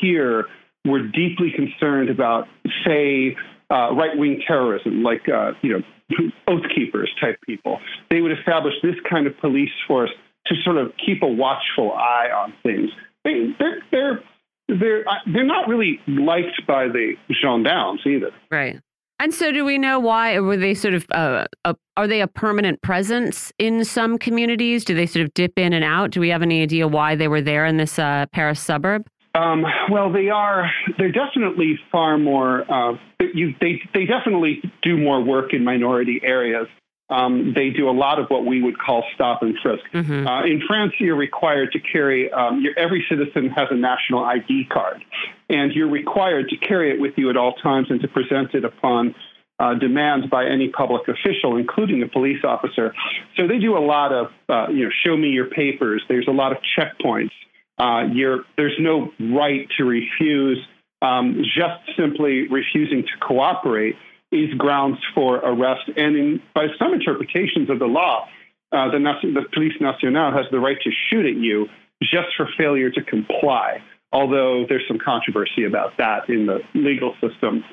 [0.00, 0.46] here,
[0.84, 2.46] were deeply concerned about,
[2.84, 3.36] say,
[3.70, 8.96] uh, right-wing terrorism, like uh, you know, oath keepers type people, they would establish this
[9.08, 10.10] kind of police force
[10.46, 12.90] to sort of keep a watchful eye on things.
[13.24, 14.22] They, they're they're
[14.68, 18.30] they're uh, they're not really liked by the gendarmes either.
[18.50, 18.80] Right.
[19.20, 20.40] And so, do we know why?
[20.40, 24.84] Were they sort of, uh, a, are they a permanent presence in some communities?
[24.84, 26.10] Do they sort of dip in and out?
[26.10, 29.06] Do we have any idea why they were there in this uh, Paris suburb?
[29.36, 30.68] Um, well, they are.
[30.98, 32.70] They're definitely far more.
[32.70, 36.66] Uh, you, they they definitely do more work in minority areas.
[37.10, 39.84] Um, they do a lot of what we would call stop and frisk.
[39.92, 40.26] Mhm.
[40.26, 42.32] Uh, in France, you're required to carry.
[42.32, 45.04] Um, your, every citizen has a national ID card,
[45.50, 48.64] and you're required to carry it with you at all times and to present it
[48.64, 49.14] upon
[49.58, 52.94] uh, demand by any public official, including a police officer.
[53.36, 56.02] So they do a lot of, uh, you know, show me your papers.
[56.08, 57.30] There's a lot of checkpoints.
[57.78, 60.58] Uh, you're, there's no right to refuse.
[61.02, 63.94] Um, just simply refusing to cooperate
[64.34, 65.88] is grounds for arrest.
[65.96, 68.28] And in, by some interpretations of the law,
[68.72, 71.68] uh, the, the Police Nationale has the right to shoot at you
[72.02, 73.78] just for failure to comply.
[74.12, 77.64] Although there's some controversy about that in the legal system.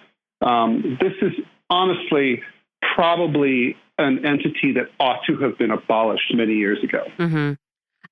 [0.41, 1.33] Um, this is
[1.69, 2.41] honestly
[2.95, 7.03] probably an entity that ought to have been abolished many years ago.
[7.17, 7.57] Mm -hmm.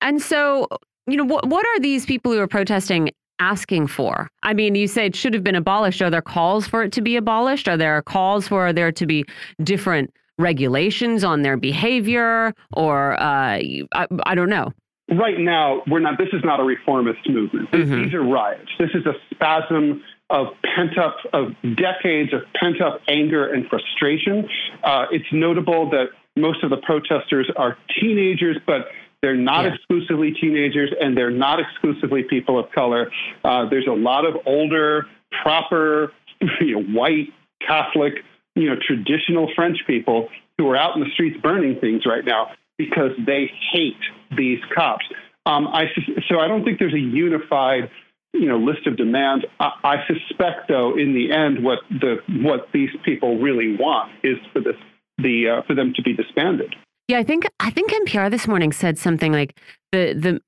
[0.00, 0.66] And so,
[1.06, 3.10] you know, what what are these people who are protesting
[3.40, 4.30] asking for?
[4.42, 6.00] I mean, you say it should have been abolished.
[6.02, 7.68] Are there calls for it to be abolished?
[7.68, 9.24] Are there calls for there to be
[9.62, 13.58] different regulations on their behavior, or uh,
[13.94, 14.72] I, I don't know
[15.18, 18.04] right now we're not this is not a reformist movement mm -hmm.
[18.04, 23.02] these are riots this is a spasm of pent up of decades of pent up
[23.08, 24.36] anger and frustration
[24.84, 28.80] uh, it's notable that most of the protesters are teenagers but
[29.22, 29.74] they're not yeah.
[29.74, 33.10] exclusively teenagers and they're not exclusively people of color
[33.44, 35.06] uh, there's a lot of older
[35.42, 36.12] proper
[36.60, 37.28] you know, white
[37.66, 38.14] catholic
[38.54, 40.28] you know traditional french people
[40.58, 42.48] who are out in the streets burning things right now
[42.80, 44.00] because they hate
[44.36, 45.04] these cops.
[45.44, 45.84] Um, I,
[46.28, 47.90] so I don't think there's a unified
[48.32, 49.44] you know list of demands.
[49.58, 54.38] I, I, suspect, though, in the end, what the what these people really want is
[54.52, 54.76] for this
[55.18, 56.74] the uh, for them to be disbanded.
[57.10, 59.58] Yeah, I think I think NPR this morning said something like
[59.90, 60.40] the the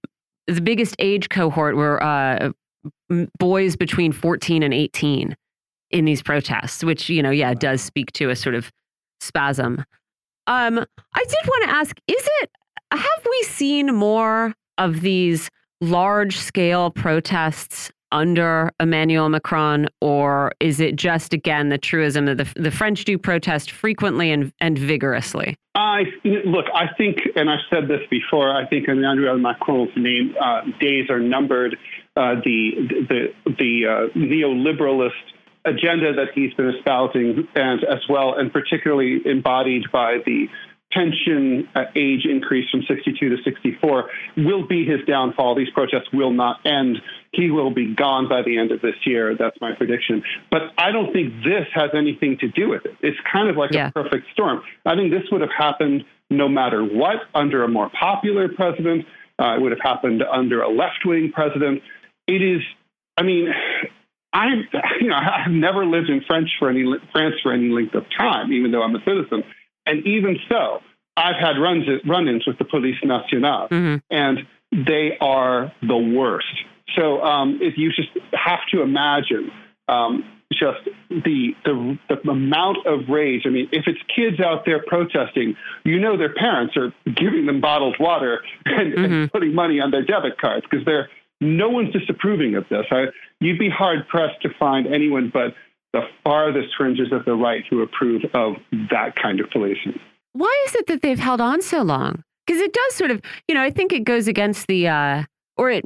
[0.46, 2.52] the biggest age cohort were uh,
[3.40, 5.36] boys between 14 and 18
[5.90, 8.70] in these protests, which you know, yeah, does speak to a sort of
[9.20, 9.84] spasm.
[10.46, 12.50] Um, I did want to ask, is it,
[12.92, 20.96] have we seen more of these large scale protests under Emmanuel Macron, or is it
[20.96, 25.56] just again the truism that the, the French do protest frequently and, and vigorously?
[25.74, 26.66] I look.
[26.74, 28.54] I think, and I've said this before.
[28.54, 31.76] I think Emmanuel Macron's name uh, days are numbered.
[32.14, 32.72] Uh, the
[33.08, 35.10] the the uh, neoliberalist
[35.64, 40.46] agenda that he's been espousing, and as well, and particularly embodied by the
[40.92, 45.54] pension uh, age increase from 62 to 64, will be his downfall.
[45.54, 46.98] These protests will not end.
[47.32, 49.34] He will be gone by the end of this year.
[49.38, 50.22] That's my prediction.
[50.50, 52.96] But I don't think this has anything to do with it.
[53.00, 53.88] It's kind of like yeah.
[53.88, 54.62] a perfect storm.
[54.84, 59.06] I think this would have happened no matter what under a more popular president.
[59.38, 61.82] Uh, it would have happened under a left wing president.
[62.26, 62.60] It is,
[63.16, 63.48] I mean,
[64.32, 64.64] I'm,
[65.00, 68.52] you know, I've never lived in French for any France for any length of time,
[68.52, 69.42] even though I'm a citizen.
[69.86, 70.80] And even so,
[71.16, 73.96] I've had runs run-ins with the Police Nationale, mm-hmm.
[74.10, 74.38] and
[74.72, 76.46] they are the worst.
[76.96, 79.50] So um, if you just have to imagine
[79.88, 83.42] um, just the, the the amount of rage.
[83.46, 87.60] I mean, if it's kids out there protesting, you know their parents are giving them
[87.60, 89.04] bottled water and, mm-hmm.
[89.04, 91.08] and putting money on their debit cards because they're
[91.40, 92.86] no one's disapproving of this.
[92.90, 93.06] I,
[93.40, 95.54] you'd be hard pressed to find anyone but
[95.92, 98.54] the farthest fringes of the right who approve of
[98.90, 99.98] that kind of policing.
[100.32, 102.22] Why is it that they've held on so long?
[102.46, 105.24] Because it does sort of, you know, I think it goes against the, uh,
[105.56, 105.84] or it,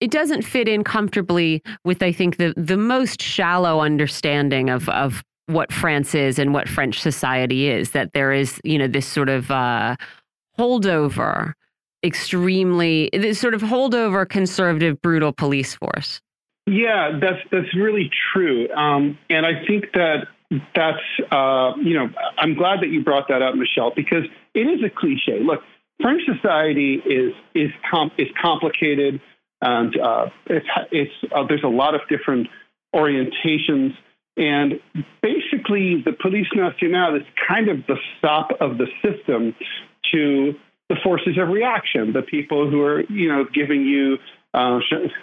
[0.00, 5.22] it doesn't fit in comfortably with, I think, the the most shallow understanding of of
[5.46, 7.90] what France is and what French society is.
[7.90, 9.96] That there is, you know, this sort of uh,
[10.58, 11.52] holdover
[12.04, 16.20] extremely this sort of holdover conservative brutal police force.
[16.66, 18.68] Yeah that's that's really true.
[18.74, 20.26] Um, and i think that
[20.76, 22.08] that's uh, you know
[22.38, 25.40] i'm glad that you brought that up michelle because it is a cliche.
[25.40, 25.62] Look
[26.00, 27.70] french society is is
[28.18, 29.20] is complicated
[29.64, 32.46] and uh, it's, it's uh, there's a lot of different
[32.94, 33.94] orientations
[34.36, 34.80] and
[35.22, 39.54] basically the police nationale is kind of the stop of the system
[40.12, 40.54] to
[40.88, 44.18] the forces of reaction, the people who are, you know, giving you
[44.52, 44.78] uh,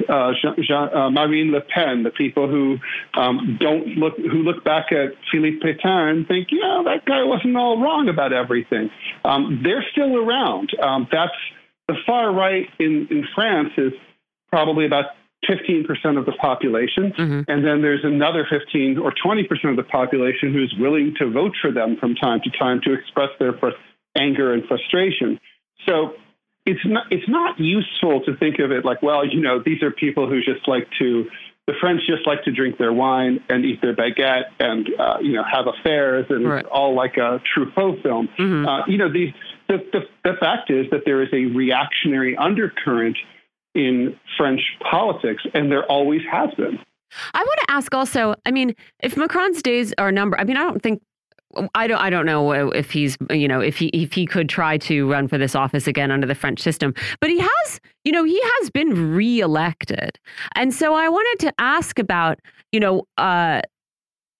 [0.10, 2.78] uh, uh, Marine Le Pen, the people who
[3.14, 7.24] um, don't look, who look back at Philippe Pétain and think, you know, that guy
[7.24, 8.90] wasn't all wrong about everything.
[9.24, 10.72] Um, they're still around.
[10.82, 11.32] Um, that's
[11.88, 13.94] the far right in, in France is
[14.52, 15.06] probably about
[15.49, 15.88] 15%
[16.19, 17.14] of the population.
[17.18, 17.41] Mm-hmm.
[17.48, 21.72] And then there's another 15 or 20% of the population who's willing to vote for
[21.72, 23.53] them from time to time to express their
[24.15, 25.40] anger and frustration.
[25.88, 26.14] So
[26.65, 29.90] it's not it's not useful to think of it like, well, you know, these are
[29.90, 31.26] people who just like to
[31.68, 35.34] the French just like to drink their wine and eat their baguette and uh, you
[35.34, 36.65] know have affairs and right.
[36.65, 38.30] all like a Truffaut film.
[38.38, 38.68] Mm-hmm.
[38.68, 39.34] Uh, you know, the,
[39.68, 43.18] the the the fact is that there is a reactionary undercurrent
[43.76, 46.80] in French politics, and there always has been.
[47.34, 48.35] I want to ask also.
[48.45, 51.02] I mean, if Macron's days are numbered, I mean, I don't think
[51.76, 54.77] I don't I don't know if he's you know if he if he could try
[54.80, 58.23] to run for this office again under the French system but he has you know
[58.23, 60.18] he has been reelected
[60.56, 62.39] and so I wanted to ask about
[62.72, 63.61] you know uh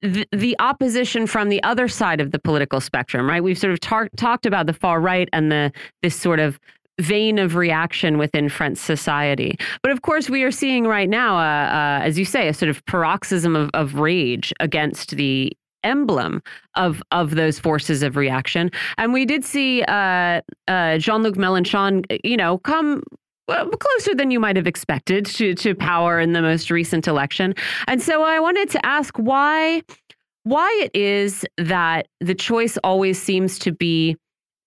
[0.02, 3.44] the, the opposition from the other side of the political spectrum, right?
[3.44, 3.80] We've sort of
[4.16, 5.72] talked about the far right and the
[6.02, 6.60] this sort of
[7.02, 9.58] vein of reaction within French society.
[9.84, 12.70] But of course, we are seeing right now, uh, uh, as you say, a sort
[12.70, 15.52] of paroxysm of, of rage against the
[15.84, 16.44] emblem
[16.76, 18.70] of of those forces of reaction.
[18.98, 23.04] And we did see uh, uh, Jean-Luc Mélenchon, you know, come
[23.48, 27.56] closer than you might have expected to to power in the most recent election.
[27.88, 29.82] And so I wanted to ask why
[30.44, 34.16] why it is that the choice always seems to be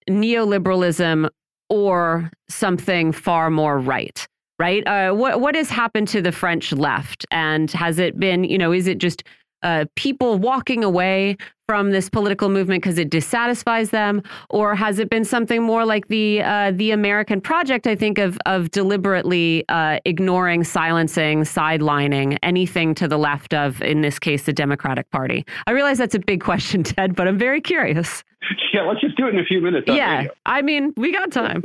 [0.08, 1.28] neoliberalism
[1.74, 4.28] or something far more right
[4.60, 8.56] right uh, what what has happened to the french left and has it been you
[8.56, 9.24] know is it just
[9.64, 11.36] uh, people walking away
[11.66, 16.08] from this political movement because it dissatisfies them, or has it been something more like
[16.08, 17.86] the uh, the American project?
[17.86, 24.02] I think of of deliberately uh, ignoring, silencing, sidelining anything to the left of, in
[24.02, 25.46] this case, the Democratic Party.
[25.66, 28.22] I realize that's a big question, Ted, but I'm very curious.
[28.72, 29.86] Yeah, let's just do it in a few minutes.
[29.86, 30.32] Yeah, radio.
[30.46, 31.62] I mean, we got time.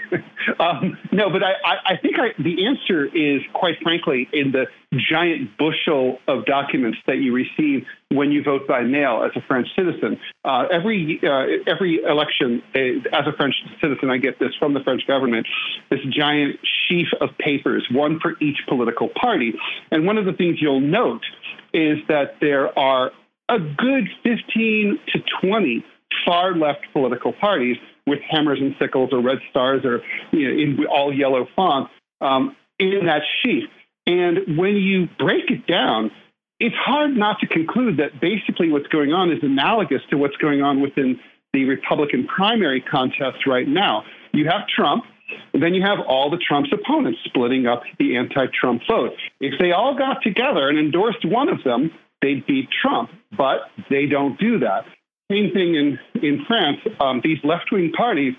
[0.60, 4.66] um, no, but I, I think I, the answer is, quite frankly, in the
[5.10, 9.66] giant bushel of documents that you receive when you vote by mail as a French
[9.74, 10.20] citizen.
[10.44, 14.80] Uh, every uh, every election, uh, as a French citizen, I get this from the
[14.80, 15.46] French government,
[15.90, 16.58] this giant
[16.88, 19.54] sheaf of papers, one for each political party.
[19.90, 21.24] And one of the things you'll note
[21.72, 23.12] is that there are
[23.48, 25.84] a good 15 to 20
[26.24, 27.76] far left political parties
[28.06, 30.02] with hammers and sickles or red stars or
[30.32, 31.88] you know, in all yellow font
[32.20, 33.64] um, in that sheaf.
[34.06, 36.10] And when you break it down,
[36.58, 40.62] it's hard not to conclude that basically what's going on is analogous to what's going
[40.62, 41.18] on within
[41.52, 44.04] the Republican primary contest right now.
[44.32, 45.04] You have Trump,
[45.52, 49.12] and then you have all the Trump's opponents splitting up the anti Trump vote.
[49.40, 51.90] If they all got together and endorsed one of them,
[52.20, 54.84] they'd beat Trump, but they don't do that.
[55.30, 56.78] Same thing in, in France.
[57.00, 58.34] Um, these left wing parties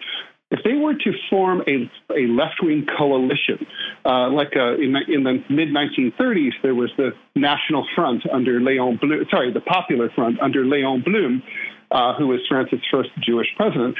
[0.53, 3.65] if they were to form a, a left wing coalition,
[4.05, 8.99] uh, like uh, in, in the mid 1930s, there was the National Front under Leon
[9.01, 11.41] Blum, sorry, the Popular Front under Leon Blum,
[11.89, 13.95] uh, who was France's first Jewish president.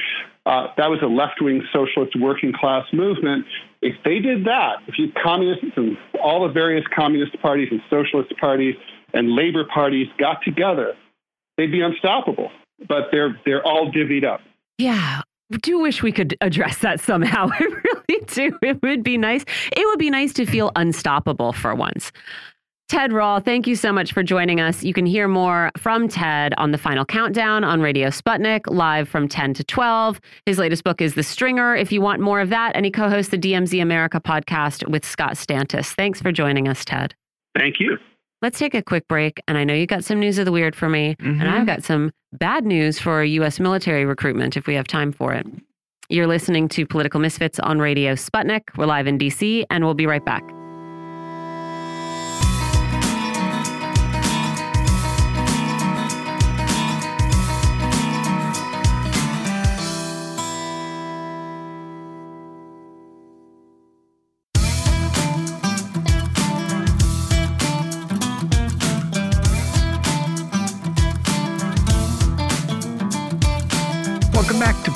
[0.45, 3.45] Uh, that was a left wing socialist working class movement.
[3.81, 8.31] If they did that, if you communists and all the various communist parties and socialist
[8.39, 8.76] parties
[9.11, 10.93] and labor parties got together,
[11.57, 12.51] they'd be unstoppable.
[12.88, 14.41] But they're they're all divvied up.
[14.77, 15.22] Yeah,
[15.61, 17.49] do wish we could address that somehow.
[17.60, 18.57] I really do.
[18.61, 19.43] It would be nice.
[19.72, 22.11] It would be nice to feel unstoppable for once.
[22.89, 24.84] Ted Rall, thank you so much for joining us.
[24.84, 29.27] You can hear more from Ted on the final countdown on Radio Sputnik, live from
[29.27, 30.19] 10 to 12.
[30.45, 32.76] His latest book is The Stringer, if you want more of that.
[32.76, 35.95] And he co hosts the DMZ America podcast with Scott Stantis.
[35.95, 37.15] Thanks for joining us, Ted.
[37.57, 37.97] Thank you.
[38.44, 39.41] Let's take a quick break.
[39.48, 41.40] And I know you got some news of the weird for me, mm -hmm.
[41.40, 41.65] and I've mm-hmm.
[41.65, 43.60] got some bad news for U.S.
[43.60, 45.48] military recruitment if we have time for it.
[46.10, 48.64] You're listening to Political Misfits on Radio Sputnik.
[48.78, 50.44] We're live in D.C., and we'll be right back.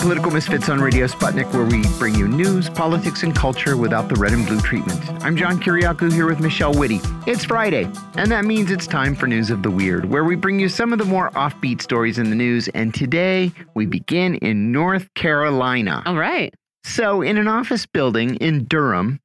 [0.07, 4.15] Political Misfits on Radio Sputnik, where we bring you news, politics, and culture without the
[4.15, 4.97] red and blue treatment.
[5.21, 7.01] I'm John Kiriakou here with Michelle Witte.
[7.27, 10.61] It's Friday, and that means it's time for News of the Weird, where we bring
[10.61, 12.69] you some of the more offbeat stories in the news.
[12.69, 16.03] And today we begin in North Carolina.
[16.05, 16.53] All right.
[16.85, 19.19] So, in an office building in Durham,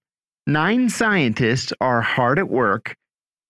[0.49, 2.97] nine scientists are hard at work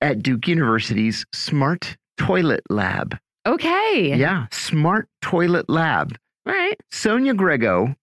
[0.02, 3.16] at Duke University's Smart Toilet Lab.
[3.46, 4.14] Okay.
[4.16, 6.14] Yeah, Smart Toilet Lab.
[6.47, 6.78] All right.
[6.90, 7.94] Sonia Grego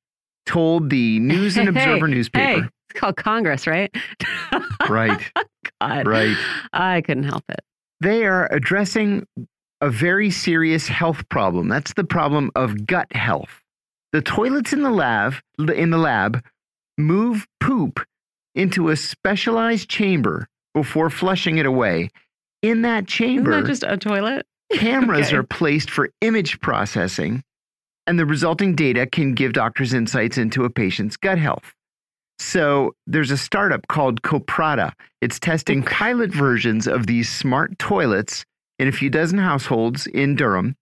[0.45, 2.61] told the News and Observer hey, newspaper.
[2.61, 3.93] Hey, it's called Congress, right?
[4.89, 5.31] right.
[5.81, 6.07] God.
[6.07, 6.37] Right.
[6.73, 7.59] I couldn't help it.
[8.01, 9.27] They are addressing
[9.81, 11.67] a very serious health problem.
[11.67, 13.61] That's the problem of gut health.
[14.11, 16.43] The toilets in the lab in the lab
[16.97, 17.99] move poop
[18.55, 22.09] into a specialized chamber before flushing it away.
[22.61, 24.45] In that chamber, Isn't that just a toilet?
[24.73, 25.37] cameras okay.
[25.37, 27.43] are placed for image processing
[28.09, 31.75] and the resulting data can give doctors insights into a patient's gut health.
[32.39, 34.93] So there's a startup called Coprata.
[35.21, 38.45] It's testing pilot versions of these smart toilets
[38.79, 40.75] in a few dozen households in Durham.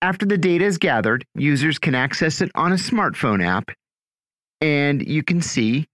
[0.00, 3.70] After the data is gathered, users can access it on a smartphone app
[4.62, 5.86] and you can see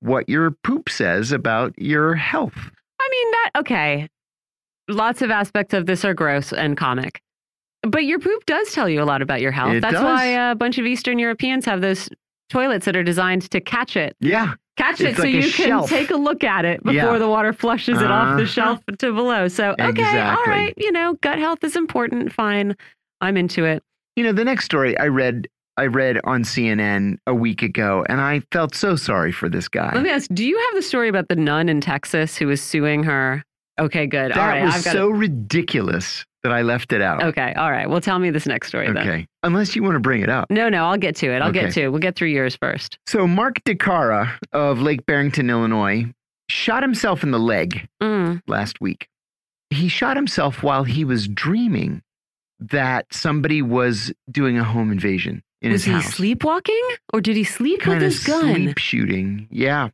[0.00, 2.70] what your poop says about your health.
[3.00, 4.08] I mean, that, okay.
[4.90, 7.22] lots of aspects of this are gross and comic.
[7.86, 9.74] But your poop does tell you a lot about your health.
[9.74, 10.02] It That's does.
[10.02, 12.08] why a bunch of Eastern Europeans have those
[12.50, 14.16] toilets that are designed to catch it.
[14.20, 14.54] Yeah.
[14.76, 15.88] Catch it It's so like a you can shelf.
[15.88, 17.18] take a look at it before Yeah.
[17.18, 18.46] the water flushes it off the Uh-huh.
[18.46, 19.48] shelf to below.
[19.48, 20.50] So, okay, all Exactly.
[20.52, 22.32] right, you know, gut health is important.
[22.32, 22.76] Fine.
[23.20, 23.82] I'm into it.
[24.16, 28.20] You know, the next story I read I read on CNN a week ago and
[28.20, 29.90] I felt so sorry for this guy.
[29.92, 32.60] Let me ask, do you have the story about the nun in Texas who was
[32.62, 33.42] suing her?
[33.80, 34.30] Okay, good.
[34.30, 37.22] that all right, was so ridiculous that I left it out.
[37.22, 37.88] Okay, all right.
[37.90, 38.98] Well, tell me this next story then.
[38.98, 39.26] Okay.
[39.42, 40.48] Unless you want to bring it up.
[40.50, 41.40] No, no, I'll get to it.
[41.42, 41.88] I'll get to it.
[41.88, 42.98] We'll get through yours first.
[43.08, 46.04] So Mark DeCara of Lake Barrington, Illinois,
[46.48, 48.42] shot himself in the leg Mm.
[48.46, 49.08] last week.
[49.70, 52.02] He shot himself while he was dreaming
[52.60, 56.14] that somebody was doing a home invasion in was his he house.
[56.14, 58.54] sleepwalking or did he sleep kind with his gun?
[58.54, 59.48] sleep shooting.
[59.50, 59.88] Yeah.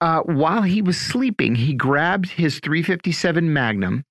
[0.00, 4.04] Uh, while he was sleeping, he grabbed his 357 Magnum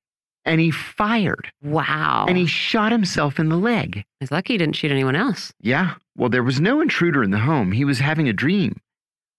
[0.46, 2.26] and he fired Wow.
[2.28, 4.04] and he shot himself in the leg.
[4.20, 5.54] He's lucky he didn't shoot anyone else.
[5.60, 5.96] Yeah.
[6.16, 7.72] Well, there was no intruder in the home.
[7.72, 8.80] He was having a dream.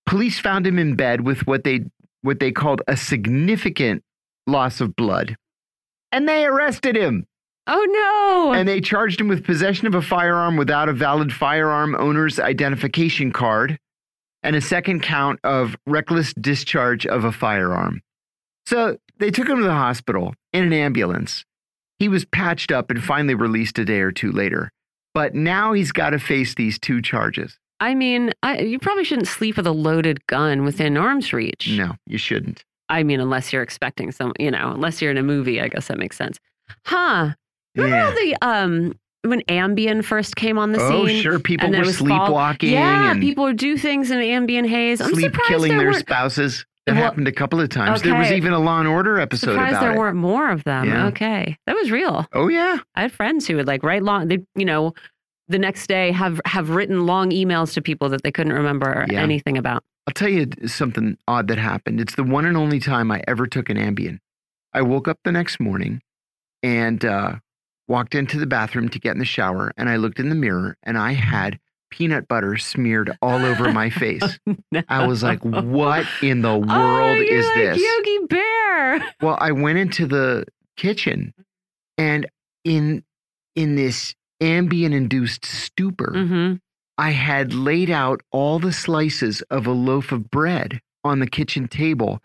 [0.07, 1.85] Police found him in bed with what they
[2.23, 4.03] what they called a significant
[4.47, 5.37] loss of blood.
[6.13, 7.27] And they arrested him.
[7.69, 7.85] Oh
[8.49, 8.53] no.
[8.55, 13.33] And they charged him with possession of a firearm without a valid firearm owner's identification
[13.33, 13.79] card
[14.43, 18.03] and a second count of reckless discharge of a firearm.
[18.67, 21.45] So they took him to the hospital in an ambulance.
[21.99, 24.71] He was patched up and finally released a day or two later.
[25.15, 27.59] But now he's got to face these two charges.
[27.81, 31.71] I mean, I, you probably shouldn't sleep with a loaded gun within arm's reach.
[31.77, 32.65] No, you shouldn't.
[32.89, 35.89] I mean, unless you're expecting some, you know, unless you're in a movie, I guess
[35.89, 36.39] that makes sense.
[36.85, 37.31] Huh.
[37.75, 38.07] Remember Yeah.
[38.07, 41.21] all the um when Ambien first came on the Oh, scene?
[41.23, 41.39] sure.
[41.41, 45.01] People were was fall- sleepwalking Yeah, people would do things in Ambien haze.
[45.01, 46.65] I'm sleep surprised killing their spouses.
[46.87, 48.03] That Well, happened a couple of times.
[48.03, 49.99] There was even a Law and Order episode surprised about there it.
[49.99, 50.85] weren't more of them.
[50.87, 51.07] Yeah.
[51.09, 52.27] Okay, that was real.
[52.33, 52.79] Oh yeah.
[52.95, 54.95] I had friends who would like write long, they, you know,
[55.49, 59.21] the next day have have written long emails to people that they couldn't remember Yeah.
[59.21, 59.83] anything about.
[60.07, 62.01] I'll tell you something odd that happened.
[62.01, 64.21] It's the one and only time I ever took an Ambien.
[64.73, 66.01] I woke up the next morning
[66.63, 67.37] and uh,
[67.89, 70.77] walked into the bathroom to get in the shower, and I looked in the mirror
[70.85, 71.59] and I had
[71.97, 74.39] peanut butter smeared all over my face.
[74.89, 79.15] I was like, "What in the world oh, is like this?" Yogi Bear.
[79.23, 80.45] Well, I went into the
[80.77, 81.33] kitchen,
[81.97, 82.27] and
[82.65, 83.03] in
[83.55, 86.55] in this Ambien-induced stupor, hmm
[86.99, 91.69] I had laid out all the slices of a loaf of bread on the kitchen
[91.69, 92.23] table.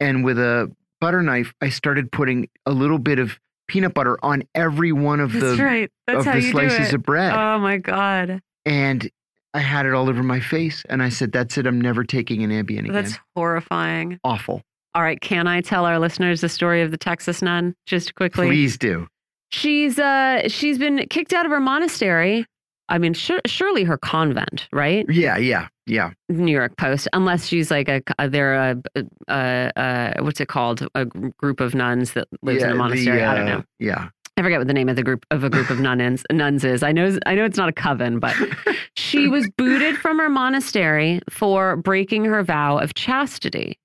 [0.00, 3.38] And with a butter knife, I started putting a little bit of
[3.68, 5.90] peanut butter on every one of That's the right.
[6.08, 6.94] That's of how the you slices do it.
[6.94, 7.32] of bread.
[7.32, 9.10] Oh my god, and
[9.54, 10.84] I had it all over my face.
[10.88, 11.66] And I said, That's it.
[11.66, 12.92] I'm never taking an Ambien again.
[12.92, 14.20] that's horrifying.
[14.22, 14.62] awful.
[14.94, 18.46] All right, can I tell our listeners the story of the Texas nun just quickly?
[18.46, 19.06] Please do.
[19.50, 22.46] She's uh she's been kicked out of her monastery.
[22.90, 25.06] I mean, sur surely her convent, right?
[25.08, 26.10] Yeah, yeah, yeah.
[26.28, 28.82] New York Post, unless she's like a they're a,
[29.28, 30.86] a, a what's it called?
[30.94, 33.22] A group of nuns that lives yeah, in a the, monastery.
[33.22, 33.64] I don't uh, know.
[33.78, 34.08] Yeah.
[34.38, 36.84] I forget what the name of the group of a group of nuns nuns is.
[36.84, 38.36] I know I know it's not a coven, but
[38.96, 43.78] she was booted from her monastery for breaking her vow of chastity.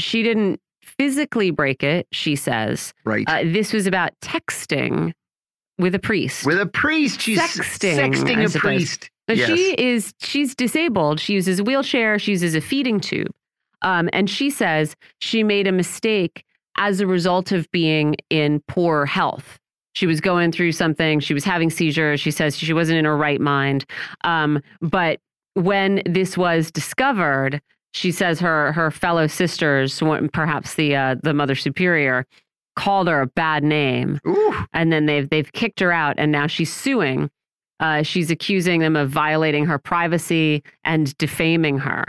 [0.00, 2.92] She didn't physically break it, she says.
[3.04, 3.24] right.
[3.28, 5.12] Uh, this was about texting
[5.78, 6.44] with a priest.
[6.44, 7.20] With a priest.
[7.20, 8.60] She's Sexting, sexting a suppose.
[8.60, 9.10] priest.
[9.28, 9.48] Yes.
[9.48, 11.20] She is she's disabled.
[11.20, 12.18] She uses a wheelchair.
[12.18, 13.30] She uses a feeding tube,
[13.82, 16.44] um, and she says she made a mistake
[16.76, 19.60] as a result of being in poor health.
[19.94, 21.20] She was going through something.
[21.20, 22.20] She was having seizures.
[22.20, 23.84] She says she wasn't in her right mind.
[24.24, 25.20] Um, but
[25.54, 27.60] when this was discovered,
[27.92, 30.02] she says her her fellow sisters,
[30.32, 32.26] perhaps the uh, the mother superior,
[32.76, 34.54] called her a bad name Ooh.
[34.72, 37.30] and then they've they've kicked her out and now she's suing
[37.80, 42.04] uh, she's accusing them of violating her privacy and defaming her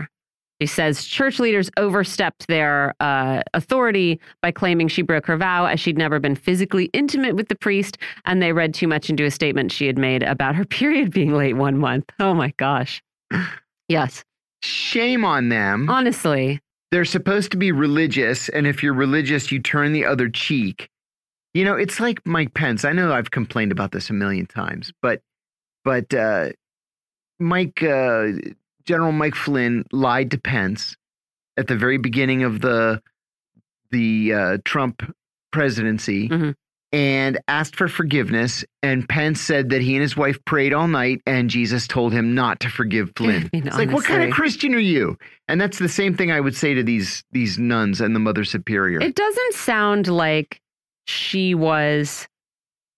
[0.64, 5.78] she says church leaders overstepped their uh, authority by claiming she broke her vow as
[5.78, 9.32] she'd never been physically intimate with the priest and they read too much into a
[9.32, 13.04] statement she had made about her period being late one month oh my gosh
[13.90, 14.24] yes
[14.62, 15.90] Shame on them.
[15.90, 16.62] honestly
[16.92, 20.92] they're supposed to be religious, and if you're religious, you turn the other cheek.
[21.56, 22.86] You know, it's like Mike Pence.
[22.86, 25.20] I know I've complained about this a million times, but
[25.84, 26.50] but uh,
[27.40, 28.28] Mike uh,
[28.86, 30.96] General Mike Flynn lied to Pence
[31.58, 33.02] at the very beginning of the
[33.92, 35.04] the uh, Trump
[35.52, 36.56] presidency Mhm.
[36.92, 38.66] and asked for forgiveness.
[38.82, 42.34] And Pence said that he and his wife prayed all night, and Jesus told him
[42.34, 43.50] not to forgive Flynn.
[43.54, 44.32] mean, it's like, what kind of.
[44.32, 45.18] Christian are you?
[45.48, 48.44] And that's the same thing I would say to these these nuns and the Mother
[48.44, 49.00] Superior.
[49.02, 50.60] It doesn't sound like
[51.06, 52.28] she was,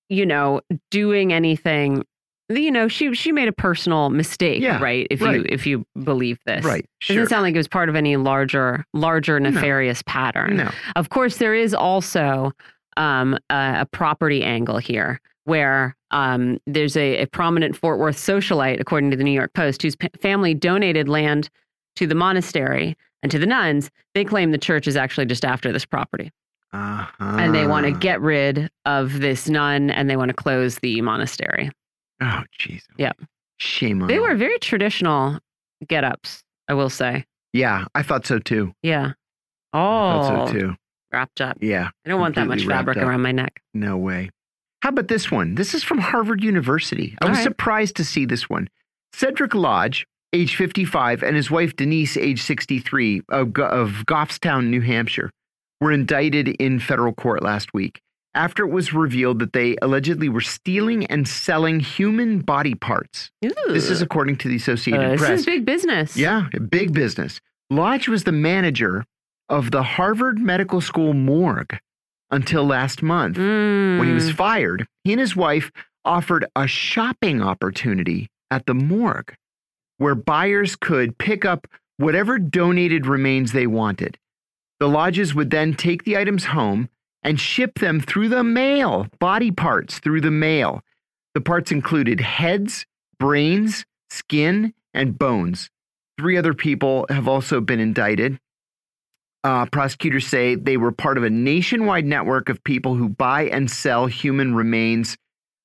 [0.09, 2.05] you know, doing anything.
[2.49, 5.07] You know, she she made a personal mistake, Yeah, right?
[5.09, 5.37] If right.
[5.37, 6.85] you if you believe this, Right.
[7.07, 9.49] Doesn't sound like it was part of any larger larger No.
[9.49, 10.57] nefarious pattern.
[10.57, 10.69] No.
[10.95, 12.51] Of course, there is also
[12.97, 18.79] um, a, a property angle here where um, there's a, a prominent Fort Worth socialite,
[18.79, 21.49] according to the New York Post, whose p- family donated land
[21.97, 23.89] to the monastery and to the nuns.
[24.13, 26.31] They claim the church is actually just after this property
[26.73, 27.37] Uh-huh.
[27.39, 31.01] and they want to get rid of this nun and they want to close the
[31.01, 31.69] monastery.
[32.21, 32.81] Oh, jeez.
[32.91, 33.11] Oh, yeah.
[33.57, 35.39] Shame on They were very traditional
[35.87, 37.25] get ups, I will say.
[37.53, 38.73] Yeah, I thought so too.
[38.83, 39.13] Yeah.
[39.73, 40.75] I Oh, thought so oh, too.
[41.11, 41.57] wrapped up.
[41.61, 41.89] Yeah.
[42.05, 43.61] I don't want that much fabric around my neck.
[43.73, 44.29] No way.
[44.81, 45.55] How about this one?
[45.55, 47.15] This is from Harvard University.
[47.21, 47.43] I All was right.
[47.43, 48.67] surprised to see this one.
[49.13, 54.81] Cedric Lodge, age 55, and his wife Denise, age 63, of, Go- of Goffstown, New
[54.81, 55.31] Hampshire,
[55.81, 58.01] were indicted in federal court last week
[58.35, 63.31] after it was revealed that they allegedly were stealing and selling human body parts.
[63.41, 65.39] This is according to the Associated Uh, this Press.
[65.39, 66.15] is big business.
[66.17, 67.39] Yeah, big business.
[67.69, 69.05] Lodge was the manager
[69.49, 71.77] of the Harvard Medical School morgue
[72.29, 73.37] until last month.
[73.37, 74.35] When he was Mm.
[74.35, 75.71] fired, he and his wife
[76.03, 79.33] offered a shopping opportunity at the morgue
[79.97, 81.67] where buyers could pick up
[81.97, 84.17] whatever donated remains they wanted.
[84.79, 86.89] The lodges would then take the items home
[87.25, 90.81] and ship them through the mail, body parts through the mail.
[91.33, 92.85] The parts included heads,
[93.19, 95.69] brains, skin, and bones.
[96.17, 98.39] Three other people have also been indicted.
[99.43, 103.69] Uh, prosecutors say they were part of a nationwide network of people who buy and
[103.69, 105.17] sell human remains.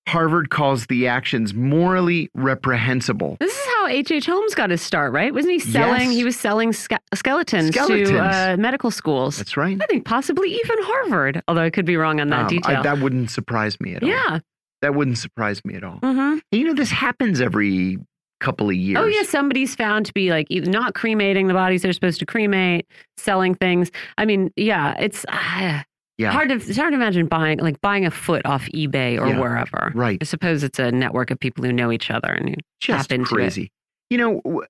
[0.08, 3.36] Harvard calls the actions morally reprehensible.
[3.38, 3.59] This
[3.90, 4.10] H.H.
[4.12, 4.26] H.
[4.26, 5.32] Holmes got his start, right?
[5.34, 6.02] Wasn't he selling?
[6.08, 6.12] Yes.
[6.12, 8.08] He was selling ske- skeletons, Skeletons.
[8.10, 9.36] to uh, medical schools.
[9.36, 9.76] That's right.
[9.80, 12.82] I think possibly even Harvard, although I could be wrong on that Um, I- detail.
[12.82, 14.08] that wouldn't surprise me at all.
[14.08, 14.38] yeah.
[14.82, 15.98] That wouldn't surprise me at all.
[16.02, 17.98] hmm You know, this happens every
[18.40, 18.98] couple of years.
[18.98, 22.86] Oh yeah, somebody's found to be like not cremating the bodies they're supposed to cremate,
[23.18, 23.90] selling things.
[24.16, 25.82] I mean, yeah, it's uh,
[26.16, 26.30] Yeah.
[26.32, 29.38] hard to it's hard to imagine buying like buying a foot off eBay or Yeah.
[29.40, 29.92] wherever.
[29.94, 30.16] Right.
[30.22, 33.14] I suppose it's a network of people who know each other and you Just tap
[33.20, 33.68] into it.
[34.10, 34.64] You know,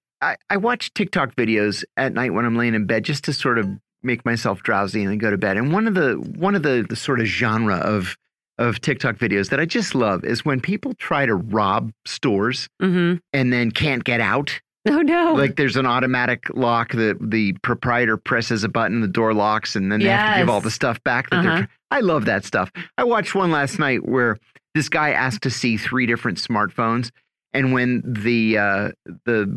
[0.50, 3.66] I watch TikTok videos at night when I'm laying in bed just to sort of
[4.02, 5.56] make myself drowsy and then go to bed.
[5.56, 8.16] And one of the one of the, the sort of genre of
[8.58, 13.16] of TikTok videos that I just love is when people try to rob stores Mm-hmm.
[13.32, 14.60] and then can't get out.
[14.86, 15.32] Oh no.
[15.34, 19.90] Like there's an automatic lock that the proprietor presses a button, the door locks, and
[19.90, 21.30] then they have to give all the stuff back.
[21.30, 21.58] That Uh-huh.
[21.62, 22.70] tr- I love that stuff.
[22.98, 24.38] I watched one last night where
[24.74, 27.10] this guy asked to see three different smartphones,
[27.52, 28.90] and when the uh,
[29.24, 29.56] the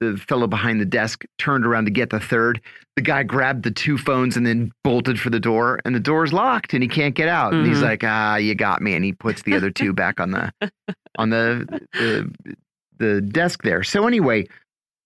[0.00, 2.58] the fellow behind the desk turned around to get the third,
[2.96, 6.32] the guy grabbed the two phones and then bolted for the door, and the door's
[6.32, 7.52] locked, and he can't get out.
[7.52, 7.82] And he's Mhm.
[7.82, 10.50] like, "Ah, you got me," and he puts the other two back on the
[11.18, 12.32] on the the,
[12.98, 13.82] the desk there.
[13.82, 14.46] So anyway,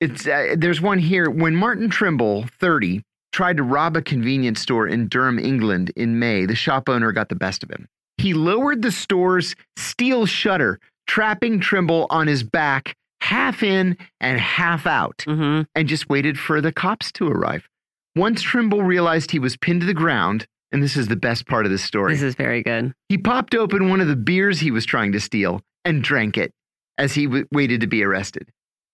[0.01, 3.03] it's uh, there's one here when Martin Trimble, 30,
[3.33, 6.47] tried to rob a convenience store in Durham, England in May.
[6.47, 7.89] The shop owner got the best of him.
[8.19, 14.87] He lowered the store's steel shutter, trapping Trimble on his back, half in and half
[14.87, 15.63] out, mm-hmm.
[15.75, 17.69] and just waited for the cops to arrive.
[18.17, 21.67] Once Trimble realized he was pinned to the ground, and this is the best part
[21.67, 22.15] of the story.
[22.15, 22.93] This is very good.
[23.09, 26.53] He popped open one of the beers he was trying to steal and drank it
[26.99, 28.51] as he waited to be arrested.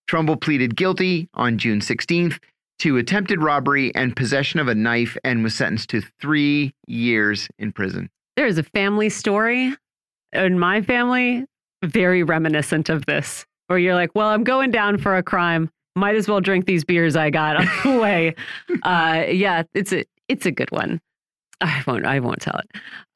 [0.07, 2.39] Trimble pleaded guilty on June 16th
[2.79, 7.71] to attempted robbery and possession of a knife and was sentenced to three years in
[7.71, 8.09] prison.
[8.35, 9.75] There is a family story
[10.33, 11.45] in my family
[11.83, 15.69] very reminiscent of this, where you're like, well, I'm going down for a crime.
[15.95, 18.35] Might as well drink these beers I got on the way.
[18.83, 21.01] Uh, yeah, it's a it's a good one.
[21.61, 22.69] I won't I won't tell it.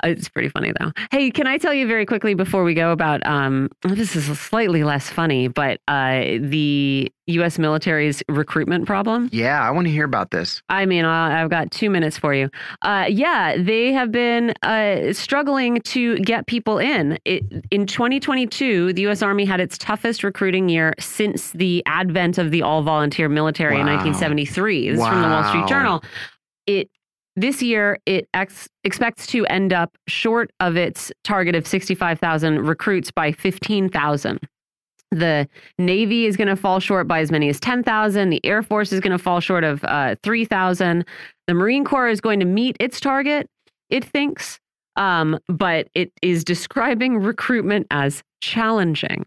[0.04, 0.92] Uh, It's pretty funny though.
[1.12, 4.84] Hey, can I tell you very quickly before we go about um this is slightly
[4.84, 9.30] less funny, but uh the US military's recruitment problem?
[9.32, 10.62] Yeah, I want to hear about this.
[10.70, 12.52] I mean, I- I've got two minutes for you.
[12.84, 17.18] Uh, yeah, they have been uh, struggling to get people in.
[17.26, 17.42] It,
[17.72, 19.24] in 2022, the U.S.
[19.24, 23.88] Army had its toughest recruiting year since the advent of the all volunteer military in
[23.88, 24.92] 1973.
[24.92, 26.04] This is from the Wall Street Journal.
[26.68, 26.90] It
[27.36, 33.12] this year it ex- expects to end up short of its target of 65,000 recruits
[33.12, 34.40] by 15,000.
[35.12, 35.48] The
[35.78, 38.30] Navy is going to fall short by as many as 10,000.
[38.30, 41.06] The Air Force is going to fall short of uh, 3,000.
[41.48, 43.48] The Marine Corps is going to meet its target,
[43.90, 44.60] it thinks,
[44.95, 49.26] um, but it is describing recruitment as challenging.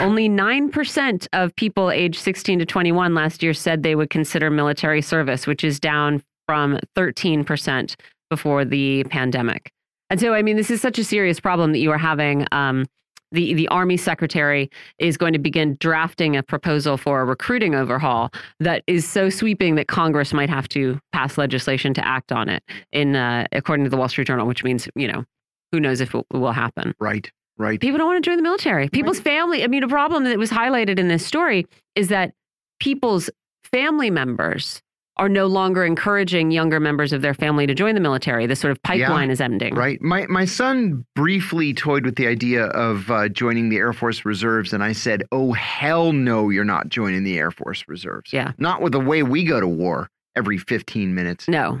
[0.00, 5.00] Only 9% of people aged 16 to 21 last year said they would consider military
[5.00, 7.96] service, which is down from 13%
[8.30, 9.70] before the pandemic.
[10.10, 12.46] And so, I mean, this is such a serious problem that you are having.
[12.52, 12.86] Um,
[13.32, 18.30] the, the Army Secretary is going to begin drafting a proposal for a recruiting overhaul
[18.60, 22.62] that is so sweeping that Congress might have to pass legislation to act on it,
[22.92, 25.24] in uh, according to the Wall Street Journal, which means, you know,
[25.72, 26.94] who knows if it will happen.
[27.00, 27.80] Right, right.
[27.80, 28.88] People don't want to join the military.
[28.88, 31.66] People's family, I mean, a problem that was highlighted in this story
[31.96, 32.32] is that
[32.78, 33.28] people's
[33.64, 34.82] family members
[35.18, 38.46] are no longer encouraging younger members of their family to join the military.
[38.46, 39.74] This sort of pipeline Yeah, is ending.
[39.74, 40.00] Right.
[40.02, 44.72] My my son briefly toyed with the idea of uh, joining the Air Force Reserves,
[44.72, 48.32] and I said, "Oh hell no, you're not joining the Air Force Reserves.
[48.32, 48.52] Yeah.
[48.58, 51.48] Not with the way we go to war every 15 minutes.
[51.48, 51.80] No.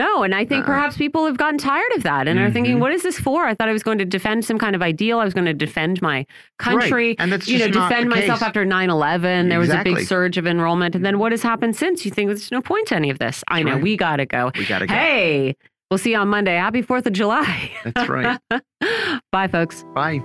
[0.00, 0.66] No, and I think Uh-uh.
[0.72, 2.80] perhaps people have gotten tired of that and are thinking, Mhm.
[2.80, 5.18] "What is this for?" I thought I was going to defend some kind of ideal.
[5.18, 6.24] I was going to defend my
[6.58, 7.08] country.
[7.08, 7.16] Right.
[7.18, 8.48] And that's you know, defend myself case.
[8.48, 9.48] after 9/11.
[9.50, 12.04] There was a big surge of enrollment, and then what has happened since?
[12.06, 13.44] You think there's no point to any of this?
[13.48, 13.82] I know right.
[13.82, 14.50] we got to go.
[14.56, 14.94] We gotta go.
[14.94, 15.54] Hey,
[15.90, 16.56] we'll see you on Monday.
[16.56, 17.70] Happy Fourth of July.
[17.84, 18.38] That's right.
[19.32, 19.84] Bye, folks.
[19.94, 20.22] Bye.